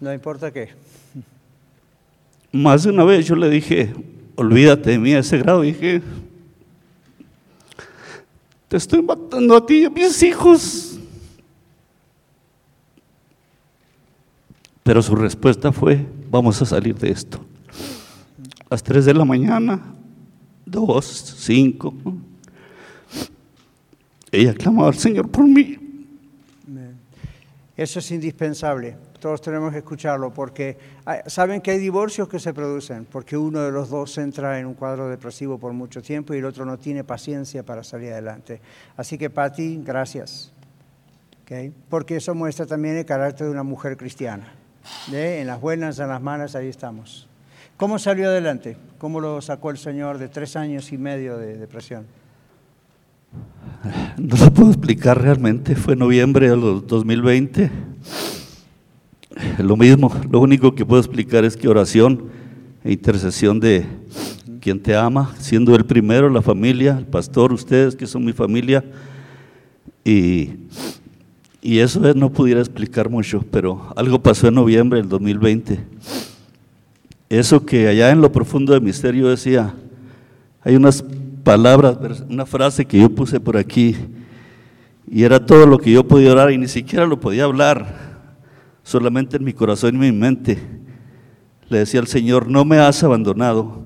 No 0.00 0.12
importa 0.12 0.50
qué. 0.52 0.70
Más 2.52 2.84
de 2.84 2.90
una 2.90 3.04
vez 3.04 3.26
yo 3.26 3.36
le 3.36 3.48
dije, 3.48 3.92
olvídate 4.34 4.90
de 4.90 4.98
mí 4.98 5.12
a 5.12 5.20
ese 5.20 5.38
grado, 5.38 5.60
dije, 5.60 6.02
te 8.68 8.76
estoy 8.76 9.02
matando 9.02 9.56
a 9.56 9.64
ti 9.64 9.82
y 9.82 9.84
a 9.84 9.90
mis 9.90 10.22
hijos. 10.22 10.98
Pero 14.82 15.02
su 15.02 15.14
respuesta 15.14 15.70
fue, 15.70 16.06
vamos 16.30 16.60
a 16.62 16.66
salir 16.66 16.96
de 16.96 17.10
esto 17.10 17.40
las 18.70 18.84
3 18.84 19.04
de 19.04 19.14
la 19.14 19.24
mañana, 19.24 19.82
2, 20.64 21.04
5. 21.38 21.94
Ella 24.32 24.54
clamaba 24.54 24.88
al 24.88 24.94
Señor 24.94 25.28
por 25.30 25.46
mí. 25.46 25.76
Eso 27.76 27.98
es 27.98 28.10
indispensable. 28.10 28.96
Todos 29.18 29.40
tenemos 29.40 29.72
que 29.72 29.78
escucharlo 29.78 30.32
porque 30.32 30.76
saben 31.26 31.60
que 31.60 31.70
hay 31.70 31.78
divorcios 31.78 32.28
que 32.28 32.38
se 32.38 32.52
producen 32.52 33.06
porque 33.06 33.36
uno 33.36 33.60
de 33.60 33.70
los 33.70 33.88
dos 33.88 34.16
entra 34.18 34.58
en 34.58 34.66
un 34.66 34.74
cuadro 34.74 35.08
depresivo 35.08 35.58
por 35.58 35.72
mucho 35.72 36.02
tiempo 36.02 36.34
y 36.34 36.38
el 36.38 36.44
otro 36.44 36.64
no 36.64 36.78
tiene 36.78 37.04
paciencia 37.04 37.62
para 37.62 37.82
salir 37.82 38.12
adelante. 38.12 38.60
Así 38.96 39.18
que 39.18 39.30
Patti, 39.30 39.80
gracias. 39.82 40.52
¿Okay? 41.42 41.72
Porque 41.88 42.16
eso 42.16 42.34
muestra 42.34 42.66
también 42.66 42.96
el 42.96 43.04
carácter 43.04 43.46
de 43.46 43.52
una 43.52 43.62
mujer 43.62 43.96
cristiana. 43.96 44.52
En 45.12 45.46
las 45.46 45.60
buenas, 45.60 45.98
en 45.98 46.08
las 46.08 46.22
malas, 46.22 46.54
ahí 46.54 46.68
estamos. 46.68 47.28
¿Cómo 47.76 47.98
salió 47.98 48.28
adelante? 48.28 48.76
¿Cómo 48.98 49.20
lo 49.20 49.40
sacó 49.40 49.70
el 49.70 49.78
Señor 49.78 50.18
de 50.18 50.28
tres 50.28 50.54
años 50.54 50.92
y 50.92 50.98
medio 50.98 51.38
de 51.38 51.56
depresión? 51.56 52.06
No 54.18 54.36
lo 54.36 54.52
puedo 54.52 54.70
explicar 54.70 55.20
realmente. 55.20 55.74
Fue 55.74 55.96
noviembre 55.96 56.48
de 56.50 56.56
2020. 56.56 57.70
Lo 59.58 59.76
mismo, 59.76 60.12
lo 60.30 60.40
único 60.40 60.74
que 60.74 60.84
puedo 60.84 61.00
explicar 61.00 61.44
es 61.44 61.56
que 61.56 61.68
oración 61.68 62.24
e 62.84 62.92
intercesión 62.92 63.60
de 63.60 63.86
quien 64.60 64.80
te 64.80 64.94
ama, 64.94 65.34
siendo 65.38 65.74
el 65.74 65.86
primero, 65.86 66.28
la 66.28 66.42
familia, 66.42 66.96
el 66.98 67.06
pastor, 67.06 67.52
ustedes 67.52 67.96
que 67.96 68.06
son 68.06 68.24
mi 68.24 68.32
familia. 68.32 68.84
Y, 70.04 70.50
y 71.62 71.78
eso 71.78 72.00
no 72.14 72.30
pudiera 72.30 72.60
explicar 72.60 73.08
mucho, 73.08 73.44
pero 73.50 73.92
algo 73.96 74.20
pasó 74.20 74.48
en 74.48 74.54
noviembre 74.54 74.98
del 74.98 75.08
2020 75.08 75.78
eso 77.30 77.64
que 77.64 77.86
allá 77.86 78.10
en 78.10 78.20
lo 78.20 78.32
profundo 78.32 78.72
del 78.72 78.82
misterio 78.82 79.28
decía, 79.28 79.72
hay 80.62 80.74
unas 80.74 81.04
palabras, 81.50 82.22
una 82.30 82.46
frase 82.46 82.84
que 82.84 82.96
yo 82.96 83.10
puse 83.10 83.40
por 83.40 83.56
aquí, 83.56 83.96
y 85.10 85.24
era 85.24 85.44
todo 85.44 85.66
lo 85.66 85.78
que 85.78 85.90
yo 85.90 86.06
podía 86.06 86.30
orar 86.30 86.52
y 86.52 86.58
ni 86.58 86.68
siquiera 86.68 87.04
lo 87.06 87.18
podía 87.18 87.42
hablar, 87.42 88.20
solamente 88.84 89.36
en 89.36 89.42
mi 89.42 89.52
corazón 89.52 89.96
y 89.96 89.98
mi 89.98 90.12
mente. 90.12 90.58
Le 91.68 91.78
decía 91.78 91.98
al 91.98 92.06
Señor, 92.06 92.48
no 92.48 92.64
me 92.64 92.78
has 92.78 93.02
abandonado, 93.02 93.82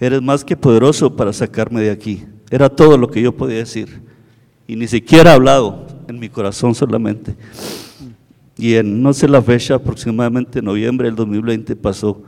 eres 0.00 0.22
más 0.22 0.42
que 0.42 0.56
poderoso 0.56 1.14
para 1.14 1.34
sacarme 1.34 1.82
de 1.82 1.90
aquí. 1.90 2.24
Era 2.50 2.70
todo 2.70 2.96
lo 2.96 3.10
que 3.10 3.20
yo 3.20 3.36
podía 3.36 3.58
decir, 3.58 4.00
y 4.66 4.74
ni 4.74 4.88
siquiera 4.88 5.34
hablado 5.34 5.86
en 6.08 6.18
mi 6.18 6.30
corazón 6.30 6.74
solamente. 6.74 7.36
Y 8.56 8.76
en, 8.76 9.02
no 9.02 9.12
sé 9.12 9.28
la 9.28 9.42
fecha, 9.42 9.74
aproximadamente 9.74 10.62
noviembre 10.62 11.08
del 11.08 11.16
2020 11.16 11.76
pasó 11.76 12.22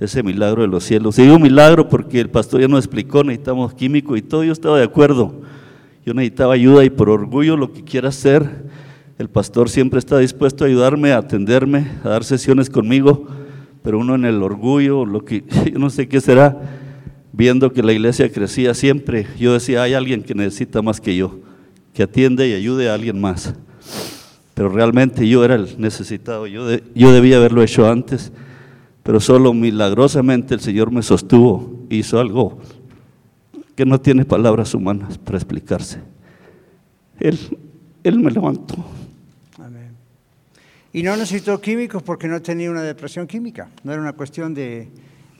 ese 0.00 0.22
milagro 0.22 0.62
de 0.62 0.68
los 0.68 0.84
cielos. 0.84 1.18
Y 1.18 1.22
digo 1.22 1.38
milagro 1.38 1.88
porque 1.88 2.20
el 2.20 2.30
pastor 2.30 2.60
ya 2.60 2.68
nos 2.68 2.84
explicó, 2.84 3.22
necesitamos 3.22 3.74
químico 3.74 4.16
y 4.16 4.22
todo, 4.22 4.44
yo 4.44 4.52
estaba 4.52 4.78
de 4.78 4.84
acuerdo. 4.84 5.42
Yo 6.04 6.14
necesitaba 6.14 6.54
ayuda 6.54 6.84
y 6.84 6.90
por 6.90 7.08
orgullo 7.08 7.56
lo 7.56 7.72
que 7.72 7.84
quiera 7.84 8.08
hacer, 8.08 8.64
el 9.18 9.28
pastor 9.28 9.68
siempre 9.68 10.00
está 10.00 10.18
dispuesto 10.18 10.64
a 10.64 10.66
ayudarme, 10.66 11.12
a 11.12 11.18
atenderme, 11.18 11.86
a 12.02 12.08
dar 12.08 12.24
sesiones 12.24 12.68
conmigo, 12.68 13.28
pero 13.82 14.00
uno 14.00 14.16
en 14.16 14.24
el 14.24 14.42
orgullo, 14.42 15.06
lo 15.06 15.24
que 15.24 15.44
yo 15.72 15.78
no 15.78 15.90
sé 15.90 16.08
qué 16.08 16.20
será, 16.20 16.60
viendo 17.32 17.72
que 17.72 17.84
la 17.84 17.92
iglesia 17.92 18.30
crecía 18.32 18.74
siempre, 18.74 19.26
yo 19.38 19.52
decía, 19.52 19.84
hay 19.84 19.94
alguien 19.94 20.24
que 20.24 20.34
necesita 20.34 20.82
más 20.82 21.00
que 21.00 21.14
yo, 21.14 21.38
que 21.94 22.02
atiende 22.02 22.48
y 22.48 22.54
ayude 22.54 22.90
a 22.90 22.94
alguien 22.94 23.20
más. 23.20 23.54
Pero 24.54 24.68
realmente 24.68 25.26
yo 25.28 25.44
era 25.44 25.54
el 25.54 25.80
necesitado, 25.80 26.48
yo, 26.48 26.66
yo 26.94 27.12
debía 27.12 27.36
haberlo 27.36 27.62
hecho 27.62 27.88
antes 27.88 28.32
pero 29.02 29.20
solo 29.20 29.52
milagrosamente 29.52 30.54
el 30.54 30.60
Señor 30.60 30.90
me 30.90 31.02
sostuvo, 31.02 31.86
hizo 31.90 32.20
algo 32.20 32.58
que 33.74 33.84
no 33.84 34.00
tiene 34.00 34.24
palabras 34.24 34.74
humanas 34.74 35.18
para 35.18 35.38
explicarse. 35.38 36.00
Él, 37.18 37.38
él 38.04 38.18
me 38.18 38.30
levantó. 38.30 38.76
Amén. 39.58 39.92
Y 40.92 41.02
no 41.02 41.16
necesitó 41.16 41.60
químicos 41.60 42.02
porque 42.02 42.28
no 42.28 42.40
tenía 42.42 42.70
una 42.70 42.82
depresión 42.82 43.26
química, 43.26 43.70
no 43.82 43.92
era 43.92 44.00
una 44.00 44.12
cuestión 44.12 44.54
de, 44.54 44.88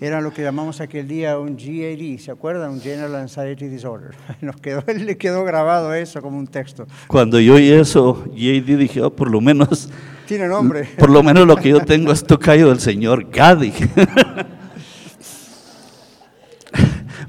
era 0.03 0.21
lo 0.21 0.33
que 0.33 0.43
llamamos 0.43 0.81
aquel 0.81 1.07
día 1.07 1.39
un 1.39 1.57
GAD, 1.57 2.19
¿se 2.19 2.33
acuerdan? 2.33 2.73
Un 2.73 2.81
General 2.81 3.15
Anxiety 3.15 3.69
Disorder. 3.69 4.17
Nos 4.41 4.57
quedó, 4.57 4.83
le 4.99 5.17
quedó 5.17 5.45
grabado 5.45 5.95
eso 5.95 6.21
como 6.21 6.39
un 6.39 6.49
texto. 6.49 6.89
Cuando 7.07 7.39
yo 7.39 7.55
oí 7.55 7.71
eso, 7.71 8.25
GAD 8.27 8.79
dije, 8.79 9.01
oh, 9.01 9.15
por 9.15 9.31
lo 9.31 9.41
menos 9.41 9.89
tiene 10.33 10.49
nombre. 10.49 10.89
Por 10.97 11.11
lo 11.11 11.23
menos 11.23 11.47
lo 11.47 11.57
que 11.57 11.69
yo 11.69 11.81
tengo 11.81 12.11
es 12.11 12.25
tocayo 12.25 12.71
del 12.71 12.81
Señor 12.81 13.29
Gadi. 13.31 13.71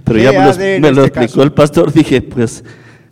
Pero 0.06 0.20
ya 0.20 0.32
me 0.32 0.92
lo, 0.92 1.04
este 1.04 1.20
explicó 1.20 1.44
el 1.44 1.52
pastor, 1.52 1.92
dije, 1.92 2.22
pues 2.22 2.64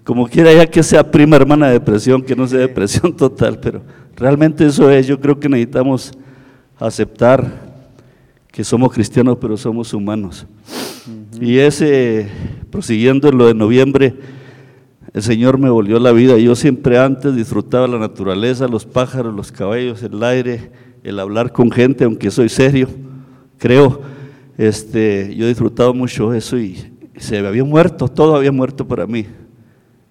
como 0.06 0.30
quiera 0.30 0.54
ya 0.54 0.66
que 0.66 0.82
sea 0.82 1.12
prima 1.12 1.36
hermana 1.36 1.68
de 1.68 1.74
depresión, 1.74 2.22
que 2.22 2.38
no 2.38 2.48
sea 2.48 2.60
depresión 2.60 3.16
total, 3.16 3.60
pero 3.60 3.82
realmente 4.16 4.66
eso 4.66 4.90
es, 4.90 5.08
yo 5.08 5.20
creo 5.20 5.40
que 5.40 5.48
necesitamos 5.48 6.12
aceptar 6.80 7.72
que 8.50 8.64
somos 8.64 8.92
cristianos, 8.94 9.38
pero 9.40 9.56
somos 9.58 9.94
humanos. 9.94 10.46
Y 11.40 11.58
ese, 11.58 12.28
prosiguiendo 12.70 13.30
en 13.30 13.38
lo 13.38 13.48
de 13.48 13.54
noviembre, 13.54 14.16
el 15.14 15.22
Señor 15.22 15.58
me 15.58 15.70
volvió 15.70 16.00
la 16.00 16.12
vida. 16.12 16.38
Yo 16.38 16.56
siempre 16.56 16.98
antes 16.98 17.36
disfrutaba 17.36 17.88
la 17.88 18.00
naturaleza, 18.00 18.68
los 18.68 18.86
pájaros, 18.86 19.34
los 19.34 19.52
caballos, 19.52 20.02
el 20.04 20.24
aire, 20.24 20.72
el 21.04 21.20
hablar 21.20 21.52
con 21.52 21.70
gente, 21.70 22.06
aunque 22.06 22.32
soy 22.32 22.48
serio, 22.48 22.88
creo. 23.58 24.02
Este, 24.58 25.34
yo 25.36 25.46
he 25.46 25.50
disfrutado 25.50 25.94
mucho 25.94 26.34
eso 26.34 26.58
y 26.58 26.94
se 27.18 27.46
había 27.46 27.64
muerto, 27.64 28.08
todo 28.08 28.36
había 28.36 28.52
muerto 28.52 28.88
para 28.88 29.06
mí. 29.06 29.26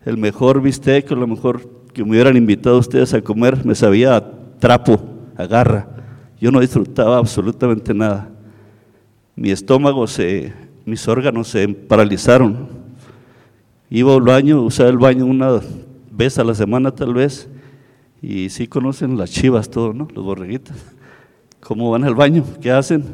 El 0.05 0.17
mejor 0.17 0.61
bistec, 0.61 1.11
lo 1.13 1.27
mejor 1.27 1.69
que 1.93 2.05
me 2.05 2.11
hubieran 2.11 2.37
invitado 2.37 2.79
ustedes 2.79 3.15
a 3.15 3.23
comer, 3.23 3.65
me 3.65 3.75
sabía 3.75 4.23
trapo, 4.59 5.01
a 5.37 5.47
garra. 5.47 5.89
Yo 6.41 6.51
no 6.51 6.61
disfrutaba 6.61 7.19
absolutamente 7.19 7.95
nada. 7.95 8.31
Mi 9.35 9.51
estómago 9.51 10.07
se, 10.07 10.53
mis 10.85 11.07
órganos 11.09 11.49
se 11.49 11.69
paralizaron 11.69 12.80
Iba 13.91 14.15
al 14.15 14.23
baño, 14.23 14.63
usaba 14.63 14.89
el 14.89 14.99
baño 14.99 15.27
una 15.27 15.61
vez 16.13 16.39
a 16.39 16.45
la 16.45 16.55
semana 16.55 16.93
tal 16.93 17.13
vez, 17.13 17.49
y 18.23 18.49
sí 18.51 18.69
conocen 18.69 19.19
las 19.19 19.31
chivas 19.31 19.69
todo, 19.69 19.93
¿no? 19.93 20.07
Los 20.15 20.25
borreguitas. 20.25 20.77
¿Cómo 21.61 21.91
van 21.91 22.05
al 22.05 22.15
baño? 22.15 22.45
¿Qué 22.61 22.71
hacen? 22.71 23.05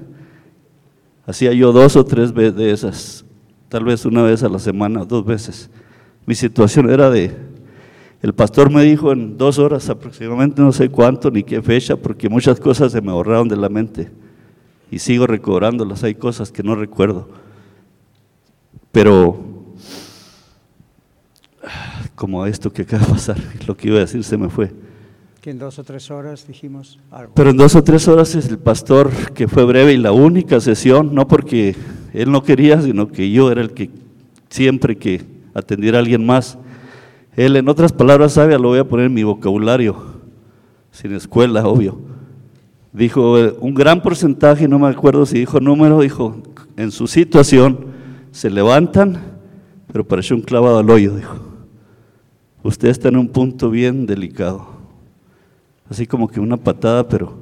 Hacía 1.26 1.52
yo 1.54 1.72
dos 1.72 1.96
o 1.96 2.04
tres 2.04 2.32
veces 2.32 2.56
de 2.56 2.70
esas, 2.70 3.24
tal 3.70 3.84
vez 3.84 4.04
una 4.04 4.22
vez 4.22 4.42
a 4.42 4.48
la 4.50 4.58
semana, 4.58 5.04
dos 5.04 5.24
veces. 5.24 5.70
Mi 6.26 6.34
situación 6.34 6.90
era 6.90 7.08
de, 7.08 7.34
el 8.20 8.34
pastor 8.34 8.70
me 8.70 8.82
dijo 8.82 9.12
en 9.12 9.38
dos 9.38 9.58
horas 9.58 9.88
aproximadamente, 9.88 10.60
no 10.60 10.72
sé 10.72 10.90
cuánto 10.90 11.30
ni 11.30 11.42
qué 11.42 11.62
fecha, 11.62 11.96
porque 11.96 12.28
muchas 12.28 12.60
cosas 12.60 12.92
se 12.92 13.00
me 13.00 13.12
borraron 13.12 13.48
de 13.48 13.56
la 13.56 13.68
mente 13.68 14.10
y 14.90 14.98
sigo 14.98 15.26
recobrándolas, 15.26 16.04
hay 16.04 16.14
cosas 16.14 16.52
que 16.52 16.62
no 16.62 16.74
recuerdo. 16.74 17.28
Pero 18.92 19.55
como 22.14 22.46
esto 22.46 22.72
que 22.72 22.82
acaba 22.82 23.04
de 23.04 23.12
pasar, 23.12 23.36
lo 23.66 23.76
que 23.76 23.88
iba 23.88 23.98
a 23.98 24.00
decir 24.00 24.24
se 24.24 24.36
me 24.36 24.48
fue. 24.48 24.72
Que 25.40 25.50
en 25.50 25.58
dos 25.58 25.78
o 25.78 25.84
tres 25.84 26.10
horas 26.10 26.46
dijimos 26.46 26.98
algo. 27.10 27.32
Pero 27.34 27.50
en 27.50 27.56
dos 27.56 27.76
o 27.76 27.84
tres 27.84 28.08
horas 28.08 28.34
es 28.34 28.48
el 28.48 28.58
pastor 28.58 29.10
que 29.32 29.46
fue 29.46 29.64
breve 29.64 29.92
y 29.92 29.96
la 29.96 30.10
única 30.10 30.60
sesión, 30.60 31.14
no 31.14 31.28
porque 31.28 31.76
él 32.12 32.32
no 32.32 32.42
quería, 32.42 32.80
sino 32.80 33.08
que 33.08 33.30
yo 33.30 33.52
era 33.52 33.60
el 33.60 33.72
que 33.72 33.90
siempre 34.48 34.96
que 34.96 35.22
atendiera 35.54 35.98
a 35.98 36.00
alguien 36.00 36.26
más. 36.26 36.58
Él, 37.36 37.54
en 37.54 37.68
otras 37.68 37.92
palabras 37.92 38.32
sabe, 38.32 38.58
lo 38.58 38.68
voy 38.68 38.78
a 38.78 38.88
poner 38.88 39.06
en 39.06 39.14
mi 39.14 39.22
vocabulario, 39.22 39.96
sin 40.90 41.14
escuela, 41.14 41.66
obvio. 41.66 42.00
Dijo, 42.92 43.34
un 43.60 43.74
gran 43.74 44.02
porcentaje, 44.02 44.66
no 44.66 44.78
me 44.78 44.88
acuerdo 44.88 45.26
si 45.26 45.38
dijo 45.38 45.60
número, 45.60 46.00
dijo, 46.00 46.42
en 46.76 46.90
su 46.90 47.06
situación 47.06 47.86
se 48.32 48.50
levantan, 48.50 49.20
pero 49.92 50.08
parece 50.08 50.34
un 50.34 50.40
clavado 50.40 50.78
al 50.78 50.90
hoyo, 50.90 51.14
dijo 51.14 51.45
usted 52.66 52.88
está 52.88 53.08
en 53.08 53.16
un 53.16 53.28
punto 53.28 53.70
bien 53.70 54.06
delicado. 54.06 54.66
Así 55.88 56.06
como 56.06 56.28
que 56.28 56.40
una 56.40 56.56
patada, 56.56 57.08
pero 57.08 57.38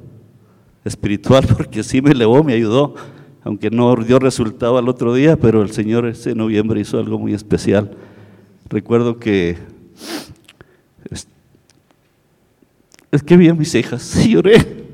espiritual, 0.83 1.45
porque 1.57 1.83
sí 1.83 2.01
me 2.01 2.11
elevó, 2.11 2.43
me 2.43 2.53
ayudó, 2.53 2.95
aunque 3.43 3.69
no 3.69 3.95
dio 3.95 4.19
resultado 4.19 4.77
al 4.77 4.87
otro 4.87 5.13
día, 5.13 5.35
pero 5.35 5.61
el 5.61 5.71
Señor 5.71 6.05
ese 6.05 6.35
noviembre 6.35 6.79
hizo 6.79 6.99
algo 6.99 7.17
muy 7.17 7.33
especial. 7.33 7.91
Recuerdo 8.69 9.19
que 9.19 9.57
es, 11.11 11.27
que 13.23 13.37
vi 13.37 13.49
a 13.49 13.53
mis 13.53 13.73
hijas 13.75 14.25
y 14.25 14.31
lloré. 14.31 14.85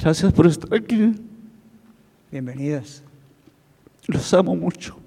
Gracias 0.00 0.32
por 0.32 0.46
estar 0.46 0.72
aquí. 0.74 1.14
Bienvenidas. 2.30 3.02
Los 4.06 4.32
amo 4.34 4.54
mucho 4.56 5.03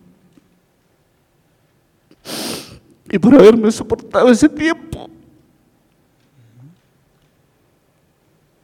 y 3.09 3.19
por 3.19 3.35
haberme 3.35 3.71
soportado 3.71 4.29
ese 4.29 4.49
tiempo. 4.49 5.09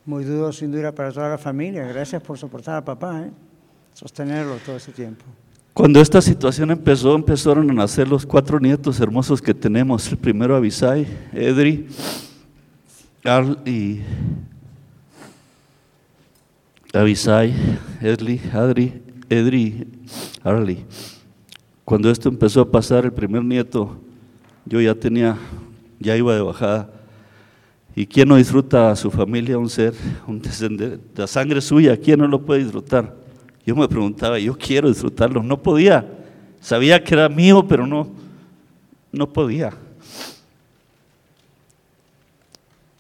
Muy 0.06 0.26
duro, 0.26 0.52
sin 0.52 0.72
duda, 0.72 0.92
para 0.92 1.12
toda 1.12 1.30
la 1.30 1.38
familia. 1.38 1.88
Gracias 1.88 2.22
por 2.22 2.38
soportar 2.38 2.76
a 2.76 2.84
papá, 2.84 3.22
¿eh? 3.22 3.32
sostenerlo 3.94 4.58
todo 4.58 4.76
ese 4.76 4.92
tiempo. 4.92 5.24
Cuando 5.74 6.02
esta 6.02 6.22
situación 6.22 6.72
empezó, 6.72 7.16
empezaron 7.16 7.70
a 7.72 7.74
nacer 7.74 8.08
los 8.08 8.26
cuatro 8.26 8.60
nietos 8.60 9.00
hermosos 9.00 9.42
que 9.42 9.54
tenemos. 9.54 10.08
El 10.10 10.18
primero 10.18 10.56
Abisai, 10.56 11.08
Edri, 11.32 11.88
Arl 13.24 13.58
y 13.66 14.02
Abisai, 16.94 17.54
Edli, 18.02 18.42
Adri, 18.54 19.02
Edri, 19.30 19.88
Arli. 20.44 20.86
Cuando 21.86 22.12
esto 22.12 22.30
empezó 22.30 22.62
a 22.62 22.70
pasar, 22.70 23.06
el 23.06 23.14
primer 23.14 23.44
nieto 23.44 24.03
yo 24.66 24.82
ya 24.82 24.96
tenía, 24.96 25.38
ya 26.00 26.16
iba 26.16 26.36
de 26.36 26.42
bajada. 26.42 26.90
¿Y 27.96 28.06
quién 28.08 28.28
no 28.28 28.38
disfruta 28.38 28.92
a 28.92 28.96
su 28.96 29.12
familia, 29.12 29.58
un 29.58 29.70
ser, 29.70 29.94
un 30.28 30.42
descendente, 30.42 31.00
la 31.16 31.28
sangre 31.28 31.62
suya? 31.62 31.96
¿Quién 31.96 32.20
no 32.20 32.28
lo 32.28 32.42
puede 32.42 32.64
disfrutar? 32.64 33.16
Yo 33.66 33.76
me 33.76 33.88
preguntaba, 33.88 34.40
yo 34.40 34.58
quiero 34.58 34.90
disfrutarlo, 34.90 35.44
no 35.44 35.62
podía. 35.62 36.06
Sabía 36.60 37.04
que 37.04 37.14
era 37.14 37.30
mío, 37.30 37.66
pero 37.68 37.86
no, 37.86 38.10
no 39.12 39.32
podía. 39.32 39.74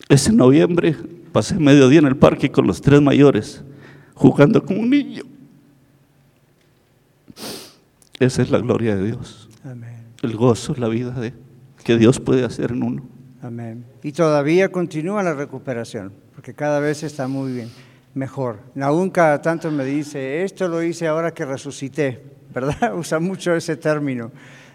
Ese 0.07 0.31
noviembre 0.31 0.95
pasé 1.31 1.55
medio 1.55 1.89
día 1.89 1.99
en 1.99 2.05
el 2.05 2.15
parque 2.15 2.51
con 2.51 2.67
los 2.67 2.79
tres 2.79 3.01
mayores, 3.01 3.63
jugando 4.13 4.63
como 4.63 4.81
un 4.81 4.89
niño. 4.89 5.23
Esa 8.19 8.41
es 8.43 8.51
la 8.51 8.59
gloria 8.59 8.95
de 8.95 9.07
Dios. 9.07 9.49
El 10.21 10.35
gozo, 10.35 10.75
la 10.77 10.87
vida 10.87 11.11
de 11.11 11.33
que 11.83 11.97
Dios 11.97 12.19
puede 12.19 12.45
hacer 12.45 12.71
en 12.71 12.83
uno. 12.83 13.03
Amén. 13.41 13.85
Y 14.01 14.13
todavía 14.13 14.71
continúa 14.71 15.21
la 15.21 15.33
recuperación, 15.33 16.13
porque 16.33 16.53
cada 16.53 16.79
vez 16.79 17.03
está 17.03 17.27
muy 17.27 17.51
bien, 17.51 17.69
mejor. 18.13 18.59
Aún 18.81 19.09
cada 19.09 19.41
tanto 19.41 19.69
me 19.69 19.83
dice, 19.83 20.43
esto 20.43 20.67
lo 20.67 20.81
hice 20.81 21.07
ahora 21.07 21.33
que 21.33 21.45
resucité, 21.45 22.23
¿verdad? 22.53 22.95
Usa 22.97 23.19
mucho 23.19 23.53
ese 23.53 23.75
término. 23.75 24.31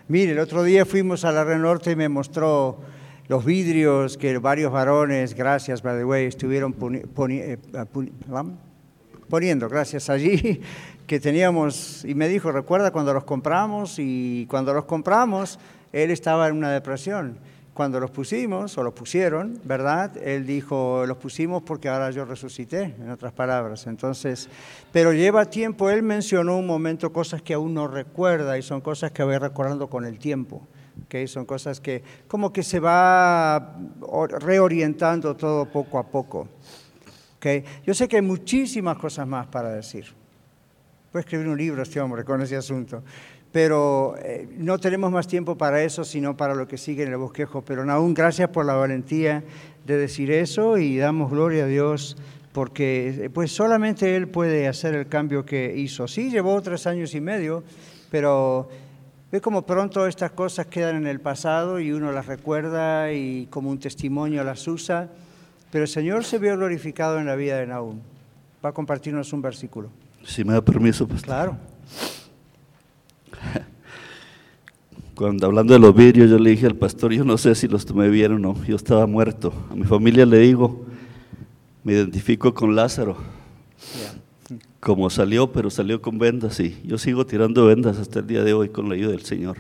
Mire, 0.08 0.32
el 0.32 0.38
otro 0.38 0.62
día 0.62 0.84
fuimos 0.84 1.24
a 1.24 1.32
la 1.32 1.44
Red 1.44 1.58
Norte 1.58 1.92
y 1.92 1.96
me 1.96 2.08
mostró 2.08 2.80
los 3.28 3.44
vidrios 3.44 4.16
que 4.16 4.38
varios 4.38 4.72
varones, 4.72 5.34
gracias, 5.34 5.82
by 5.82 5.98
the 5.98 6.04
way, 6.04 6.26
estuvieron 6.26 6.74
eh, 7.30 7.58
poniendo, 9.28 9.68
gracias 9.68 10.08
allí, 10.08 10.62
que 11.06 11.20
teníamos, 11.20 12.06
y 12.06 12.14
me 12.14 12.26
dijo, 12.28 12.50
recuerda 12.52 12.90
cuando 12.90 13.12
los 13.12 13.24
compramos, 13.24 13.98
y 13.98 14.46
cuando 14.48 14.72
los 14.72 14.86
compramos, 14.86 15.58
él 15.92 16.10
estaba 16.10 16.48
en 16.48 16.56
una 16.56 16.70
depresión. 16.70 17.38
cuando 17.78 18.00
los 18.00 18.10
pusimos, 18.10 18.76
o 18.76 18.82
los 18.82 18.92
pusieron, 18.92 19.60
¿verdad? 19.62 20.16
Él 20.16 20.44
dijo, 20.44 21.06
los 21.06 21.16
pusimos 21.16 21.62
porque 21.62 21.88
ahora 21.88 22.10
yo 22.10 22.24
resucité, 22.24 22.96
en 22.98 23.08
otras 23.08 23.32
palabras. 23.32 23.86
Entonces, 23.86 24.48
pero 24.90 25.12
lleva 25.12 25.44
tiempo, 25.44 25.88
él 25.88 26.02
mencionó 26.02 26.58
un 26.58 26.66
momento 26.66 27.12
cosas 27.12 27.40
que 27.40 27.54
aún 27.54 27.74
no 27.74 27.86
recuerda 27.86 28.58
y 28.58 28.62
son 28.62 28.80
cosas 28.80 29.12
que 29.12 29.22
voy 29.22 29.38
recordando 29.38 29.88
con 29.88 30.04
el 30.04 30.18
tiempo. 30.18 30.66
Okay, 31.04 31.28
son 31.28 31.46
cosas 31.46 31.78
que 31.78 32.02
como 32.26 32.52
que 32.52 32.64
se 32.64 32.80
va 32.80 33.76
reorientando 34.40 35.36
todo 35.36 35.66
poco 35.66 36.00
a 36.00 36.08
poco. 36.08 36.48
Okay. 37.36 37.64
Yo 37.86 37.94
sé 37.94 38.08
que 38.08 38.16
hay 38.16 38.22
muchísimas 38.22 38.98
cosas 38.98 39.24
más 39.28 39.46
para 39.46 39.70
decir. 39.70 40.06
Puede 41.12 41.20
escribir 41.20 41.46
un 41.46 41.56
libro 41.56 41.80
este 41.80 42.00
hombre 42.00 42.24
con 42.24 42.42
ese 42.42 42.56
asunto 42.56 43.04
pero 43.58 44.14
eh, 44.22 44.48
no 44.56 44.78
tenemos 44.78 45.10
más 45.10 45.26
tiempo 45.26 45.58
para 45.58 45.82
eso, 45.82 46.04
sino 46.04 46.36
para 46.36 46.54
lo 46.54 46.68
que 46.68 46.78
sigue 46.78 47.02
en 47.02 47.10
el 47.10 47.16
bosquejo. 47.16 47.62
Pero 47.62 47.82
aún 47.90 48.14
gracias 48.14 48.50
por 48.50 48.64
la 48.64 48.74
valentía 48.74 49.42
de 49.84 49.96
decir 49.96 50.30
eso 50.30 50.78
y 50.78 50.96
damos 50.96 51.28
gloria 51.28 51.64
a 51.64 51.66
Dios 51.66 52.16
porque 52.52 53.24
eh, 53.24 53.30
pues 53.30 53.50
solamente 53.50 54.14
Él 54.14 54.28
puede 54.28 54.68
hacer 54.68 54.94
el 54.94 55.08
cambio 55.08 55.44
que 55.44 55.74
hizo. 55.76 56.06
Sí, 56.06 56.30
llevó 56.30 56.62
tres 56.62 56.86
años 56.86 57.16
y 57.16 57.20
medio, 57.20 57.64
pero 58.12 58.68
ve 59.32 59.40
como 59.40 59.62
pronto 59.62 60.06
estas 60.06 60.30
cosas 60.30 60.66
quedan 60.66 60.94
en 60.94 61.08
el 61.08 61.18
pasado 61.18 61.80
y 61.80 61.90
uno 61.90 62.12
las 62.12 62.26
recuerda 62.26 63.12
y 63.12 63.46
como 63.46 63.70
un 63.70 63.80
testimonio 63.80 64.44
las 64.44 64.68
usa. 64.68 65.08
Pero 65.72 65.82
el 65.82 65.90
Señor 65.90 66.22
se 66.22 66.38
vio 66.38 66.56
glorificado 66.56 67.18
en 67.18 67.26
la 67.26 67.34
vida 67.34 67.58
de 67.58 67.66
Naúm. 67.66 67.98
Va 68.64 68.68
a 68.68 68.72
compartirnos 68.72 69.32
un 69.32 69.42
versículo. 69.42 69.90
Si 70.22 70.44
me 70.44 70.52
da 70.52 70.62
permiso, 70.62 71.08
pues. 71.08 71.22
Claro. 71.22 71.58
Cuando 75.18 75.48
hablando 75.48 75.72
de 75.72 75.80
los 75.80 75.96
vidrios, 75.96 76.30
yo 76.30 76.38
le 76.38 76.50
dije 76.50 76.66
al 76.66 76.76
pastor, 76.76 77.12
yo 77.12 77.24
no 77.24 77.36
sé 77.38 77.52
si 77.56 77.66
los 77.66 77.84
tomé 77.84 78.08
bien 78.08 78.34
o 78.34 78.38
no, 78.38 78.64
yo 78.64 78.76
estaba 78.76 79.04
muerto. 79.08 79.52
A 79.68 79.74
mi 79.74 79.82
familia 79.82 80.24
le 80.24 80.38
digo, 80.38 80.86
me 81.82 81.94
identifico 81.94 82.54
con 82.54 82.76
Lázaro. 82.76 83.16
Como 84.78 85.10
salió, 85.10 85.50
pero 85.50 85.70
salió 85.70 86.00
con 86.00 86.20
vendas 86.20 86.60
y 86.60 86.80
yo 86.84 86.98
sigo 86.98 87.26
tirando 87.26 87.66
vendas 87.66 87.98
hasta 87.98 88.20
el 88.20 88.28
día 88.28 88.44
de 88.44 88.52
hoy 88.52 88.68
con 88.68 88.88
la 88.88 88.94
ayuda 88.94 89.10
del 89.10 89.24
Señor. 89.24 89.56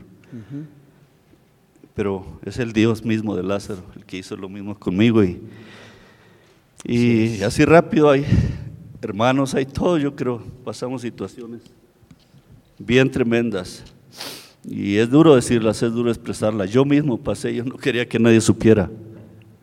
Pero 1.92 2.24
es 2.44 2.60
el 2.60 2.72
Dios 2.72 3.04
mismo 3.04 3.34
de 3.34 3.42
Lázaro, 3.42 3.82
el 3.96 4.04
que 4.04 4.18
hizo 4.18 4.36
lo 4.36 4.48
mismo 4.48 4.78
conmigo 4.78 5.24
y, 5.24 5.40
y 6.84 7.42
así 7.42 7.64
rápido 7.64 8.10
hay 8.10 8.24
hermanos, 9.02 9.56
hay 9.56 9.66
todo, 9.66 9.98
yo 9.98 10.14
creo, 10.14 10.40
pasamos 10.64 11.02
situaciones 11.02 11.62
bien 12.78 13.10
tremendas. 13.10 13.82
Y 14.70 14.96
es 14.98 15.08
duro 15.08 15.34
decirlas, 15.34 15.82
es 15.82 15.92
duro 15.92 16.10
expresarlas. 16.10 16.70
Yo 16.70 16.84
mismo 16.84 17.16
pasé, 17.18 17.54
yo 17.54 17.64
no 17.64 17.76
quería 17.76 18.06
que 18.06 18.18
nadie 18.18 18.40
supiera. 18.40 18.90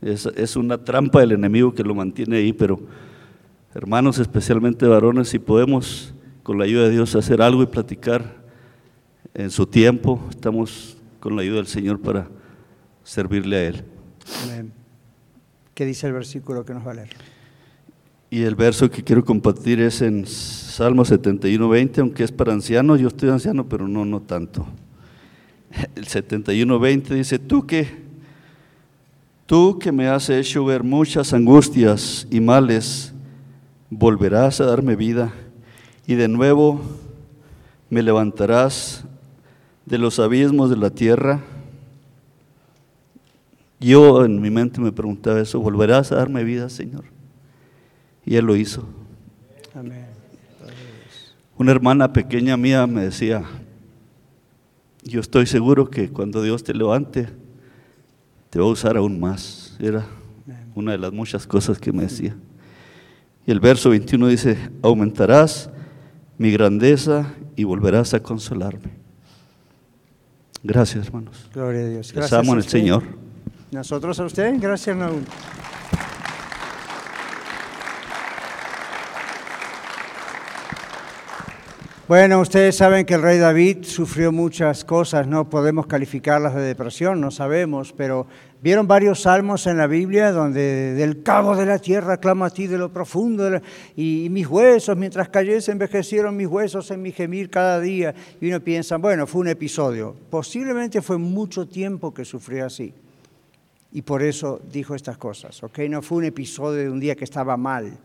Es, 0.01 0.25
es, 0.25 0.55
una 0.55 0.83
trampa 0.83 1.19
del 1.19 1.33
enemigo 1.33 1.73
que 1.73 1.83
lo 1.83 1.93
mantiene 1.93 2.37
ahí, 2.37 2.53
pero 2.53 2.79
hermanos, 3.73 4.17
especialmente 4.17 4.87
varones, 4.87 5.29
si 5.29 5.39
podemos 5.39 6.13
con 6.43 6.57
la 6.57 6.65
ayuda 6.65 6.85
de 6.85 6.91
Dios 6.91 7.15
hacer 7.15 7.41
algo 7.41 7.63
y 7.63 7.67
platicar 7.67 8.35
en 9.33 9.51
su 9.51 9.65
tiempo, 9.67 10.19
estamos 10.29 10.97
con 11.19 11.35
la 11.35 11.43
ayuda 11.43 11.57
del 11.57 11.67
Señor 11.67 11.99
para 11.99 12.27
servirle 13.03 13.55
a 13.57 13.63
Él. 13.67 13.83
Amén. 14.43 14.71
¿Qué 15.73 15.85
dice 15.85 16.07
el 16.07 16.13
versículo 16.13 16.65
que 16.65 16.73
nos 16.73 16.85
va 16.85 16.91
a 16.91 16.95
leer? 16.95 17.09
Y 18.29 18.43
el 18.43 18.55
verso 18.55 18.89
que 18.89 19.03
quiero 19.03 19.23
compartir 19.23 19.79
es 19.79 20.01
en 20.01 20.25
Salmo 20.25 21.05
71, 21.05 21.69
20, 21.69 22.01
aunque 22.01 22.23
es 22.23 22.31
para 22.31 22.53
ancianos, 22.53 22.99
yo 22.99 23.07
estoy 23.07 23.29
anciano, 23.29 23.67
pero 23.67 23.87
no, 23.87 24.03
no 24.03 24.21
tanto. 24.21 24.65
El 25.95 26.07
71, 26.07 26.79
20 26.79 27.15
dice, 27.15 27.39
tú 27.39 27.65
que, 27.65 27.87
tú 29.45 29.77
que 29.79 29.91
me 29.91 30.07
has 30.07 30.29
hecho 30.29 30.63
ver 30.65 30.83
muchas 30.83 31.33
angustias 31.33 32.27
y 32.31 32.39
males, 32.39 33.13
volverás 33.89 34.61
a 34.61 34.65
darme 34.65 34.95
vida 34.95 35.33
y 36.07 36.15
de 36.15 36.27
nuevo 36.27 36.81
me 37.89 38.01
levantarás 38.01 39.05
de 39.85 39.97
los 39.97 40.19
abismos 40.19 40.69
de 40.69 40.77
la 40.77 40.89
tierra. 40.89 41.41
Yo 43.79 44.25
en 44.25 44.41
mi 44.41 44.49
mente 44.49 44.81
me 44.81 44.91
preguntaba 44.91 45.39
eso, 45.41 45.59
¿volverás 45.59 46.11
a 46.11 46.15
darme 46.15 46.43
vida, 46.43 46.69
Señor? 46.69 47.03
Y 48.25 48.35
Él 48.35 48.45
lo 48.45 48.55
hizo. 48.55 48.87
Amén. 49.75 50.05
Una 51.57 51.71
hermana 51.71 52.11
pequeña 52.11 52.57
mía 52.57 52.87
me 52.87 53.03
decía, 53.03 53.43
yo 55.05 55.21
estoy 55.21 55.45
seguro 55.45 55.89
que 55.89 56.09
cuando 56.09 56.41
Dios 56.41 56.63
te 56.63 56.73
levante, 56.73 57.29
te 58.49 58.59
va 58.59 58.65
a 58.65 58.69
usar 58.69 58.97
aún 58.97 59.19
más. 59.19 59.77
Era 59.79 60.05
una 60.73 60.91
de 60.91 60.97
las 60.97 61.13
muchas 61.13 61.45
cosas 61.47 61.79
que 61.79 61.93
me 61.93 62.03
decía. 62.03 62.35
Y 63.45 63.51
el 63.51 63.59
verso 63.59 63.91
21 63.91 64.27
dice, 64.27 64.57
aumentarás 64.81 65.69
mi 66.37 66.51
grandeza 66.51 67.33
y 67.55 67.63
volverás 67.63 68.13
a 68.13 68.21
consolarme. 68.21 68.89
Gracias, 70.63 71.05
hermanos. 71.05 71.49
Gloria 71.53 71.81
a 71.81 71.87
Dios. 71.87 72.11
Gracias 72.11 72.39
amo 72.39 72.53
en 72.53 72.57
el 72.57 72.65
Señor. 72.65 73.03
Nosotros 73.71 74.19
a 74.19 74.25
usted, 74.25 74.55
gracias, 74.59 74.97
Naúl. 74.97 75.21
Bueno, 82.07 82.39
ustedes 82.39 82.75
saben 82.75 83.03
que 83.03 83.15
el 83.15 83.23
rey 83.23 83.39
David 83.39 83.77
sufrió 83.81 84.31
muchas 84.31 84.85
cosas, 84.85 85.25
no 85.25 85.49
podemos 85.49 85.87
calificarlas 85.87 86.53
de 86.53 86.61
depresión, 86.61 87.19
no 87.19 87.31
sabemos, 87.31 87.93
pero 87.93 88.27
vieron 88.61 88.87
varios 88.87 89.21
salmos 89.21 89.65
en 89.65 89.79
la 89.79 89.87
Biblia 89.87 90.31
donde 90.31 90.93
del 90.93 91.23
cabo 91.23 91.55
de 91.55 91.65
la 91.65 91.79
tierra 91.79 92.17
clamo 92.17 92.45
a 92.45 92.51
ti 92.51 92.67
de 92.67 92.77
lo 92.77 92.93
profundo 92.93 93.59
y, 93.95 94.27
mis 94.29 94.45
huesos, 94.45 94.95
mientras 94.95 95.29
cayese, 95.29 95.71
envejecieron 95.71 96.37
mis 96.37 96.45
huesos 96.45 96.91
en 96.91 97.01
mi 97.01 97.11
gemir 97.11 97.49
cada 97.49 97.79
día. 97.79 98.13
Y 98.39 98.49
uno 98.49 98.59
piensa, 98.59 98.97
bueno, 98.97 99.25
fue 99.25 99.41
un 99.41 99.47
episodio. 99.47 100.15
Posiblemente 100.29 101.01
fue 101.01 101.17
mucho 101.17 101.67
tiempo 101.67 102.13
que 102.13 102.23
sufrió 102.23 102.67
así. 102.67 102.93
Y 103.93 104.03
por 104.03 104.21
eso 104.21 104.61
dijo 104.71 104.93
estas 104.93 105.17
cosas, 105.17 105.63
¿ok? 105.63 105.79
No 105.89 106.03
fue 106.03 106.19
un 106.19 106.25
episodio 106.25 106.83
de 106.83 106.89
un 106.91 106.99
día 106.99 107.15
que 107.15 107.23
estaba 107.23 107.57
mal. 107.57 107.97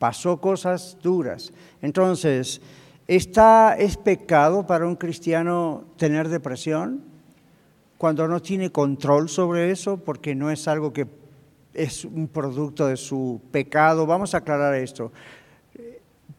Pasó 0.00 0.40
cosas 0.40 0.96
duras. 1.00 1.52
Entonces, 1.80 2.60
¿Está, 3.08 3.74
¿Es 3.78 3.96
pecado 3.96 4.66
para 4.66 4.86
un 4.86 4.94
cristiano 4.94 5.84
tener 5.96 6.28
depresión 6.28 7.02
cuando 7.96 8.28
no 8.28 8.42
tiene 8.42 8.70
control 8.70 9.30
sobre 9.30 9.70
eso 9.70 9.96
porque 9.96 10.34
no 10.34 10.50
es 10.50 10.68
algo 10.68 10.92
que 10.92 11.06
es 11.72 12.04
un 12.04 12.28
producto 12.28 12.86
de 12.86 12.98
su 12.98 13.40
pecado? 13.50 14.04
Vamos 14.04 14.34
a 14.34 14.38
aclarar 14.38 14.74
esto. 14.74 15.10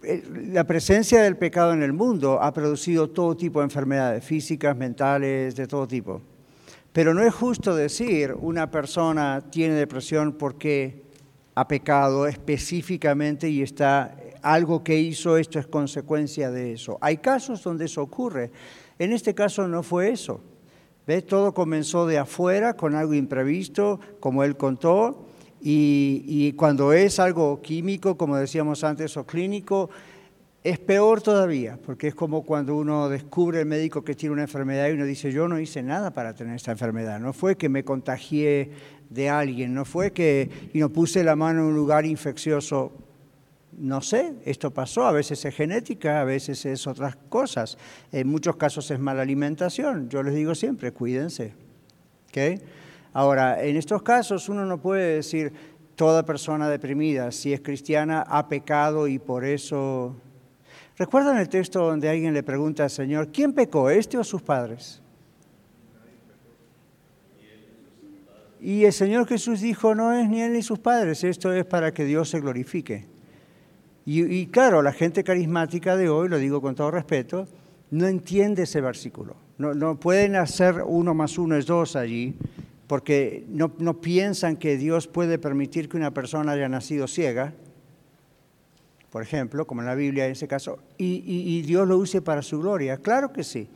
Eh, 0.03 0.24
la 0.51 0.63
presencia 0.63 1.24
del 1.24 1.38
pecado 1.38 1.74
en 1.74 1.82
el 1.82 1.91
mundo 1.91 2.39
ha 2.39 2.53
producido 2.53 3.09
todo 3.09 3.36
tipo 3.36 3.61
de 3.61 3.63
enfermedades 3.63 4.24
físicas, 4.24 4.78
mentales, 4.78 5.55
de 5.55 5.65
todo 5.65 5.88
tipo. 5.88 6.22
Pero 6.93 7.15
no 7.15 7.24
es 7.24 7.34
justo 7.34 7.76
decir 7.76 8.36
una 8.39 8.70
persona 8.70 9.43
tiene 9.49 9.74
depresión 9.74 10.34
porque 10.34 11.01
ha 11.55 11.67
pecado 11.67 12.28
específicamente 12.28 13.49
y 13.49 13.63
está 13.63 14.18
algo 14.41 14.83
que 14.83 14.99
hizo 14.99 15.37
esto 15.37 15.59
es 15.59 15.67
consecuencia 15.67 16.51
de 16.51 16.73
eso. 16.73 16.97
Hay 17.01 17.17
casos 17.17 17.63
donde 17.63 17.85
eso 17.85 18.01
ocurre. 18.01 18.51
En 18.97 19.13
este 19.13 19.33
caso 19.33 19.67
no 19.67 19.83
fue 19.83 20.09
eso. 20.09 20.41
¿Ves? 21.07 21.25
Todo 21.25 21.53
comenzó 21.53 22.05
de 22.05 22.17
afuera 22.17 22.75
con 22.75 22.95
algo 22.95 23.13
imprevisto, 23.13 23.99
como 24.19 24.43
él 24.43 24.57
contó, 24.57 25.25
y, 25.61 26.23
y 26.25 26.53
cuando 26.53 26.93
es 26.93 27.19
algo 27.19 27.61
químico, 27.61 28.15
como 28.15 28.37
decíamos 28.37 28.83
antes, 28.83 29.17
o 29.17 29.25
clínico, 29.25 29.89
es 30.63 30.77
peor 30.77 31.21
todavía, 31.21 31.79
porque 31.85 32.09
es 32.09 32.15
como 32.15 32.43
cuando 32.43 32.75
uno 32.75 33.07
descubre 33.07 33.61
el 33.61 33.65
médico 33.65 34.03
que 34.03 34.13
tiene 34.13 34.33
una 34.33 34.41
enfermedad 34.43 34.89
y 34.89 34.91
uno 34.91 35.05
dice, 35.05 35.31
yo 35.31 35.47
no 35.47 35.59
hice 35.59 35.81
nada 35.81 36.11
para 36.11 36.33
tener 36.33 36.55
esta 36.55 36.71
enfermedad, 36.71 37.19
no 37.19 37.31
fue 37.31 37.55
que 37.55 37.69
me 37.69 37.83
contagié 37.83 38.71
de 39.09 39.29
alguien, 39.29 39.73
no 39.73 39.85
fue 39.85 40.11
que 40.11 40.49
y 40.73 40.79
no 40.79 40.89
puse 40.89 41.23
la 41.23 41.35
mano 41.35 41.61
en 41.61 41.67
un 41.67 41.75
lugar 41.75 42.05
infeccioso 42.05 42.91
no 43.80 44.01
sé, 44.01 44.36
esto 44.45 44.71
pasó, 44.71 45.05
a 45.05 45.11
veces 45.11 45.43
es 45.45 45.55
genética, 45.55 46.19
a 46.19 46.25
veces 46.25 46.65
es 46.65 46.86
otras 46.86 47.15
cosas, 47.15 47.77
en 48.11 48.27
muchos 48.27 48.57
casos 48.57 48.91
es 48.91 48.99
mala 48.99 49.21
alimentación, 49.21 50.09
yo 50.09 50.21
les 50.21 50.36
digo 50.36 50.53
siempre, 50.53 50.91
cuídense. 50.91 51.53
Ahora, 53.13 53.63
en 53.63 53.77
estos 53.77 54.03
casos 54.03 54.49
uno 54.49 54.65
no 54.65 54.82
puede 54.82 55.15
decir 55.15 55.53
toda 55.95 56.25
persona 56.25 56.69
deprimida, 56.69 57.32
si 57.32 57.53
es 57.53 57.61
cristiana, 57.61 58.21
ha 58.21 58.47
pecado 58.47 59.07
y 59.07 59.17
por 59.17 59.45
eso... 59.45 60.15
¿Recuerdan 60.97 61.38
el 61.38 61.47
texto 61.47 61.80
donde 61.80 62.09
alguien 62.09 62.34
le 62.34 62.43
pregunta 62.43 62.84
al 62.84 62.89
Señor, 62.89 63.30
¿quién 63.32 63.53
pecó, 63.53 63.89
este 63.89 64.17
o 64.17 64.23
sus 64.23 64.41
padres? 64.41 65.01
Y 68.59 68.84
el 68.84 68.91
Señor 68.91 69.25
Jesús 69.25 69.61
dijo, 69.61 69.95
no 69.95 70.11
es 70.11 70.27
ni 70.27 70.41
él 70.41 70.51
ni 70.51 70.61
sus 70.61 70.80
padres, 70.80 71.23
esto 71.23 71.53
es 71.53 71.65
para 71.65 71.93
que 71.93 72.03
Dios 72.03 72.30
se 72.30 72.41
glorifique. 72.41 73.18
Y, 74.12 74.47
claro, 74.47 74.82
la 74.82 74.91
gente 74.91 75.24
carismática 75.24 75.95
de 75.95 76.10
hoy, 76.10 76.30
lo 76.30 76.39
digo 76.39 76.64
con 76.64 76.74
todo 76.74 76.89
respeto, 76.89 77.47
no 77.91 78.07
entiende 78.07 78.64
ese 78.64 78.82
versículo. 78.82 79.36
No, 79.60 79.99
pueden 79.99 80.36
hacer 80.36 80.82
uno 80.84 81.14
más 81.14 81.38
uno 81.38 81.55
es 81.55 81.68
dos 81.68 81.95
allí, 81.95 82.34
porque 82.88 83.45
no, 83.49 83.72
no 83.78 84.01
piensan 84.01 84.57
que 84.57 84.78
Dios 84.78 85.07
puede 85.07 85.38
permitir 85.38 85.88
que 85.89 85.97
una 85.97 86.12
persona 86.12 86.53
haya 86.53 86.68
nacido 86.68 87.07
ciega, 87.07 87.53
por 89.12 89.22
ejemplo, 89.22 89.68
como 89.68 89.82
en 89.82 89.88
la 89.88 89.93
Biblia 89.93 90.26
en 90.26 90.32
ese 90.32 90.47
caso, 90.47 90.80
y, 90.97 91.22
y, 91.28 91.62
Dios 91.62 91.88
lo 91.88 91.99
use 91.99 92.24
para 92.24 92.41
su 92.41 92.60
gloria. 92.60 92.97
Claro 92.97 93.32
que 93.32 93.43
sí, 93.43 93.68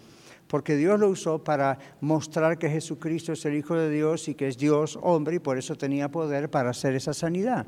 porque 0.47 0.75
Dios 0.75 0.99
lo 0.99 1.09
usó 1.09 1.43
para 1.43 1.77
mostrar 2.01 2.57
que 2.57 2.71
Jesucristo 2.71 3.33
es 3.33 3.45
el 3.45 3.55
Hijo 3.55 3.75
de 3.75 3.91
Dios 3.91 4.27
y 4.27 4.33
que 4.33 4.47
es 4.47 4.57
Dios 4.57 4.97
hombre 4.99 5.35
y 5.35 5.39
por 5.39 5.59
eso 5.59 5.75
tenía 5.75 6.09
poder 6.09 6.49
para 6.49 6.71
hacer 6.71 6.95
esa 6.95 7.13
sanidad. 7.13 7.67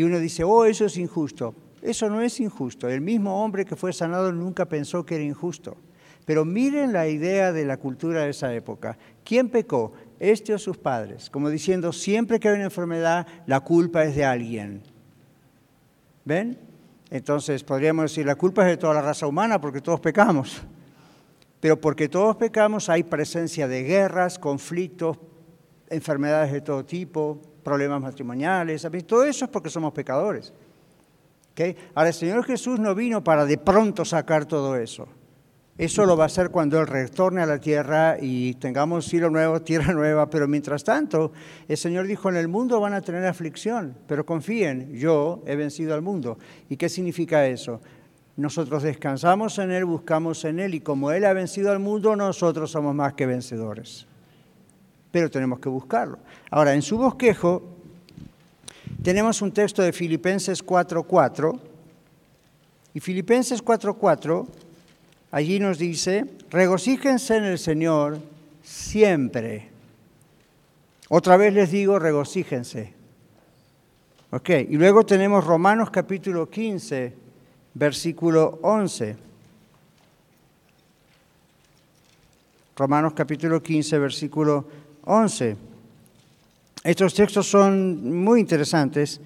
Y 0.00 0.02
uno 0.02 0.18
dice, 0.18 0.44
oh, 0.44 0.64
eso 0.64 0.86
es 0.86 0.96
injusto. 0.96 1.54
Eso 1.82 2.08
no 2.08 2.22
es 2.22 2.40
injusto. 2.40 2.88
El 2.88 3.02
mismo 3.02 3.44
hombre 3.44 3.66
que 3.66 3.76
fue 3.76 3.92
sanado 3.92 4.32
nunca 4.32 4.64
pensó 4.64 5.04
que 5.04 5.16
era 5.16 5.24
injusto. 5.24 5.76
Pero 6.24 6.46
miren 6.46 6.94
la 6.94 7.06
idea 7.06 7.52
de 7.52 7.66
la 7.66 7.76
cultura 7.76 8.22
de 8.22 8.30
esa 8.30 8.54
época. 8.54 8.96
¿Quién 9.22 9.50
pecó? 9.50 9.92
Este 10.18 10.54
o 10.54 10.58
sus 10.58 10.78
padres. 10.78 11.28
Como 11.28 11.50
diciendo, 11.50 11.92
siempre 11.92 12.40
que 12.40 12.48
hay 12.48 12.54
una 12.54 12.64
enfermedad, 12.64 13.26
la 13.44 13.60
culpa 13.60 14.02
es 14.04 14.16
de 14.16 14.24
alguien. 14.24 14.80
¿Ven? 16.24 16.58
Entonces 17.10 17.62
podríamos 17.62 18.04
decir, 18.04 18.24
la 18.24 18.36
culpa 18.36 18.62
es 18.62 18.68
de 18.68 18.76
toda 18.78 18.94
la 18.94 19.02
raza 19.02 19.26
humana 19.26 19.60
porque 19.60 19.82
todos 19.82 20.00
pecamos. 20.00 20.62
Pero 21.60 21.78
porque 21.78 22.08
todos 22.08 22.36
pecamos 22.36 22.88
hay 22.88 23.02
presencia 23.02 23.68
de 23.68 23.82
guerras, 23.82 24.38
conflictos, 24.38 25.18
enfermedades 25.90 26.52
de 26.52 26.62
todo 26.62 26.86
tipo, 26.86 27.49
problemas 27.62 28.00
matrimoniales. 28.00 28.86
Todo 29.06 29.24
eso 29.24 29.44
es 29.44 29.50
porque 29.50 29.70
somos 29.70 29.92
pecadores. 29.92 30.52
¿Okay? 31.52 31.76
Ahora, 31.94 32.08
el 32.08 32.14
Señor 32.14 32.44
Jesús 32.44 32.78
no 32.78 32.94
vino 32.94 33.22
para 33.22 33.44
de 33.44 33.58
pronto 33.58 34.04
sacar 34.04 34.46
todo 34.46 34.76
eso. 34.76 35.08
Eso 35.80 36.04
lo 36.04 36.14
va 36.14 36.24
a 36.24 36.26
hacer 36.26 36.50
cuando 36.50 36.78
Él 36.78 36.86
retorne 36.86 37.40
a 37.40 37.46
la 37.46 37.58
tierra 37.58 38.18
y 38.20 38.52
tengamos 38.56 39.06
cielo 39.06 39.30
nuevo, 39.30 39.62
tierra 39.62 39.94
nueva, 39.94 40.28
pero 40.28 40.46
mientras 40.46 40.84
tanto, 40.84 41.32
el 41.68 41.76
Señor 41.78 42.06
dijo, 42.06 42.28
en 42.28 42.36
el 42.36 42.48
mundo 42.48 42.78
van 42.80 42.92
a 42.92 43.00
tener 43.00 43.24
aflicción, 43.24 43.96
pero 44.06 44.26
confíen, 44.26 44.92
yo 44.92 45.42
he 45.46 45.56
vencido 45.56 45.94
al 45.94 46.02
mundo. 46.02 46.38
¿Y 46.68 46.76
qué 46.76 46.90
significa 46.90 47.46
eso? 47.46 47.80
Nosotros 48.36 48.82
descansamos 48.82 49.58
en 49.58 49.70
Él, 49.70 49.86
buscamos 49.86 50.44
en 50.44 50.60
Él, 50.60 50.74
y 50.74 50.80
como 50.80 51.12
Él 51.12 51.24
ha 51.24 51.32
vencido 51.32 51.72
al 51.72 51.78
mundo, 51.78 52.14
nosotros 52.14 52.70
somos 52.70 52.94
más 52.94 53.14
que 53.14 53.24
vencedores. 53.24 54.06
Pero 55.10 55.30
tenemos 55.30 55.58
que 55.58 55.68
buscarlo. 55.68 56.18
Ahora, 56.50 56.74
en 56.74 56.82
su 56.82 56.96
bosquejo 56.96 57.62
tenemos 59.02 59.42
un 59.42 59.52
texto 59.52 59.82
de 59.82 59.92
Filipenses 59.92 60.64
4.4, 60.64 61.58
y 62.92 63.00
Filipenses 63.00 63.64
4.4 63.64 64.46
Allí 65.32 65.60
nos 65.60 65.78
dice, 65.78 66.24
regocíjense 66.50 67.36
en 67.36 67.44
el 67.44 67.58
Señor 67.58 68.18
siempre. 68.64 69.68
Otra 71.08 71.36
vez 71.36 71.54
les 71.54 71.70
digo, 71.70 72.00
regocíjense. 72.00 72.92
Ok, 74.32 74.50
y 74.68 74.76
luego 74.76 75.06
tenemos 75.06 75.44
Romanos 75.44 75.90
capítulo 75.90 76.50
15, 76.50 77.14
versículo 77.74 78.58
11. 78.62 79.16
Romanos 82.76 83.12
capítulo 83.14 83.62
15, 83.62 83.98
versículo 83.98 84.66
11. 85.04 85.56
Estos 86.84 87.14
textos 87.14 87.46
son 87.46 88.22
muy 88.22 88.40
interesantes 88.40 89.20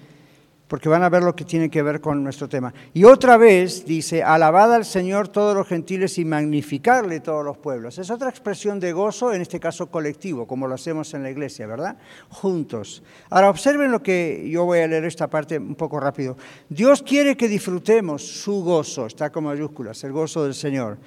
porque 0.67 0.89
van 0.89 1.03
a 1.03 1.09
ver 1.09 1.21
lo 1.21 1.35
que 1.35 1.45
tiene 1.45 1.69
que 1.69 1.83
ver 1.83 2.01
con 2.01 2.23
nuestro 2.23 2.49
tema. 2.49 2.73
Y 2.93 3.03
otra 3.03 3.37
vez 3.37 3.85
dice, 3.85 4.23
alabad 4.23 4.73
al 4.73 4.85
Señor 4.85 5.27
todos 5.27 5.55
los 5.55 5.67
gentiles 5.67 6.17
y 6.17 6.25
magnificarle 6.25 7.19
todos 7.19 7.45
los 7.45 7.57
pueblos. 7.57 7.97
Es 7.99 8.09
otra 8.09 8.29
expresión 8.29 8.79
de 8.79 8.91
gozo, 8.91 9.31
en 9.31 9.41
este 9.41 9.59
caso 9.59 9.87
colectivo, 9.87 10.47
como 10.47 10.67
lo 10.67 10.75
hacemos 10.75 11.13
en 11.13 11.23
la 11.23 11.29
iglesia, 11.29 11.67
¿verdad? 11.67 11.97
Juntos. 12.29 13.03
Ahora 13.29 13.49
observen 13.49 13.91
lo 13.91 14.01
que 14.01 14.49
yo 14.49 14.65
voy 14.65 14.79
a 14.79 14.87
leer 14.87 15.05
esta 15.05 15.29
parte 15.29 15.59
un 15.59 15.75
poco 15.75 15.99
rápido. 15.99 16.35
Dios 16.67 17.03
quiere 17.03 17.37
que 17.37 17.47
disfrutemos 17.47 18.25
su 18.25 18.63
gozo, 18.63 19.05
está 19.05 19.29
con 19.29 19.43
mayúsculas, 19.43 20.03
el 20.03 20.13
gozo 20.13 20.43
del 20.43 20.55
Señor. 20.55 20.97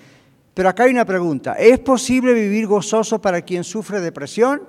Pero 0.58 0.70
acá 0.70 0.82
hay 0.82 0.90
una 0.90 1.04
pregunta, 1.04 1.52
¿es 1.52 1.78
posible 1.78 2.34
vivir 2.34 2.66
gozoso 2.66 3.20
para 3.20 3.42
quien 3.42 3.62
sufre 3.62 4.00
depresión? 4.00 4.62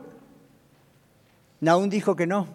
Naún 1.62 1.90
dijo 1.90 2.16
que 2.16 2.28
no. 2.28 2.46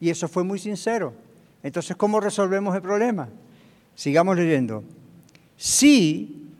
Y 0.00 0.10
eso 0.10 0.28
fue 0.28 0.44
muy 0.44 0.58
sincero. 0.58 1.14
Entonces, 1.62 1.96
¿cómo 1.96 2.20
resolvemos 2.20 2.76
el 2.76 2.82
problema? 2.82 3.30
Sigamos 3.94 4.36
leyendo. 4.36 4.84
Sí, 5.56 6.50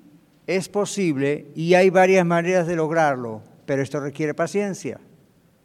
es 0.46 0.70
posible 0.70 1.48
y 1.54 1.74
hay 1.74 1.90
varias 1.90 2.24
maneras 2.24 2.66
de 2.66 2.76
lograrlo, 2.76 3.42
pero 3.66 3.82
esto 3.82 4.00
requiere 4.00 4.32
paciencia. 4.32 4.98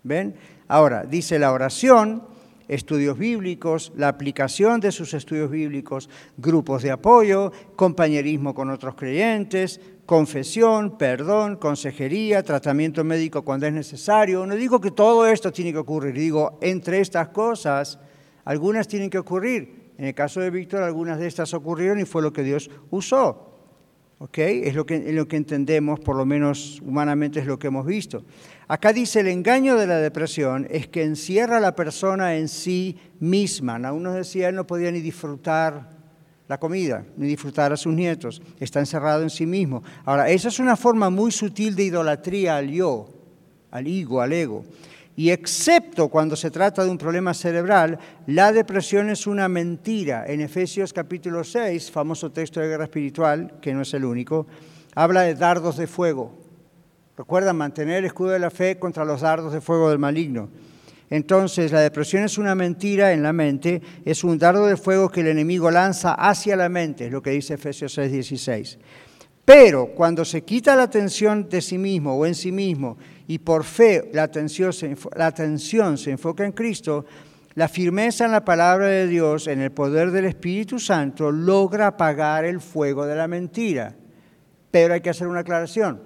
¿Ven? 0.04 0.36
Ahora, 0.68 1.06
dice 1.06 1.40
la 1.40 1.54
oración, 1.54 2.24
estudios 2.70 3.18
bíblicos, 3.18 3.92
la 3.98 4.08
aplicación 4.08 4.80
de 4.80 4.94
sus 4.94 5.14
estudios 5.14 5.52
bíblicos, 5.52 6.10
grupos 6.38 6.84
de 6.84 6.92
apoyo, 6.92 7.52
compañerismo 7.76 8.54
con 8.54 8.70
otros 8.70 8.96
creyentes, 8.96 9.82
confesión, 10.06 10.98
perdón, 10.98 11.58
consejería, 11.58 12.44
tratamiento 12.44 13.04
médico 13.04 13.42
cuando 13.42 13.66
es 13.66 13.74
necesario. 13.74 14.46
No 14.46 14.56
digo 14.56 14.80
que 14.80 14.92
todo 14.92 15.28
esto 15.28 15.52
tiene 15.52 15.74
que 15.74 15.80
ocurrir, 15.80 16.14
digo, 16.14 16.58
entre 16.62 17.02
estas 17.02 17.30
cosas, 17.30 18.00
algunas 18.46 18.88
tienen 18.88 19.10
que 19.10 19.18
ocurrir. 19.18 19.92
En 19.98 20.06
el 20.06 20.14
caso 20.14 20.40
de 20.40 20.50
Víctor, 20.50 20.84
algunas 20.84 21.20
de 21.20 21.28
estas 21.28 21.54
ocurrieron 21.54 22.00
y 22.00 22.06
fue 22.06 22.22
lo 22.22 22.32
que 22.32 22.44
Dios 22.44 22.70
usó. 22.90 23.49
¿Ok? 24.22 24.38
Es 24.38 24.76
lo 24.76 24.86
que, 24.86 25.14
lo 25.14 25.28
que 25.30 25.38
entendemos, 25.38 26.02
por 26.02 26.18
lo 26.18 26.26
menos 26.26 26.82
humanamente 26.86 27.40
es 27.40 27.46
lo 27.46 27.58
que 27.58 27.68
hemos 27.68 27.86
visto. 27.86 28.26
Acá 28.68 28.92
dice, 28.92 29.22
el 29.22 29.28
engaño 29.28 29.78
de 29.78 29.88
la 29.88 29.98
depresión 29.98 30.68
es 30.70 30.88
que 30.90 31.04
encierra 31.04 31.58
a 31.58 31.62
la 31.62 31.74
persona 31.74 32.36
en 32.36 32.50
sí 32.50 32.98
misma. 33.22 33.78
Aún 33.78 34.04
nos 34.04 34.16
decía, 34.16 34.50
él 34.50 34.56
no 34.56 34.68
podía 34.68 34.92
ni 34.92 35.00
disfrutar 35.00 35.90
la 36.50 36.60
comida, 36.60 37.06
ni 37.16 37.28
disfrutar 37.28 37.72
a 37.72 37.78
sus 37.78 37.94
nietos. 37.94 38.42
Está 38.60 38.80
encerrado 38.80 39.24
en 39.24 39.30
sí 39.30 39.46
mismo. 39.46 39.84
Ahora, 40.04 40.30
esa 40.30 40.50
es 40.50 40.60
una 40.60 40.76
forma 40.76 41.10
muy 41.10 41.32
sutil 41.32 41.74
de 41.76 41.84
idolatría 41.84 42.58
al 42.58 42.70
yo, 42.70 43.08
al 43.72 43.88
ego, 43.88 44.20
al 44.20 44.34
ego. 44.34 44.66
Y 45.20 45.32
excepto 45.32 46.08
cuando 46.08 46.38
se 46.38 46.50
trata 46.50 46.82
de 46.82 46.90
un 46.90 46.98
problema 46.98 47.34
cerebral, 47.34 48.00
la 48.26 48.54
depresión 48.54 49.10
es 49.10 49.28
una 49.28 49.50
mentira. 49.50 50.24
En 50.26 50.40
Efesios 50.40 50.94
capítulo 50.94 51.44
6, 51.44 51.92
famoso 51.92 52.32
texto 52.32 52.62
de 52.62 52.70
guerra 52.70 52.86
espiritual, 52.86 53.60
que 53.62 53.74
no 53.74 53.82
es 53.82 53.94
el 53.94 54.06
único, 54.06 54.48
habla 54.96 55.24
de 55.24 55.36
dardos 55.36 55.76
de 55.76 55.88
fuego. 55.88 56.38
Recuerda 57.18 57.52
mantener 57.52 57.98
el 57.98 58.06
escudo 58.06 58.30
de 58.30 58.40
la 58.40 58.50
fe 58.50 58.80
contra 58.80 59.04
los 59.04 59.20
dardos 59.20 59.52
de 59.52 59.60
fuego 59.60 59.90
del 59.90 60.00
maligno. 60.00 60.48
Entonces, 61.10 61.74
la 61.74 61.82
depresión 61.82 62.24
es 62.24 62.38
una 62.38 62.56
mentira 62.56 63.12
en 63.12 63.22
la 63.22 63.34
mente, 63.34 63.82
es 64.06 64.24
un 64.24 64.40
dardo 64.40 64.68
de 64.68 64.78
fuego 64.78 65.10
que 65.10 65.20
el 65.20 65.28
enemigo 65.28 65.70
lanza 65.70 66.14
hacia 66.14 66.56
la 66.56 66.70
mente, 66.70 67.08
es 67.08 67.12
lo 67.12 67.22
que 67.22 67.32
dice 67.32 67.56
Efesios 67.56 67.98
6:16. 67.98 68.78
Pero 69.50 69.88
cuando 69.96 70.26
se 70.26 70.44
quita 70.44 70.76
la 70.76 70.84
atención 70.84 71.50
de 71.50 71.60
sí 71.60 71.80
mismo 71.80 72.14
o 72.14 72.24
en 72.28 72.36
sí 72.36 72.52
mismo 72.52 73.00
y 73.26 73.40
por 73.40 73.64
fe 73.64 74.12
la 74.14 74.22
atención, 74.22 74.72
se, 74.72 74.96
la 75.16 75.26
atención 75.26 75.98
se 75.98 76.12
enfoca 76.12 76.46
en 76.46 76.52
Cristo, 76.52 77.04
la 77.56 77.68
firmeza 77.68 78.26
en 78.26 78.32
la 78.32 78.46
palabra 78.46 78.86
de 78.86 79.08
Dios, 79.08 79.48
en 79.48 79.60
el 79.62 79.72
poder 79.72 80.12
del 80.12 80.26
Espíritu 80.26 80.78
Santo, 80.78 81.32
logra 81.32 81.88
apagar 81.88 82.46
el 82.46 82.62
fuego 82.62 83.08
de 83.08 83.16
la 83.16 83.28
mentira. 83.28 83.96
Pero 84.70 84.94
hay 84.94 85.02
que 85.02 85.10
hacer 85.10 85.28
una 85.28 85.40
aclaración. 85.40 86.04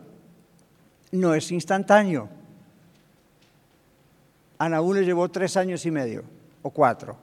No 1.12 1.36
es 1.36 1.52
instantáneo. 1.52 2.30
A 4.58 4.70
Naúl 4.70 5.02
le 5.02 5.06
llevó 5.06 5.28
tres 5.28 5.58
años 5.58 5.86
y 5.86 5.92
medio, 5.92 6.24
o 6.62 6.70
cuatro, 6.70 7.18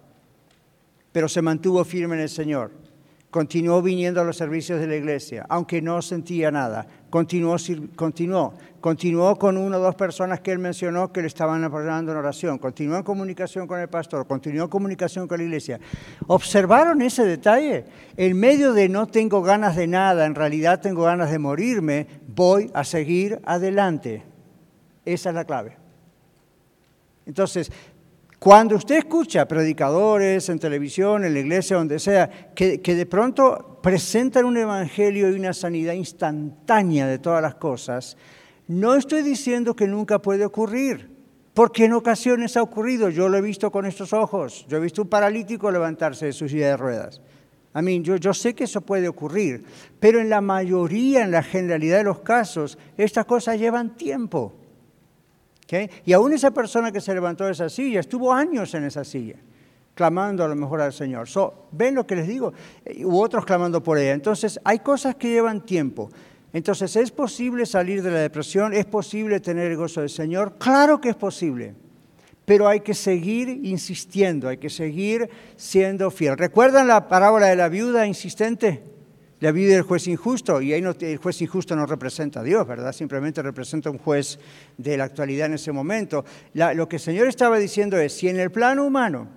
pero 1.13 1.31
se 1.31 1.41
mantuvo 1.41 1.83
firme 1.83 2.17
en 2.17 2.21
el 2.21 2.29
Señor. 2.29 2.80
Continuó 3.31 3.81
viniendo 3.81 4.21
a 4.21 4.25
los 4.25 4.37
servicios 4.37 4.81
de 4.81 4.89
la 4.89 4.97
iglesia, 4.97 5.47
aunque 5.49 5.81
no 5.81 6.03
sentía 6.03 6.51
nada. 6.51 6.85
Continuó, 7.11 7.57
continuó, 7.95 8.55
continuó 8.81 9.37
con 9.37 9.57
una 9.57 9.79
o 9.79 9.81
dos 9.81 9.95
personas 9.95 10.41
que 10.41 10.51
él 10.51 10.59
mencionó 10.59 11.13
que 11.13 11.21
le 11.21 11.29
estaban 11.29 11.63
apoyando 11.63 12.11
en 12.11 12.19
oración. 12.19 12.59
Continuó 12.59 12.97
en 12.97 13.05
comunicación 13.05 13.69
con 13.69 13.79
el 13.79 13.89
pastor, 13.89 14.27
continuó 14.27 14.65
en 14.65 14.71
comunicación 14.71 15.29
con 15.29 15.39
la 15.39 15.45
iglesia. 15.45 15.79
¿Observaron 16.27 17.03
ese 17.03 17.25
detalle? 17.25 17.85
En 18.17 18.37
medio 18.37 18.73
de 18.73 18.89
no 18.89 19.07
tengo 19.07 19.43
ganas 19.43 19.77
de 19.77 19.87
nada, 19.87 20.27
en 20.27 20.35
realidad 20.35 20.81
tengo 20.81 21.05
ganas 21.05 21.31
de 21.31 21.39
morirme, 21.39 22.09
voy 22.27 22.69
a 22.75 22.83
seguir 22.83 23.41
adelante. 23.45 24.25
Esa 25.05 25.29
es 25.29 25.35
la 25.37 25.45
clave. 25.45 25.77
Entonces, 27.27 27.71
cuando 28.41 28.77
usted 28.77 28.97
escucha 28.97 29.47
predicadores 29.47 30.49
en 30.49 30.59
televisión, 30.59 31.27
en 31.27 31.35
la 31.35 31.41
iglesia, 31.41 31.77
donde 31.77 31.99
sea, 31.99 32.51
que, 32.55 32.79
de 32.79 33.05
pronto 33.05 33.79
presentan 33.83 34.47
un 34.47 34.57
evangelio 34.57 35.31
y 35.31 35.39
una 35.39 35.53
sanidad 35.53 35.93
instantánea 35.93 37.07
de 37.07 37.19
todas 37.19 37.43
las 37.43 37.57
cosas, 37.57 38.17
no 38.67 38.95
estoy 38.95 39.21
diciendo 39.21 39.77
que 39.77 39.87
nunca 39.87 40.23
puede 40.23 40.47
ocurrir, 40.47 41.11
porque 41.53 41.85
en 41.85 41.93
ocasiones 41.93 42.57
ha 42.57 42.63
ocurrido. 42.63 43.11
Yo 43.11 43.29
lo 43.29 43.37
he 43.37 43.43
visto 43.43 43.71
con 43.71 43.85
estos 43.85 44.15
ojos. 44.15 44.65
Yo 44.71 44.79
he 44.79 44.81
visto 44.81 45.03
un 45.03 45.09
paralítico 45.09 45.71
levantarse 45.71 46.25
de 46.25 46.33
su 46.33 46.49
silla 46.49 46.69
de 46.69 46.77
ruedas. 46.79 47.21
A 47.75 47.83
mí, 47.83 48.01
yo, 48.01 48.17
yo 48.17 48.33
sé 48.33 48.55
que 48.55 48.65
eso 48.65 48.81
puede 48.81 49.07
ocurrir, 49.07 49.65
pero 50.01 50.19
en 50.19 50.31
la 50.31 50.41
mayoría, 50.41 51.25
en 51.25 51.31
la 51.31 51.43
generalidad 51.43 51.99
de 51.99 52.05
los 52.05 52.21
casos, 52.21 52.79
estas 52.97 53.27
cosas 53.27 53.59
llevan 53.59 53.99
tiempo 53.99 54.55
Y 56.05 56.13
aún 56.13 56.33
esa 56.33 56.51
persona 56.51 56.91
que 56.93 57.01
se 57.01 57.15
levantó 57.15 57.45
de 57.45 57.53
esa 57.53 57.69
silla 57.69 58.01
estuvo 58.01 58.33
años 58.33 58.75
en 58.75 58.85
esa 58.85 59.05
silla, 59.05 59.37
clamando 59.95 60.45
a 60.45 60.49
lo 60.49 60.57
mejor 60.57 60.81
al 60.81 60.93
Señor. 60.93 61.29
¿Ven 61.73 61.95
lo 61.95 62.07
que 62.07 62.17
les 62.17 62.27
digo? 62.27 62.53
Eh, 62.85 63.05
u 63.05 63.21
otros 63.21 63.45
clamando 63.45 63.83
por 63.83 63.99
ella. 63.99 64.13
Entonces, 64.13 64.59
hay 64.65 64.81
cosas 64.81 65.15
que 65.15 65.29
llevan 65.29 65.65
tiempo. 65.65 66.11
Entonces, 66.53 66.97
¿es 66.97 67.11
posible 67.13 67.65
salir 67.67 68.03
de 68.03 68.11
la 68.11 68.19
depresión? 68.19 68.75
¿Es 68.75 68.87
posible 68.87 69.39
tener 69.39 69.71
el 69.71 69.77
gozo 69.77 70.01
del 70.01 70.11
Señor? 70.11 70.57
Claro 70.59 71.01
que 71.01 71.11
es 71.11 71.17
posible. 71.17 71.75
Pero 72.45 72.67
hay 72.67 72.81
que 72.81 72.95
seguir 72.95 73.49
insistiendo, 73.49 74.49
hay 74.49 74.57
que 74.57 74.71
seguir 74.71 75.31
siendo 75.55 76.11
fiel. 76.11 76.37
¿Recuerdan 76.37 76.89
la 76.89 77.07
parábola 77.07 77.47
de 77.47 77.55
la 77.55 77.69
viuda 77.69 78.07
insistente? 78.07 78.83
La 79.41 79.53
viuda 79.53 79.75
del 79.75 79.83
juez 79.83 80.07
injusto, 80.07 80.61
y 80.61 80.75
ahí 80.75 80.83
no, 80.83 80.95
el 81.01 81.17
juez 81.17 81.41
injusto 81.41 81.75
no 81.75 81.87
representa 81.87 82.41
a 82.41 82.43
Dios, 82.43 82.67
¿verdad? 82.67 82.93
Simplemente 82.93 83.41
representa 83.41 83.89
a 83.89 83.93
un 83.93 83.99
juez 83.99 84.39
de 84.77 84.99
la 84.99 85.05
actualidad 85.05 85.47
en 85.47 85.55
ese 85.55 85.73
momento. 85.73 86.25
lo 86.53 86.89
que 86.89 86.97
el 86.97 87.01
Señor 87.03 87.27
estaba 87.27 87.59
diciendo 87.59 87.99
es, 87.99 88.13
si 88.13 88.29
en 88.29 88.39
el 88.39 88.51
plano 88.51 88.85
humano 88.85 89.29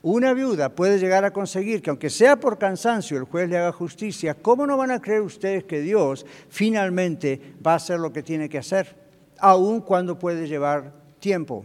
una 0.00 0.32
viuda 0.32 0.68
puede 0.68 1.00
llegar 1.00 1.24
a 1.24 1.32
conseguir 1.32 1.82
que 1.82 1.90
aunque 1.90 2.08
sea 2.08 2.38
por 2.38 2.56
cansancio 2.56 3.18
el 3.18 3.24
juez 3.24 3.48
le 3.48 3.58
haga 3.58 3.72
justicia, 3.72 4.34
¿cómo 4.34 4.64
no 4.64 4.76
van 4.76 4.92
a 4.92 5.00
creer 5.00 5.22
ustedes 5.22 5.64
que 5.64 5.80
Dios 5.80 6.24
finalmente 6.48 7.54
va 7.66 7.72
a 7.72 7.76
hacer 7.76 7.98
lo 7.98 8.12
que 8.12 8.22
tiene 8.22 8.48
que 8.48 8.58
hacer? 8.58 8.94
Aun 9.40 9.80
cuando 9.80 10.16
puede 10.16 10.46
llevar 10.46 10.92
tiempo. 11.18 11.64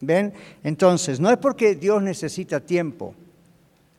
¿Ven? 0.00 0.34
Entonces, 0.62 1.20
no 1.20 1.30
es 1.30 1.38
porque 1.38 1.74
Dios 1.74 2.02
necesita 2.02 2.60
tiempo, 2.60 3.14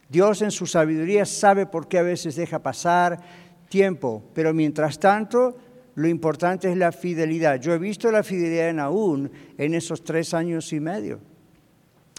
Dios 0.09 0.41
en 0.41 0.51
su 0.51 0.67
sabiduría 0.67 1.25
sabe 1.25 1.65
por 1.65 1.87
qué 1.87 1.99
a 1.99 2.03
veces 2.03 2.35
deja 2.35 2.59
pasar 2.59 3.19
tiempo, 3.69 4.23
pero 4.33 4.53
mientras 4.53 4.99
tanto 4.99 5.57
lo 5.95 6.07
importante 6.07 6.69
es 6.69 6.77
la 6.77 6.91
fidelidad. 6.91 7.59
Yo 7.59 7.73
he 7.73 7.79
visto 7.79 8.11
la 8.11 8.23
fidelidad 8.23 8.65
de 8.65 8.73
Naún 8.73 9.31
en 9.57 9.73
esos 9.73 10.03
tres 10.03 10.33
años 10.33 10.71
y 10.73 10.79
medio, 10.79 11.19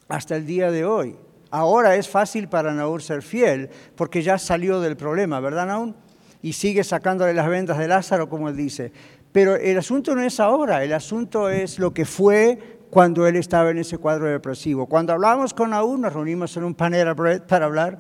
hasta 0.09 0.37
el 0.37 0.47
día 0.47 0.71
de 0.71 0.85
hoy. 0.85 1.17
Ahora 1.51 1.95
es 1.97 2.09
fácil 2.09 2.49
para 2.49 2.75
Naún 2.75 3.01
ser 3.01 3.23
fiel 3.23 3.71
porque 3.95 4.23
ya 4.23 4.39
salió 4.39 4.81
del 4.81 4.97
problema, 4.97 5.41
¿verdad 5.41 5.67
Naún? 5.67 5.95
Y 6.43 6.55
sigue 6.55 6.85
sacándole 6.85 7.35
las 7.35 7.49
vendas 7.49 7.79
de 7.79 7.89
Lázaro, 7.89 8.29
como 8.29 8.49
él 8.49 8.57
dice. 8.57 8.93
Pero 9.33 9.57
el 9.57 9.79
asunto 9.79 10.15
no 10.15 10.23
es 10.23 10.41
ahora, 10.41 10.83
el 10.83 10.93
asunto 10.93 11.51
es 11.51 11.79
lo 11.79 11.93
que 11.93 12.05
fue 12.05 12.76
cuando 12.91 13.27
él 13.27 13.37
estaba 13.37 13.71
en 13.71 13.79
ese 13.79 13.99
cuadro 13.99 14.27
depresivo. 14.27 14.87
Cuando 14.87 15.13
hablábamos 15.13 15.55
con 15.55 15.73
Aún, 15.73 16.01
nos 16.01 16.13
reunimos 16.13 16.57
en 16.57 16.65
un 16.65 16.75
panel 16.75 17.15
para 17.47 17.67
hablar, 17.67 17.99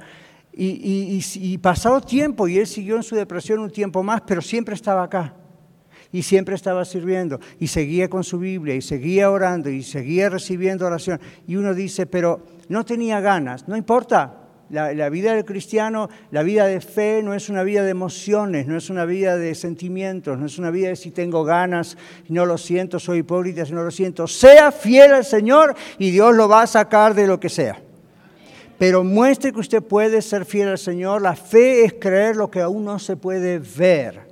y, 0.52 1.20
y, 1.34 1.58
pasado 1.58 2.00
tiempo, 2.00 2.48
y 2.48 2.58
él 2.58 2.66
siguió 2.66 2.96
en 2.96 3.02
su 3.02 3.14
depresión 3.14 3.60
un 3.60 3.70
tiempo 3.70 4.02
más, 4.02 4.22
pero 4.26 4.40
siempre 4.40 4.74
estaba 4.74 5.02
acá. 5.02 5.34
Y 6.10 6.22
siempre 6.22 6.54
estaba 6.54 6.84
sirviendo, 6.86 7.38
y 7.58 7.66
seguía 7.66 8.08
con 8.08 8.24
su 8.24 8.38
Biblia, 8.38 8.74
y 8.74 8.80
seguía 8.80 9.30
orando, 9.30 9.68
y 9.68 9.82
seguía 9.82 10.30
recibiendo 10.30 10.86
oración. 10.86 11.20
Y 11.46 11.56
uno 11.56 11.74
dice, 11.74 12.06
pero 12.06 12.42
no 12.68 12.86
tenía 12.86 13.20
ganas, 13.20 13.68
no 13.68 13.76
importa, 13.76 14.45
la, 14.70 15.08
vida 15.08 15.34
del 15.34 15.44
cristiano, 15.44 16.08
la 16.30 16.42
vida 16.42 16.66
de 16.66 16.80
fe, 16.80 17.22
no 17.22 17.34
es 17.34 17.48
una 17.48 17.62
vida 17.62 17.82
de 17.82 17.90
emociones, 17.90 18.66
no 18.66 18.76
es 18.76 18.90
una 18.90 19.04
vida 19.04 19.36
de 19.36 19.54
sentimientos, 19.54 20.38
no 20.38 20.46
es 20.46 20.58
una 20.58 20.70
vida 20.70 20.88
de 20.88 20.96
si 20.96 21.10
tengo 21.10 21.44
ganas, 21.44 21.96
no 22.28 22.46
lo 22.46 22.58
siento, 22.58 22.98
soy 22.98 23.18
hipócrita, 23.18 23.64
si 23.64 23.72
no 23.72 23.84
lo 23.84 23.90
siento. 23.90 24.26
Sea 24.26 24.72
fiel 24.72 25.14
al 25.14 25.24
Señor 25.24 25.74
y 25.98 26.10
Dios 26.10 26.34
lo 26.34 26.48
va 26.48 26.62
a 26.62 26.66
sacar 26.66 27.14
de 27.14 27.26
lo 27.26 27.38
que 27.38 27.48
sea. 27.48 27.80
Pero 28.78 29.04
muestre 29.04 29.52
que 29.52 29.60
usted 29.60 29.82
puede 29.82 30.20
ser 30.20 30.44
fiel 30.44 30.68
al 30.68 30.78
Señor. 30.78 31.22
La 31.22 31.34
fe 31.34 31.84
es 31.84 31.94
creer 31.94 32.36
lo 32.36 32.50
que 32.50 32.60
aún 32.60 32.84
no 32.84 32.98
se 32.98 33.16
puede 33.16 33.58
ver. 33.58 34.26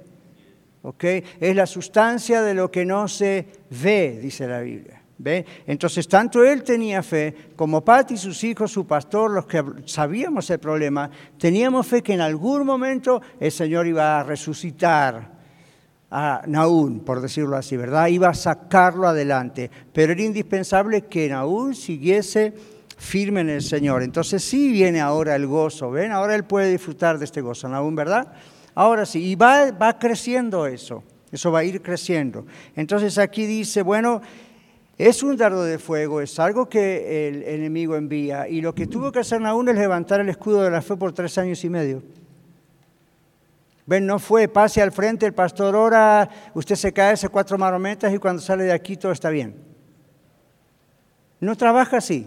¿ok? 0.82 1.04
Es 1.40 1.56
la 1.56 1.66
sustancia 1.66 2.42
de 2.42 2.54
lo 2.54 2.70
que 2.70 2.84
no 2.84 3.08
se 3.08 3.46
ve, 3.70 4.18
dice 4.20 4.46
la 4.46 4.60
Biblia. 4.60 5.03
Entonces, 5.66 6.08
tanto 6.08 6.44
él 6.44 6.62
tenía 6.62 7.02
fe 7.02 7.34
como 7.56 7.84
Pati, 7.84 8.16
sus 8.16 8.42
hijos, 8.44 8.72
su 8.72 8.86
pastor, 8.86 9.30
los 9.30 9.46
que 9.46 9.62
sabíamos 9.86 10.50
el 10.50 10.58
problema, 10.58 11.08
teníamos 11.38 11.86
fe 11.86 12.02
que 12.02 12.14
en 12.14 12.20
algún 12.20 12.66
momento 12.66 13.22
el 13.38 13.52
Señor 13.52 13.86
iba 13.86 14.20
a 14.20 14.24
resucitar 14.24 15.32
a 16.10 16.42
Naún, 16.46 17.00
por 17.00 17.20
decirlo 17.20 17.56
así, 17.56 17.76
¿verdad? 17.76 18.08
Iba 18.08 18.28
a 18.28 18.34
sacarlo 18.34 19.06
adelante. 19.06 19.70
Pero 19.92 20.12
era 20.12 20.22
indispensable 20.22 21.02
que 21.02 21.28
Naún 21.28 21.74
siguiese 21.74 22.52
firme 22.96 23.40
en 23.40 23.50
el 23.50 23.62
Señor. 23.62 24.02
Entonces, 24.02 24.42
sí 24.42 24.70
viene 24.70 25.00
ahora 25.00 25.36
el 25.36 25.46
gozo, 25.46 25.90
¿ven? 25.90 26.12
Ahora 26.12 26.34
él 26.34 26.44
puede 26.44 26.70
disfrutar 26.70 27.18
de 27.18 27.24
este 27.24 27.40
gozo, 27.40 27.68
Naún, 27.68 27.94
¿verdad? 27.94 28.32
Ahora 28.74 29.06
sí, 29.06 29.24
y 29.24 29.34
va, 29.36 29.70
va 29.70 29.98
creciendo 29.98 30.66
eso. 30.66 31.02
Eso 31.34 31.50
va 31.50 31.60
a 31.60 31.64
ir 31.64 31.82
creciendo. 31.82 32.46
Entonces 32.76 33.18
aquí 33.18 33.44
dice, 33.44 33.82
bueno, 33.82 34.22
es 34.96 35.22
un 35.22 35.36
dardo 35.36 35.64
de 35.64 35.78
fuego, 35.78 36.20
es 36.20 36.38
algo 36.38 36.68
que 36.68 37.28
el 37.28 37.42
enemigo 37.42 37.96
envía. 37.96 38.48
Y 38.48 38.60
lo 38.60 38.74
que 38.74 38.86
tuvo 38.86 39.10
que 39.10 39.18
hacer 39.20 39.40
Naúl 39.40 39.68
es 39.68 39.76
levantar 39.76 40.20
el 40.20 40.28
escudo 40.28 40.62
de 40.62 40.70
la 40.70 40.82
fe 40.82 40.96
por 40.96 41.12
tres 41.12 41.36
años 41.38 41.64
y 41.64 41.70
medio. 41.70 42.02
Ven, 43.86 44.06
no 44.06 44.18
fue, 44.18 44.48
pase 44.48 44.80
al 44.80 44.92
frente, 44.92 45.26
el 45.26 45.34
pastor 45.34 45.74
ora, 45.74 46.28
usted 46.54 46.76
se 46.76 46.92
cae, 46.92 47.12
hace 47.12 47.28
cuatro 47.28 47.58
marometas 47.58 48.14
y 48.14 48.18
cuando 48.18 48.40
sale 48.40 48.64
de 48.64 48.72
aquí 48.72 48.96
todo 48.96 49.12
está 49.12 49.30
bien. 49.30 49.54
No 51.40 51.56
trabaja 51.56 51.98
así. 51.98 52.26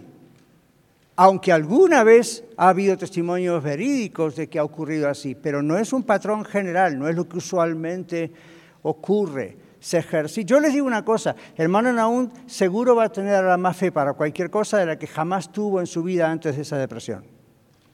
Aunque 1.15 1.51
alguna 1.51 2.03
vez 2.03 2.43
ha 2.57 2.69
habido 2.69 2.95
testimonios 2.95 3.63
verídicos 3.63 4.35
de 4.35 4.47
que 4.47 4.59
ha 4.59 4.63
ocurrido 4.63 5.09
así, 5.09 5.33
pero 5.33 5.63
no 5.63 5.77
es 5.77 5.93
un 5.93 6.03
patrón 6.03 6.45
general, 6.45 6.99
no 6.99 7.07
es 7.07 7.15
lo 7.15 7.27
que 7.27 7.37
usualmente 7.37 8.31
ocurre 8.83 9.66
se 9.79 10.03
Yo 10.45 10.59
les 10.59 10.73
digo 10.73 10.87
una 10.87 11.05
cosa, 11.05 11.35
hermano 11.55 11.93
Naún 11.93 12.31
seguro 12.47 12.95
va 12.95 13.05
a 13.05 13.11
tener 13.11 13.43
la 13.43 13.57
más 13.57 13.77
fe 13.77 13.91
para 13.91 14.13
cualquier 14.13 14.49
cosa 14.49 14.77
de 14.77 14.85
la 14.85 14.97
que 14.97 15.07
jamás 15.07 15.51
tuvo 15.51 15.79
en 15.79 15.87
su 15.87 16.03
vida 16.03 16.29
antes 16.29 16.55
de 16.55 16.63
esa 16.63 16.77
depresión, 16.77 17.25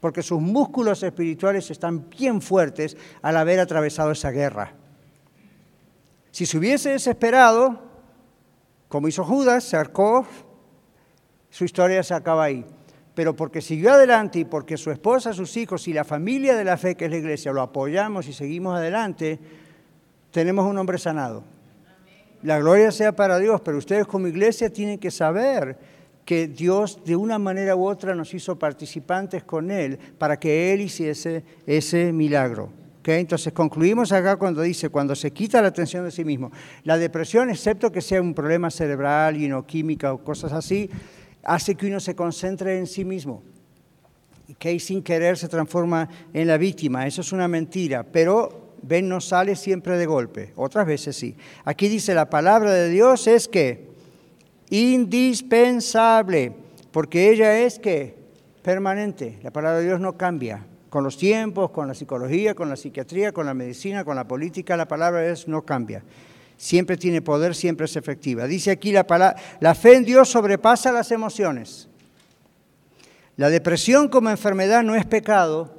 porque 0.00 0.22
sus 0.22 0.40
músculos 0.40 1.02
espirituales 1.02 1.70
están 1.70 2.08
bien 2.08 2.40
fuertes 2.40 2.96
al 3.22 3.36
haber 3.36 3.60
atravesado 3.60 4.12
esa 4.12 4.30
guerra. 4.30 4.74
Si 6.30 6.46
se 6.46 6.58
hubiese 6.58 6.90
desesperado, 6.90 7.78
como 8.88 9.08
hizo 9.08 9.24
Judas, 9.24 9.64
se 9.64 9.76
arcó, 9.76 10.26
su 11.50 11.64
historia 11.64 12.02
se 12.02 12.14
acaba 12.14 12.44
ahí. 12.44 12.66
Pero 13.14 13.36
porque 13.36 13.60
siguió 13.60 13.92
adelante 13.92 14.40
y 14.40 14.44
porque 14.44 14.76
su 14.76 14.90
esposa, 14.90 15.32
sus 15.32 15.56
hijos 15.56 15.86
y 15.86 15.92
la 15.92 16.02
familia 16.02 16.56
de 16.56 16.64
la 16.64 16.76
fe 16.76 16.96
que 16.96 17.04
es 17.04 17.10
la 17.12 17.18
iglesia 17.18 17.52
lo 17.52 17.62
apoyamos 17.62 18.26
y 18.26 18.32
seguimos 18.32 18.76
adelante, 18.76 19.38
tenemos 20.32 20.66
un 20.66 20.76
hombre 20.78 20.98
sanado. 20.98 21.53
La 22.44 22.58
gloria 22.58 22.92
sea 22.92 23.16
para 23.16 23.38
Dios, 23.38 23.62
pero 23.62 23.78
ustedes 23.78 24.06
como 24.06 24.28
iglesia 24.28 24.68
tienen 24.68 24.98
que 24.98 25.10
saber 25.10 25.78
que 26.26 26.46
Dios 26.46 27.02
de 27.02 27.16
una 27.16 27.38
manera 27.38 27.74
u 27.74 27.86
otra 27.86 28.14
nos 28.14 28.34
hizo 28.34 28.58
participantes 28.58 29.44
con 29.44 29.70
Él 29.70 29.98
para 30.18 30.38
que 30.38 30.74
Él 30.74 30.82
hiciese 30.82 31.42
ese 31.66 32.12
milagro. 32.12 32.68
Entonces 33.02 33.50
concluimos 33.54 34.12
acá 34.12 34.36
cuando 34.36 34.60
dice, 34.60 34.90
cuando 34.90 35.14
se 35.14 35.30
quita 35.30 35.62
la 35.62 35.68
atención 35.68 36.04
de 36.04 36.10
sí 36.10 36.22
mismo. 36.22 36.52
La 36.82 36.98
depresión, 36.98 37.48
excepto 37.48 37.90
que 37.90 38.02
sea 38.02 38.20
un 38.20 38.34
problema 38.34 38.70
cerebral, 38.70 39.40
y 39.40 39.48
no 39.48 39.66
química 39.66 40.12
o 40.12 40.22
cosas 40.22 40.52
así, 40.52 40.90
hace 41.44 41.74
que 41.74 41.86
uno 41.86 41.98
se 41.98 42.14
concentre 42.14 42.78
en 42.78 42.86
sí 42.86 43.06
mismo. 43.06 43.42
Que 44.58 44.78
sin 44.80 45.02
querer 45.02 45.38
se 45.38 45.48
transforma 45.48 46.10
en 46.34 46.46
la 46.46 46.58
víctima. 46.58 47.06
Eso 47.06 47.22
es 47.22 47.32
una 47.32 47.48
mentira. 47.48 48.02
Pero 48.04 48.63
ven, 48.86 49.08
no 49.08 49.20
sale 49.20 49.56
siempre 49.56 49.96
de 49.96 50.06
golpe, 50.06 50.52
otras 50.56 50.86
veces 50.86 51.16
sí. 51.16 51.36
Aquí 51.64 51.88
dice 51.88 52.14
la 52.14 52.30
palabra 52.30 52.72
de 52.72 52.88
Dios 52.88 53.26
es 53.26 53.48
que 53.48 53.88
indispensable, 54.70 56.52
porque 56.90 57.30
ella 57.30 57.58
es 57.60 57.78
que 57.78 58.14
permanente, 58.62 59.38
la 59.42 59.50
palabra 59.50 59.78
de 59.78 59.86
Dios 59.86 60.00
no 60.00 60.16
cambia. 60.16 60.66
Con 60.88 61.02
los 61.02 61.18
tiempos, 61.18 61.70
con 61.70 61.88
la 61.88 61.94
psicología, 61.94 62.54
con 62.54 62.68
la 62.68 62.76
psiquiatría, 62.76 63.32
con 63.32 63.46
la 63.46 63.54
medicina, 63.54 64.04
con 64.04 64.14
la 64.14 64.28
política, 64.28 64.76
la 64.76 64.86
palabra 64.86 65.20
de 65.20 65.26
Dios 65.26 65.48
no 65.48 65.62
cambia. 65.62 66.04
Siempre 66.56 66.96
tiene 66.96 67.20
poder, 67.20 67.54
siempre 67.56 67.86
es 67.86 67.96
efectiva. 67.96 68.46
Dice 68.46 68.70
aquí 68.70 68.92
la 68.92 69.04
palabra, 69.04 69.36
la 69.58 69.74
fe 69.74 69.96
en 69.96 70.04
Dios 70.04 70.28
sobrepasa 70.28 70.92
las 70.92 71.10
emociones. 71.10 71.88
La 73.36 73.50
depresión 73.50 74.08
como 74.08 74.30
enfermedad 74.30 74.84
no 74.84 74.94
es 74.94 75.04
pecado, 75.04 75.74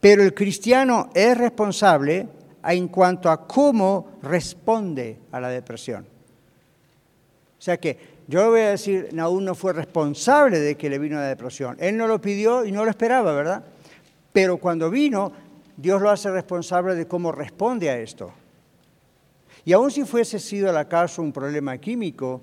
pero 0.00 0.22
el 0.22 0.34
cristiano 0.34 1.08
es 1.14 1.36
responsable 1.36 2.28
en 2.64 2.88
cuanto 2.88 3.30
a 3.30 3.46
cómo 3.46 4.18
responde 4.22 5.18
a 5.32 5.40
la 5.40 5.48
depresión. 5.48 6.06
O 7.58 7.60
sea 7.60 7.76
que 7.78 8.18
yo 8.28 8.50
voy 8.50 8.60
a 8.60 8.70
decir, 8.70 9.08
Naúl 9.12 9.44
no 9.44 9.54
fue 9.54 9.72
responsable 9.72 10.60
de 10.60 10.76
que 10.76 10.90
le 10.90 10.98
vino 10.98 11.16
la 11.16 11.28
depresión. 11.28 11.76
Él 11.80 11.96
no 11.96 12.06
lo 12.06 12.20
pidió 12.20 12.64
y 12.64 12.72
no 12.72 12.84
lo 12.84 12.90
esperaba, 12.90 13.32
¿verdad? 13.32 13.64
Pero 14.32 14.58
cuando 14.58 14.90
vino, 14.90 15.32
Dios 15.76 16.00
lo 16.02 16.10
hace 16.10 16.30
responsable 16.30 16.94
de 16.94 17.06
cómo 17.06 17.32
responde 17.32 17.88
a 17.88 17.98
esto. 17.98 18.32
Y 19.64 19.72
aun 19.72 19.90
si 19.90 20.04
fuese 20.04 20.38
sido 20.38 20.72
la 20.72 20.80
acaso 20.80 21.22
un 21.22 21.32
problema 21.32 21.78
químico, 21.78 22.42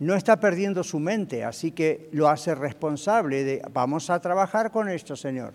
no 0.00 0.14
está 0.14 0.38
perdiendo 0.38 0.82
su 0.82 0.98
mente, 0.98 1.44
así 1.44 1.70
que 1.72 2.08
lo 2.12 2.28
hace 2.28 2.54
responsable 2.54 3.44
de, 3.44 3.62
vamos 3.72 4.10
a 4.10 4.20
trabajar 4.20 4.70
con 4.70 4.88
esto, 4.88 5.14
Señor. 5.16 5.54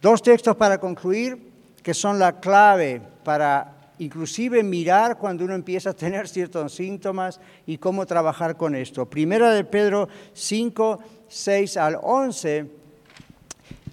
Dos 0.00 0.22
textos 0.22 0.56
para 0.56 0.78
concluir 0.78 1.50
que 1.82 1.92
son 1.92 2.18
la 2.18 2.40
clave 2.40 3.02
para 3.24 3.84
inclusive 3.98 4.62
mirar 4.62 5.18
cuando 5.18 5.44
uno 5.44 5.54
empieza 5.54 5.90
a 5.90 5.94
tener 5.94 6.28
ciertos 6.28 6.74
síntomas 6.74 7.40
y 7.66 7.78
cómo 7.78 8.06
trabajar 8.06 8.56
con 8.56 8.74
esto. 8.74 9.06
Primera 9.06 9.52
de 9.52 9.64
Pedro 9.64 10.08
5, 10.32 10.98
6 11.28 11.76
al 11.78 11.98
11, 12.02 12.66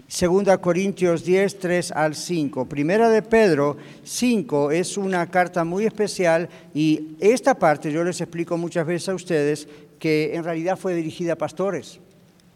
segunda 0.07 0.57
Corintios 0.57 1.23
10, 1.23 1.59
3 1.59 1.91
al 1.93 2.15
5. 2.15 2.65
Primera 2.65 3.09
de 3.09 3.21
Pedro 3.21 3.77
5 4.03 4.71
es 4.71 4.97
una 4.97 5.25
carta 5.27 5.63
muy 5.63 5.85
especial 5.85 6.49
y 6.73 7.15
esta 7.19 7.55
parte 7.55 7.91
yo 7.91 8.03
les 8.03 8.19
explico 8.19 8.57
muchas 8.57 8.85
veces 8.85 9.09
a 9.09 9.15
ustedes 9.15 9.67
que 9.99 10.35
en 10.35 10.43
realidad 10.43 10.77
fue 10.77 10.95
dirigida 10.95 11.33
a 11.33 11.37
pastores 11.37 12.00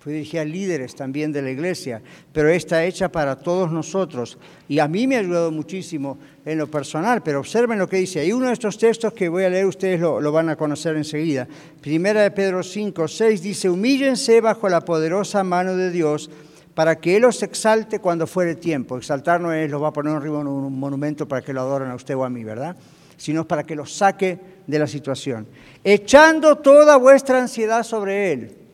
fue 0.05 0.13
dirigida 0.13 0.41
a 0.41 0.45
líderes 0.45 0.93
también 0.93 1.31
de 1.31 1.41
la 1.41 1.49
iglesia, 1.49 1.99
pero 2.31 2.47
está 2.49 2.85
hecha 2.85 3.11
para 3.11 3.35
todos 3.35 3.71
nosotros. 3.71 4.37
Y 4.67 4.77
a 4.77 4.87
mí 4.87 5.07
me 5.07 5.15
ha 5.15 5.19
ayudado 5.21 5.49
muchísimo 5.49 6.19
en 6.45 6.59
lo 6.59 6.69
personal, 6.69 7.23
pero 7.23 7.39
observen 7.39 7.79
lo 7.79 7.89
que 7.89 7.97
dice. 7.97 8.19
Hay 8.19 8.31
uno 8.31 8.45
de 8.45 8.53
estos 8.53 8.77
textos 8.77 9.13
que 9.13 9.29
voy 9.29 9.45
a 9.45 9.49
leer, 9.49 9.65
ustedes 9.65 9.99
lo, 9.99 10.21
lo 10.21 10.31
van 10.31 10.49
a 10.49 10.55
conocer 10.55 10.95
enseguida. 10.95 11.47
Primera 11.81 12.21
de 12.21 12.29
Pedro 12.29 12.61
5, 12.61 13.07
6 13.07 13.41
dice, 13.41 13.67
humíllense 13.67 14.41
bajo 14.41 14.69
la 14.69 14.81
poderosa 14.81 15.43
mano 15.43 15.75
de 15.75 15.89
Dios 15.89 16.29
para 16.75 16.99
que 16.99 17.15
Él 17.15 17.23
los 17.23 17.41
exalte 17.41 17.97
cuando 17.97 18.27
fuere 18.27 18.53
tiempo. 18.53 18.99
Exaltar 18.99 19.41
no 19.41 19.51
es, 19.53 19.71
los 19.71 19.81
va 19.81 19.87
a 19.87 19.93
poner 19.93 20.15
arriba 20.15 20.39
en 20.39 20.45
un 20.45 20.79
monumento 20.79 21.27
para 21.27 21.41
que 21.41 21.51
lo 21.51 21.61
adoren 21.61 21.89
a 21.89 21.95
usted 21.95 22.15
o 22.15 22.23
a 22.23 22.29
mí, 22.29 22.43
¿verdad? 22.43 22.75
Sino 23.17 23.47
para 23.47 23.63
que 23.63 23.75
los 23.75 23.91
saque 23.91 24.37
de 24.67 24.77
la 24.77 24.85
situación. 24.85 25.47
Echando 25.83 26.57
toda 26.57 26.95
vuestra 26.95 27.41
ansiedad 27.41 27.81
sobre 27.81 28.33
Él 28.33 28.64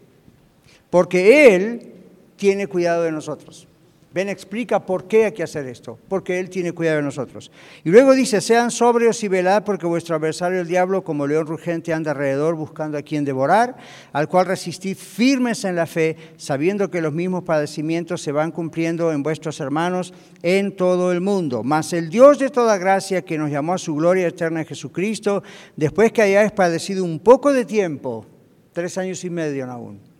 porque 0.91 1.55
Él 1.55 1.93
tiene 2.35 2.67
cuidado 2.67 3.01
de 3.01 3.11
nosotros. 3.11 3.67
Ven, 4.13 4.27
explica 4.27 4.85
por 4.85 5.05
qué 5.05 5.23
hay 5.23 5.31
que 5.31 5.43
hacer 5.43 5.65
esto, 5.67 5.97
porque 6.09 6.37
Él 6.37 6.49
tiene 6.49 6.73
cuidado 6.73 6.97
de 6.97 7.03
nosotros. 7.03 7.49
Y 7.85 7.91
luego 7.91 8.13
dice, 8.13 8.41
sean 8.41 8.69
sobrios 8.69 9.23
y 9.23 9.29
velad, 9.29 9.63
porque 9.63 9.85
vuestro 9.85 10.17
adversario 10.17 10.59
el 10.59 10.67
diablo, 10.67 11.01
como 11.01 11.27
león 11.27 11.47
rugente, 11.47 11.93
anda 11.93 12.11
alrededor 12.11 12.55
buscando 12.55 12.97
a 12.97 13.03
quien 13.03 13.23
devorar, 13.23 13.77
al 14.11 14.27
cual 14.27 14.47
resistid 14.47 14.97
firmes 14.97 15.63
en 15.63 15.77
la 15.77 15.85
fe, 15.85 16.17
sabiendo 16.35 16.91
que 16.91 16.99
los 16.99 17.13
mismos 17.13 17.45
padecimientos 17.45 18.21
se 18.21 18.33
van 18.33 18.51
cumpliendo 18.51 19.13
en 19.13 19.23
vuestros 19.23 19.61
hermanos 19.61 20.13
en 20.43 20.75
todo 20.75 21.13
el 21.13 21.21
mundo. 21.21 21.63
Mas 21.63 21.93
el 21.93 22.09
Dios 22.09 22.37
de 22.37 22.49
toda 22.49 22.77
gracia, 22.77 23.21
que 23.21 23.37
nos 23.37 23.49
llamó 23.49 23.75
a 23.75 23.77
su 23.77 23.95
gloria 23.95 24.27
eterna 24.27 24.59
en 24.59 24.65
Jesucristo, 24.65 25.41
después 25.77 26.11
que 26.11 26.21
hayáis 26.21 26.51
padecido 26.51 27.05
un 27.05 27.17
poco 27.17 27.53
de 27.53 27.63
tiempo, 27.63 28.25
tres 28.73 28.97
años 28.97 29.23
y 29.23 29.29
medio 29.29 29.71
aún, 29.71 30.10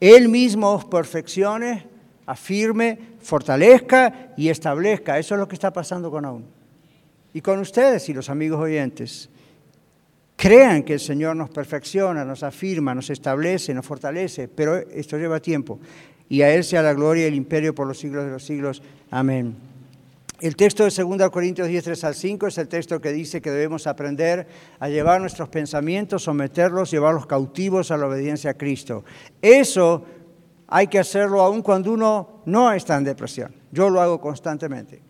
él 0.00 0.28
mismo 0.28 0.72
os 0.72 0.84
perfeccione, 0.84 1.86
afirme, 2.26 2.98
fortalezca 3.20 4.32
y 4.36 4.48
establezca. 4.48 5.18
Eso 5.18 5.34
es 5.34 5.40
lo 5.40 5.48
que 5.48 5.54
está 5.54 5.72
pasando 5.72 6.10
con 6.10 6.24
aún. 6.24 6.44
Y 7.32 7.40
con 7.40 7.58
ustedes 7.60 8.08
y 8.08 8.14
los 8.14 8.28
amigos 8.28 8.60
oyentes. 8.60 9.28
Crean 10.36 10.82
que 10.82 10.94
el 10.94 11.00
Señor 11.00 11.34
nos 11.34 11.48
perfecciona, 11.48 12.24
nos 12.24 12.42
afirma, 12.42 12.94
nos 12.94 13.08
establece, 13.08 13.72
nos 13.72 13.86
fortalece, 13.86 14.48
pero 14.48 14.76
esto 14.76 15.16
lleva 15.16 15.40
tiempo. 15.40 15.78
Y 16.28 16.42
a 16.42 16.54
Él 16.54 16.62
sea 16.62 16.82
la 16.82 16.92
gloria 16.92 17.24
y 17.24 17.28
el 17.28 17.34
imperio 17.34 17.74
por 17.74 17.86
los 17.86 17.98
siglos 17.98 18.24
de 18.24 18.32
los 18.32 18.44
siglos. 18.44 18.82
Amén. 19.10 19.56
El 20.38 20.54
texto 20.54 20.84
de 20.84 20.90
2 20.90 21.30
Corintios 21.30 21.66
10, 21.66 21.84
3 21.84 22.04
al 22.04 22.14
5 22.14 22.46
es 22.48 22.58
el 22.58 22.68
texto 22.68 23.00
que 23.00 23.10
dice 23.10 23.40
que 23.40 23.50
debemos 23.50 23.86
aprender 23.86 24.46
a 24.78 24.88
llevar 24.90 25.18
nuestros 25.18 25.48
pensamientos, 25.48 26.24
someterlos, 26.24 26.90
llevarlos 26.90 27.26
cautivos 27.26 27.90
a 27.90 27.96
la 27.96 28.06
obediencia 28.06 28.50
a 28.50 28.54
Cristo. 28.54 29.02
Eso 29.40 30.04
hay 30.68 30.88
que 30.88 30.98
hacerlo 30.98 31.40
aun 31.40 31.62
cuando 31.62 31.90
uno 31.90 32.42
no 32.44 32.70
está 32.70 32.98
en 32.98 33.04
depresión. 33.04 33.54
Yo 33.72 33.88
lo 33.88 34.02
hago 34.02 34.20
constantemente. 34.20 35.00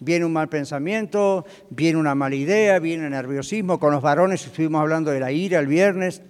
Viene 0.00 0.24
un 0.24 0.32
mal 0.32 0.48
pensamiento, 0.48 1.46
viene 1.70 2.00
una 2.00 2.16
mala 2.16 2.34
idea, 2.34 2.80
viene 2.80 3.08
nerviosismo. 3.08 3.78
Con 3.78 3.92
los 3.92 4.02
varones 4.02 4.44
estuvimos 4.44 4.80
hablando 4.80 5.12
de 5.12 5.20
la 5.20 5.30
ira 5.30 5.60
el 5.60 5.68
viernes. 5.68 6.22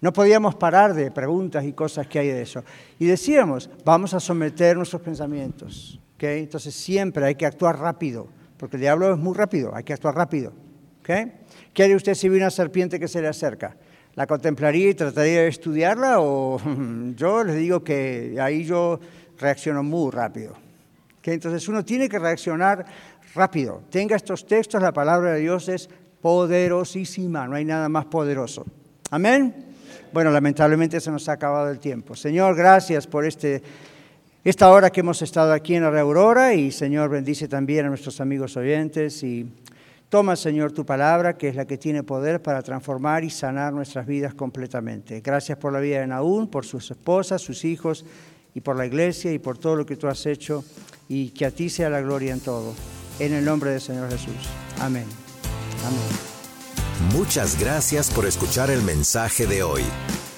No 0.00 0.12
podíamos 0.12 0.54
parar 0.54 0.94
de 0.94 1.10
preguntas 1.10 1.64
y 1.64 1.72
cosas 1.72 2.06
que 2.06 2.20
hay 2.20 2.28
de 2.28 2.42
eso. 2.42 2.62
Y 3.00 3.06
decíamos, 3.06 3.68
vamos 3.84 4.14
a 4.14 4.20
someter 4.20 4.76
nuestros 4.76 5.02
pensamientos 5.02 6.00
entonces 6.18 6.74
siempre 6.74 7.24
hay 7.24 7.34
que 7.34 7.46
actuar 7.46 7.78
rápido, 7.78 8.28
porque 8.56 8.76
el 8.76 8.82
diablo 8.82 9.12
es 9.12 9.18
muy 9.18 9.34
rápido, 9.34 9.74
hay 9.74 9.84
que 9.84 9.92
actuar 9.92 10.14
rápido. 10.14 10.52
¿okay? 11.00 11.32
¿Qué 11.72 11.84
haría 11.84 11.96
usted 11.96 12.14
si 12.14 12.28
ve 12.28 12.38
una 12.38 12.50
serpiente 12.50 12.98
que 12.98 13.08
se 13.08 13.20
le 13.20 13.28
acerca? 13.28 13.76
¿La 14.14 14.26
contemplaría 14.26 14.90
y 14.90 14.94
trataría 14.94 15.42
de 15.42 15.48
estudiarla? 15.48 16.20
O 16.20 16.58
yo 17.16 17.44
les 17.44 17.56
digo 17.56 17.84
que 17.84 18.36
ahí 18.40 18.64
yo 18.64 18.98
reacciono 19.38 19.82
muy 19.82 20.10
rápido. 20.10 20.54
¿okay? 21.18 21.34
Entonces 21.34 21.68
uno 21.68 21.84
tiene 21.84 22.08
que 22.08 22.18
reaccionar 22.18 22.86
rápido. 23.34 23.82
Tenga 23.90 24.16
estos 24.16 24.46
textos, 24.46 24.82
la 24.82 24.92
palabra 24.92 25.34
de 25.34 25.40
Dios 25.40 25.68
es 25.68 25.88
poderosísima, 26.22 27.46
no 27.46 27.56
hay 27.56 27.64
nada 27.64 27.88
más 27.88 28.06
poderoso. 28.06 28.64
Amén. 29.10 29.54
Bueno, 30.12 30.30
lamentablemente 30.30 31.00
se 31.00 31.10
nos 31.10 31.28
ha 31.28 31.32
acabado 31.32 31.70
el 31.70 31.78
tiempo. 31.78 32.16
Señor, 32.16 32.56
gracias 32.56 33.06
por 33.06 33.24
este 33.24 33.62
esta 34.50 34.70
hora 34.70 34.90
que 34.90 35.00
hemos 35.00 35.22
estado 35.22 35.52
aquí 35.52 35.74
en 35.74 35.82
la 35.82 36.00
Aurora 36.00 36.54
y 36.54 36.70
Señor 36.70 37.10
bendice 37.10 37.48
también 37.48 37.86
a 37.86 37.88
nuestros 37.88 38.20
amigos 38.20 38.56
oyentes 38.56 39.24
y 39.24 39.44
toma 40.08 40.36
Señor 40.36 40.70
tu 40.70 40.86
palabra 40.86 41.36
que 41.36 41.48
es 41.48 41.56
la 41.56 41.66
que 41.66 41.78
tiene 41.78 42.04
poder 42.04 42.40
para 42.40 42.62
transformar 42.62 43.24
y 43.24 43.30
sanar 43.30 43.72
nuestras 43.72 44.06
vidas 44.06 44.34
completamente. 44.34 45.20
Gracias 45.20 45.58
por 45.58 45.72
la 45.72 45.80
vida 45.80 45.98
de 45.98 46.06
Naúl, 46.06 46.48
por 46.48 46.64
sus 46.64 46.88
esposas, 46.88 47.42
sus 47.42 47.64
hijos 47.64 48.04
y 48.54 48.60
por 48.60 48.76
la 48.76 48.86
iglesia 48.86 49.32
y 49.32 49.40
por 49.40 49.58
todo 49.58 49.74
lo 49.74 49.84
que 49.84 49.96
tú 49.96 50.06
has 50.06 50.24
hecho 50.26 50.64
y 51.08 51.30
que 51.30 51.46
a 51.46 51.50
ti 51.50 51.68
sea 51.68 51.90
la 51.90 52.00
gloria 52.00 52.32
en 52.32 52.38
todo. 52.38 52.72
En 53.18 53.32
el 53.32 53.44
nombre 53.44 53.70
del 53.70 53.80
Señor 53.80 54.08
Jesús. 54.10 54.48
Amén. 54.78 55.06
Amén. 55.84 57.18
Muchas 57.18 57.58
gracias 57.58 58.12
por 58.12 58.24
escuchar 58.26 58.70
el 58.70 58.82
mensaje 58.82 59.44
de 59.48 59.64
hoy. 59.64 59.82